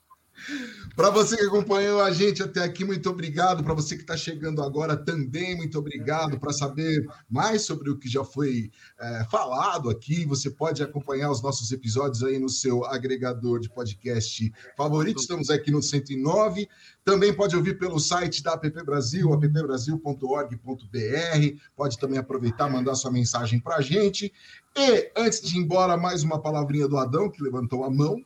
Para 0.96 1.10
você 1.10 1.36
que 1.36 1.44
acompanhou 1.44 2.00
a 2.00 2.12
gente 2.12 2.42
até 2.42 2.60
aqui, 2.60 2.84
muito 2.84 3.08
obrigado. 3.10 3.64
Para 3.64 3.74
você 3.74 3.96
que 3.96 4.02
está 4.02 4.16
chegando 4.16 4.62
agora 4.62 4.96
também, 4.96 5.56
muito 5.56 5.78
obrigado. 5.78 6.38
Para 6.38 6.52
saber 6.52 7.04
mais 7.28 7.62
sobre 7.62 7.90
o 7.90 7.98
que 7.98 8.08
já 8.08 8.24
foi 8.24 8.70
é, 8.98 9.24
falado 9.30 9.90
aqui, 9.90 10.24
você 10.24 10.50
pode 10.50 10.82
acompanhar 10.82 11.30
os 11.30 11.42
nossos 11.42 11.72
episódios 11.72 12.22
aí 12.22 12.38
no 12.38 12.48
seu 12.48 12.84
agregador 12.84 13.60
de 13.60 13.68
podcast 13.68 14.52
favorito. 14.76 15.20
Estamos 15.20 15.50
aqui 15.50 15.70
no 15.70 15.82
109. 15.82 16.68
Também 17.04 17.34
pode 17.34 17.56
ouvir 17.56 17.78
pelo 17.78 17.98
site 17.98 18.42
da 18.42 18.52
App 18.52 18.84
Brasil, 18.84 19.32
appbrasil.org.br. 19.32 21.58
Pode 21.76 21.98
também 21.98 22.18
aproveitar, 22.18 22.70
mandar 22.70 22.94
sua 22.94 23.10
mensagem 23.10 23.60
para 23.60 23.76
a 23.76 23.80
gente. 23.80 24.32
E 24.76 25.10
antes 25.16 25.40
de 25.40 25.56
ir 25.56 25.60
embora, 25.60 25.96
mais 25.96 26.22
uma 26.22 26.40
palavrinha 26.40 26.88
do 26.88 26.96
Adão, 26.96 27.30
que 27.30 27.42
levantou 27.42 27.84
a 27.84 27.90
mão. 27.90 28.16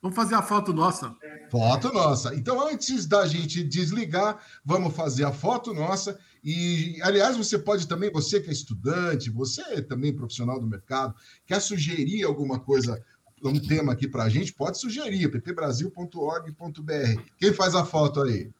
Vamos 0.00 0.14
fazer 0.14 0.36
a 0.36 0.42
foto 0.42 0.72
nossa. 0.72 1.16
Foto 1.50 1.92
nossa. 1.92 2.34
Então, 2.34 2.66
antes 2.66 3.04
da 3.06 3.26
gente 3.26 3.64
desligar, 3.64 4.40
vamos 4.64 4.94
fazer 4.94 5.24
a 5.24 5.32
foto 5.32 5.74
nossa. 5.74 6.18
E, 6.42 7.00
aliás, 7.02 7.36
você 7.36 7.58
pode 7.58 7.88
também, 7.88 8.10
você 8.10 8.40
que 8.40 8.48
é 8.48 8.52
estudante, 8.52 9.28
você 9.28 9.82
também 9.82 10.14
profissional 10.14 10.60
do 10.60 10.66
mercado, 10.66 11.14
quer 11.44 11.60
sugerir 11.60 12.22
alguma 12.22 12.60
coisa, 12.60 13.02
um 13.42 13.58
tema 13.58 13.92
aqui 13.92 14.06
para 14.06 14.24
a 14.24 14.28
gente, 14.28 14.52
pode 14.52 14.78
sugerir, 14.78 15.28
ppbrasil.org.br. 15.30 17.22
Quem 17.36 17.52
faz 17.52 17.74
a 17.74 17.84
foto 17.84 18.22
aí? 18.22 18.50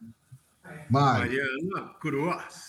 Mari. 0.90 1.36
Mariana 1.36 1.94
Cruz. 2.01 2.68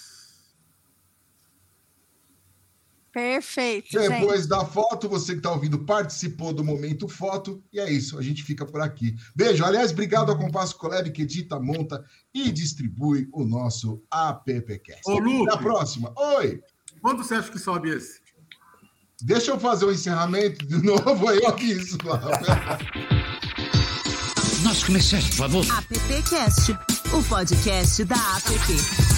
Perfeito. 3.12 3.88
Depois 3.92 4.42
gente. 4.42 4.50
da 4.50 4.66
foto, 4.66 5.10
você 5.10 5.34
que 5.34 5.40
está 5.40 5.52
ouvindo 5.52 5.86
participou 5.86 6.54
do 6.54 6.64
momento 6.64 7.08
foto. 7.08 7.64
E 7.74 7.80
é 7.80 7.92
isso, 7.92 8.18
a 8.18 8.22
gente 8.22 8.44
fica 8.44 8.66
por 8.66 8.82
aqui. 8.82 9.16
Beijo. 9.36 9.66
Aliás, 9.66 9.92
obrigado 9.92 10.32
ao 10.32 10.38
Compasso 10.38 10.78
Colab 10.78 11.10
que 11.12 11.24
edita, 11.24 11.60
monta 11.60 12.04
e 12.34 12.52
distribui 12.52 13.28
o 13.34 13.44
nosso 13.44 14.04
AppCast. 14.10 15.02
Ô, 15.06 15.18
Até 15.18 15.54
a 15.54 15.58
próxima. 15.58 16.14
Oi. 16.16 16.62
Quando 17.02 17.24
você 17.24 17.36
acha 17.36 17.52
que 17.52 17.60
sobe 17.60 17.90
esse? 17.90 18.20
Deixa 19.22 19.52
eu 19.52 19.60
fazer 19.60 19.86
o 19.86 19.90
um 19.90 19.92
encerramento 19.92 20.66
de 20.66 20.82
novo 20.82 21.28
aí, 21.28 21.40
ó, 21.46 21.52
que 21.52 21.66
isso. 21.66 21.98
Nosso 24.64 24.86
comerciante, 24.86 25.30
por 25.30 25.38
favor. 25.38 25.66
AppCast, 25.72 26.72
o 27.14 27.24
podcast 27.24 28.04
da 28.06 28.16
App. 28.16 29.09